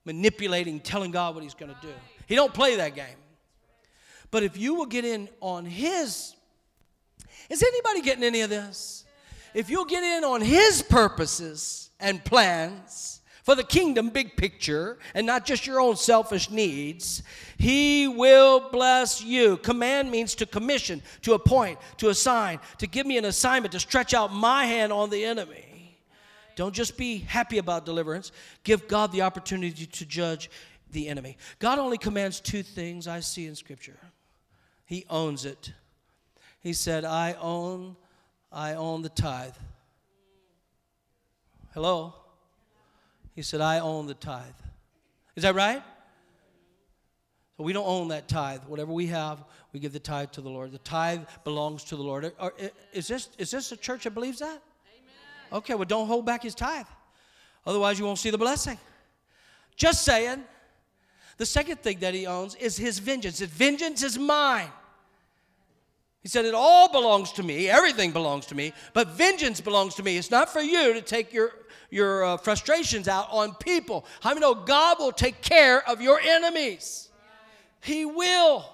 manipulating, 0.05 0.81
telling 0.81 1.11
God 1.11 1.35
what 1.35 1.43
He's 1.43 1.55
going 1.55 1.75
to 1.75 1.81
do. 1.81 1.93
He 2.27 2.35
don't 2.37 2.53
play 2.53 2.77
that 2.77 2.95
game. 2.95 3.17
But 4.31 4.43
if 4.43 4.59
you 4.59 4.75
will 4.75 4.87
get 4.87 5.07
in 5.07 5.29
on 5.41 5.65
His, 5.65 6.37
is 7.49 7.63
anybody 7.63 8.03
getting 8.03 8.23
any 8.23 8.43
of 8.43 8.51
this? 8.51 9.05
If 9.55 9.71
you'll 9.71 9.87
get 9.87 10.05
in 10.05 10.25
on 10.25 10.43
His 10.43 10.83
purposes 10.83 11.91
and 11.99 12.23
plans, 12.23 13.20
for 13.51 13.57
the 13.57 13.65
kingdom, 13.65 14.11
big 14.11 14.37
picture, 14.37 14.97
and 15.13 15.27
not 15.27 15.45
just 15.45 15.67
your 15.67 15.81
own 15.81 15.97
selfish 15.97 16.51
needs, 16.51 17.25
He 17.59 18.07
will 18.07 18.71
bless 18.71 19.25
you. 19.25 19.57
Command 19.57 20.09
means 20.09 20.37
to 20.37 20.47
commission, 20.47 21.03
to 21.23 21.33
appoint, 21.33 21.81
to 21.97 22.11
assign, 22.11 22.61
to 22.79 22.87
give 22.87 23.09
me 23.09 23.19
an 23.19 23.25
assignment, 23.25 23.73
to 23.73 23.81
stretch 23.81 24.15
out 24.15 24.33
my 24.33 24.67
hand 24.67 24.93
on 24.93 25.11
the 25.11 25.25
enemy. 25.25 25.99
Don't 26.55 26.73
just 26.73 26.97
be 26.97 27.19
happy 27.19 27.59
about 27.59 27.85
deliverance, 27.85 28.31
give 28.63 28.87
God 28.87 29.11
the 29.11 29.23
opportunity 29.23 29.85
to 29.85 30.07
judge 30.07 30.49
the 30.93 31.09
enemy. 31.09 31.37
God 31.59 31.81
only 31.81 31.99
commands 31.99 32.39
two 32.39 32.63
things 32.63 33.09
I 33.09 33.19
see 33.19 33.47
in 33.49 33.57
Scripture 33.57 33.99
He 34.87 35.07
owns 35.11 35.45
it. 35.45 35.73
He 36.61 36.73
said, 36.73 37.05
I 37.05 37.35
own, 37.41 37.97
I 38.53 38.75
own 38.75 39.03
the 39.03 39.09
tithe. 39.09 39.57
Hello? 41.75 42.15
He 43.35 43.43
said, 43.43 43.61
I 43.61 43.79
own 43.79 44.07
the 44.07 44.15
tithe. 44.15 44.45
Is 45.37 45.43
that 45.43 45.55
right? 45.55 45.83
So 47.57 47.65
we 47.65 47.73
don't 47.73 47.87
own 47.87 48.09
that 48.09 48.29
tithe. 48.29 48.63
Whatever 48.67 48.93
we 48.93 49.07
have, 49.07 49.45
we 49.73 49.81
give 49.81 49.93
the 49.93 50.01
tithe 50.01 50.31
to 50.33 50.41
the 50.41 50.49
Lord. 50.49 50.73
The 50.73 50.79
tithe 50.79 51.23
belongs 51.45 51.85
to 51.85 51.97
the 51.97 52.03
Lord. 52.03 52.33
Is 52.93 53.07
this, 53.07 53.29
is 53.39 53.51
this 53.51 53.71
a 53.73 53.77
church 53.77 54.05
that 54.05 54.13
believes 54.13 54.39
that? 54.39 54.49
Amen. 54.49 55.53
Okay, 55.53 55.75
well, 55.75 55.85
don't 55.85 56.07
hold 56.07 56.27
back 56.27 56.43
his 56.43 56.55
tithe. 56.55 56.87
Otherwise, 57.67 57.99
you 57.99 58.05
won't 58.05 58.19
see 58.19 58.31
the 58.31 58.39
blessing. 58.39 58.79
Just 59.77 60.05
saying. 60.05 60.43
The 61.37 61.47
second 61.47 61.81
thing 61.81 62.01
that 62.01 62.13
he 62.13 62.27
owns 62.27 62.55
is 62.57 62.77
his 62.77 62.99
vengeance. 62.99 63.39
His 63.39 63.49
vengeance 63.49 64.03
is 64.03 64.19
mine. 64.19 64.71
He 66.23 66.29
said, 66.29 66.45
It 66.45 66.55
all 66.55 66.91
belongs 66.91 67.33
to 67.33 67.43
me, 67.43 67.69
everything 67.69 68.13
belongs 68.13 68.47
to 68.47 68.55
me, 68.55 68.73
but 68.93 69.09
vengeance 69.09 69.61
belongs 69.61 69.95
to 69.97 70.03
me. 70.03 70.17
It's 70.17 70.31
not 70.31 70.51
for 70.51 70.61
you 70.61 70.93
to 70.93 71.01
take 71.01 71.33
your, 71.33 71.53
your 71.91 72.25
uh, 72.25 72.37
frustrations 72.37 73.09
out 73.09 73.29
on 73.31 73.55
people. 73.55 74.05
How 74.21 74.31
many 74.31 74.41
know 74.41 74.55
God 74.55 74.99
will 74.99 75.13
take 75.13 75.41
care 75.41 75.87
of 75.89 76.01
your 76.01 76.21
enemies? 76.21 77.09
He 77.83 78.05
will. 78.05 78.69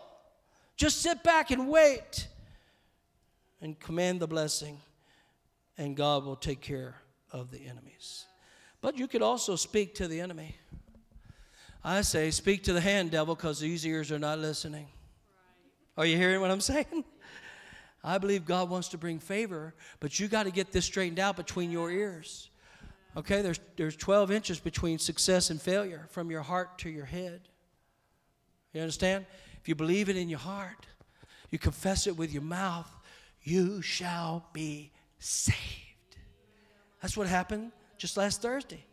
Just 0.76 1.00
sit 1.00 1.22
back 1.22 1.50
and 1.50 1.68
wait 1.68 2.28
and 3.62 3.78
command 3.78 4.20
the 4.20 4.26
blessing, 4.26 4.80
and 5.78 5.96
God 5.96 6.24
will 6.24 6.36
take 6.36 6.60
care 6.60 6.96
of 7.30 7.50
the 7.50 7.64
enemies. 7.64 8.26
But 8.80 8.98
you 8.98 9.06
could 9.06 9.22
also 9.22 9.56
speak 9.56 9.94
to 9.96 10.08
the 10.08 10.20
enemy. 10.20 10.56
I 11.82 12.02
say, 12.02 12.30
speak 12.32 12.64
to 12.64 12.72
the 12.72 12.80
hand, 12.80 13.12
devil, 13.12 13.34
because 13.34 13.60
these 13.60 13.86
ears 13.86 14.10
are 14.10 14.18
not 14.18 14.40
listening. 14.40 14.88
Are 15.96 16.04
you 16.04 16.16
hearing 16.16 16.40
what 16.40 16.50
I'm 16.50 16.60
saying? 16.60 17.04
I 18.06 18.18
believe 18.18 18.44
God 18.46 18.70
wants 18.70 18.86
to 18.90 18.98
bring 18.98 19.18
favor, 19.18 19.74
but 19.98 20.20
you 20.20 20.28
got 20.28 20.44
to 20.44 20.52
get 20.52 20.70
this 20.70 20.84
straightened 20.84 21.18
out 21.18 21.36
between 21.36 21.72
your 21.72 21.90
ears. 21.90 22.50
Okay, 23.16 23.42
there's, 23.42 23.58
there's 23.76 23.96
12 23.96 24.30
inches 24.30 24.60
between 24.60 25.00
success 25.00 25.50
and 25.50 25.60
failure 25.60 26.06
from 26.10 26.30
your 26.30 26.42
heart 26.42 26.78
to 26.78 26.88
your 26.88 27.04
head. 27.04 27.40
You 28.72 28.80
understand? 28.80 29.26
If 29.60 29.68
you 29.68 29.74
believe 29.74 30.08
it 30.08 30.16
in 30.16 30.28
your 30.28 30.38
heart, 30.38 30.86
you 31.50 31.58
confess 31.58 32.06
it 32.06 32.16
with 32.16 32.32
your 32.32 32.44
mouth, 32.44 32.88
you 33.42 33.82
shall 33.82 34.46
be 34.52 34.92
saved. 35.18 35.56
That's 37.02 37.16
what 37.16 37.26
happened 37.26 37.72
just 37.98 38.16
last 38.16 38.40
Thursday. 38.40 38.85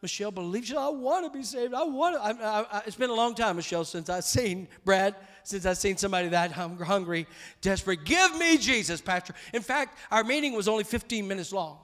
Michelle 0.00 0.30
believes, 0.30 0.70
you, 0.70 0.78
I 0.78 0.88
want 0.88 1.24
to 1.30 1.36
be 1.36 1.44
saved. 1.44 1.74
I 1.74 1.82
want 1.82 2.14
to. 2.14 2.22
I, 2.22 2.60
I, 2.60 2.82
it's 2.86 2.94
been 2.94 3.10
a 3.10 3.14
long 3.14 3.34
time, 3.34 3.56
Michelle, 3.56 3.84
since 3.84 4.08
I've 4.08 4.24
seen 4.24 4.68
Brad, 4.84 5.16
since 5.42 5.66
I've 5.66 5.78
seen 5.78 5.96
somebody 5.96 6.28
that 6.28 6.52
hungry, 6.52 7.26
desperate. 7.60 8.04
Give 8.04 8.36
me 8.38 8.58
Jesus, 8.58 9.00
Pastor. 9.00 9.34
In 9.52 9.62
fact, 9.62 9.98
our 10.12 10.22
meeting 10.22 10.52
was 10.52 10.68
only 10.68 10.84
15 10.84 11.26
minutes 11.26 11.52
long. 11.52 11.78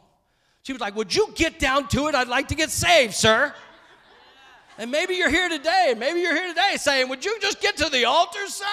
She 0.62 0.72
was 0.72 0.80
like, 0.80 0.94
Would 0.94 1.14
you 1.14 1.28
get 1.34 1.58
down 1.58 1.88
to 1.88 2.06
it? 2.06 2.14
I'd 2.14 2.28
like 2.28 2.48
to 2.48 2.54
get 2.54 2.70
saved, 2.70 3.14
sir. 3.14 3.52
And 4.78 4.90
maybe 4.90 5.14
you're 5.14 5.30
here 5.30 5.48
today, 5.48 5.94
maybe 5.96 6.20
you're 6.20 6.34
here 6.34 6.48
today 6.48 6.76
saying, 6.76 7.08
Would 7.08 7.24
you 7.24 7.36
just 7.40 7.60
get 7.60 7.76
to 7.78 7.88
the 7.88 8.04
altar, 8.04 8.46
sir? 8.46 8.64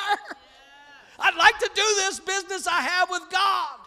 I'd 1.20 1.36
like 1.36 1.58
to 1.60 1.70
do 1.74 1.84
this 1.98 2.20
business 2.20 2.68
I 2.68 2.82
have 2.82 3.10
with 3.10 3.24
God. 3.32 3.80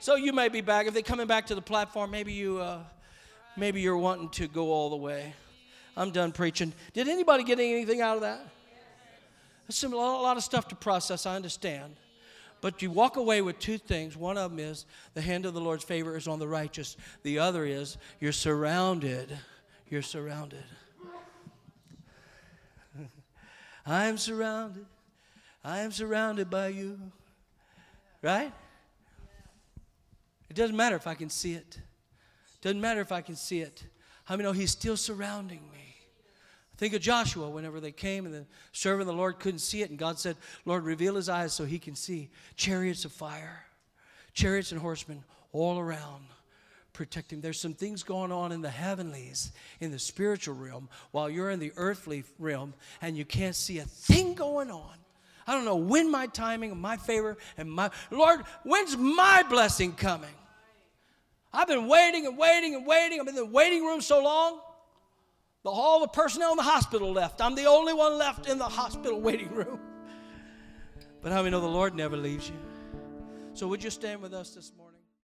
So 0.00 0.14
you 0.14 0.32
may 0.32 0.48
be 0.48 0.62
back. 0.62 0.86
If 0.86 0.94
they're 0.94 1.02
coming 1.02 1.26
back 1.26 1.46
to 1.48 1.54
the 1.54 1.62
platform, 1.62 2.10
maybe 2.10 2.32
you. 2.32 2.58
Uh, 2.58 2.80
maybe 3.58 3.80
you're 3.80 3.98
wanting 3.98 4.28
to 4.30 4.48
go 4.48 4.72
all 4.72 4.90
the 4.90 4.96
way. 4.96 5.34
I'm 5.96 6.10
done 6.12 6.32
preaching. 6.32 6.72
Did 6.92 7.08
anybody 7.08 7.42
get 7.42 7.58
anything 7.58 8.00
out 8.00 8.16
of 8.16 8.22
that? 8.22 8.40
There's 9.66 9.82
a 9.82 9.88
lot 9.88 10.36
of 10.36 10.44
stuff 10.44 10.68
to 10.68 10.76
process, 10.76 11.26
I 11.26 11.36
understand. 11.36 11.96
But 12.60 12.82
you 12.82 12.90
walk 12.90 13.16
away 13.16 13.42
with 13.42 13.58
two 13.58 13.78
things. 13.78 14.16
One 14.16 14.38
of 14.38 14.50
them 14.50 14.58
is 14.58 14.86
the 15.14 15.20
hand 15.20 15.46
of 15.46 15.54
the 15.54 15.60
Lord's 15.60 15.84
favor 15.84 16.16
is 16.16 16.26
on 16.26 16.38
the 16.38 16.48
righteous. 16.48 16.96
The 17.22 17.38
other 17.38 17.64
is 17.64 17.98
you're 18.20 18.32
surrounded. 18.32 19.36
You're 19.88 20.02
surrounded. 20.02 20.64
I 23.86 24.06
am 24.06 24.18
surrounded. 24.18 24.86
I 25.64 25.80
am 25.80 25.92
surrounded 25.92 26.50
by 26.50 26.68
you. 26.68 26.98
Right? 28.22 28.52
It 30.50 30.56
doesn't 30.56 30.76
matter 30.76 30.96
if 30.96 31.06
I 31.06 31.14
can 31.14 31.30
see 31.30 31.52
it. 31.52 31.78
Doesn't 32.60 32.80
matter 32.80 33.00
if 33.00 33.12
I 33.12 33.20
can 33.20 33.36
see 33.36 33.60
it. 33.60 33.84
How 34.24 34.34
many 34.34 34.44
know 34.44 34.52
He's 34.52 34.72
still 34.72 34.96
surrounding 34.96 35.60
me? 35.72 35.94
Think 36.76 36.94
of 36.94 37.00
Joshua 37.00 37.50
whenever 37.50 37.80
they 37.80 37.90
came 37.90 38.24
and 38.24 38.32
the 38.32 38.46
servant 38.72 39.02
of 39.02 39.06
the 39.08 39.20
Lord 39.20 39.40
couldn't 39.40 39.58
see 39.58 39.82
it, 39.82 39.90
and 39.90 39.98
God 39.98 40.18
said, 40.18 40.36
Lord, 40.64 40.84
reveal 40.84 41.16
his 41.16 41.28
eyes 41.28 41.52
so 41.52 41.64
he 41.64 41.78
can 41.78 41.96
see. 41.96 42.30
Chariots 42.56 43.04
of 43.04 43.10
fire, 43.10 43.64
chariots 44.32 44.70
and 44.70 44.80
horsemen 44.80 45.24
all 45.52 45.78
around 45.78 46.26
protecting. 46.98 47.40
There's 47.40 47.60
some 47.60 47.74
things 47.74 48.02
going 48.02 48.32
on 48.32 48.50
in 48.50 48.60
the 48.60 48.70
heavenlies, 48.70 49.52
in 49.78 49.92
the 49.92 50.00
spiritual 50.00 50.56
realm, 50.56 50.88
while 51.12 51.30
you're 51.30 51.50
in 51.50 51.60
the 51.60 51.72
earthly 51.76 52.24
realm 52.40 52.74
and 53.00 53.16
you 53.16 53.24
can't 53.24 53.54
see 53.54 53.78
a 53.78 53.84
thing 53.84 54.34
going 54.34 54.70
on. 54.70 54.94
I 55.46 55.52
don't 55.52 55.64
know 55.64 55.76
when 55.76 56.10
my 56.10 56.26
timing 56.26 56.76
my 56.76 56.96
favor 56.96 57.38
and 57.56 57.70
my 57.70 57.90
Lord, 58.10 58.40
when's 58.64 58.96
my 58.96 59.44
blessing 59.48 59.92
coming? 59.92 60.34
I've 61.52 61.68
been 61.68 61.88
waiting 61.88 62.26
and 62.26 62.36
waiting 62.36 62.74
and 62.74 62.86
waiting. 62.86 63.20
I'm 63.20 63.28
in 63.28 63.34
the 63.34 63.46
waiting 63.46 63.84
room 63.84 64.00
so 64.00 64.22
long. 64.22 64.60
The 65.64 65.70
all 65.70 66.00
the 66.00 66.08
personnel 66.08 66.52
in 66.52 66.56
the 66.56 66.62
hospital 66.62 67.12
left. 67.12 67.40
I'm 67.40 67.54
the 67.54 67.66
only 67.66 67.94
one 67.94 68.18
left 68.18 68.48
in 68.48 68.58
the 68.58 68.68
hospital 68.68 69.20
waiting 69.28 69.50
room. 69.50 69.80
But 71.20 71.32
how 71.32 71.38
many 71.38 71.50
know 71.50 71.60
the 71.60 71.66
Lord 71.66 71.94
never 71.94 72.16
leaves 72.16 72.48
you? 72.48 72.56
So 73.54 73.66
would 73.66 73.82
you 73.82 73.90
stand 73.90 74.22
with 74.22 74.34
us 74.34 74.50
this 74.50 74.72
morning? 74.76 74.87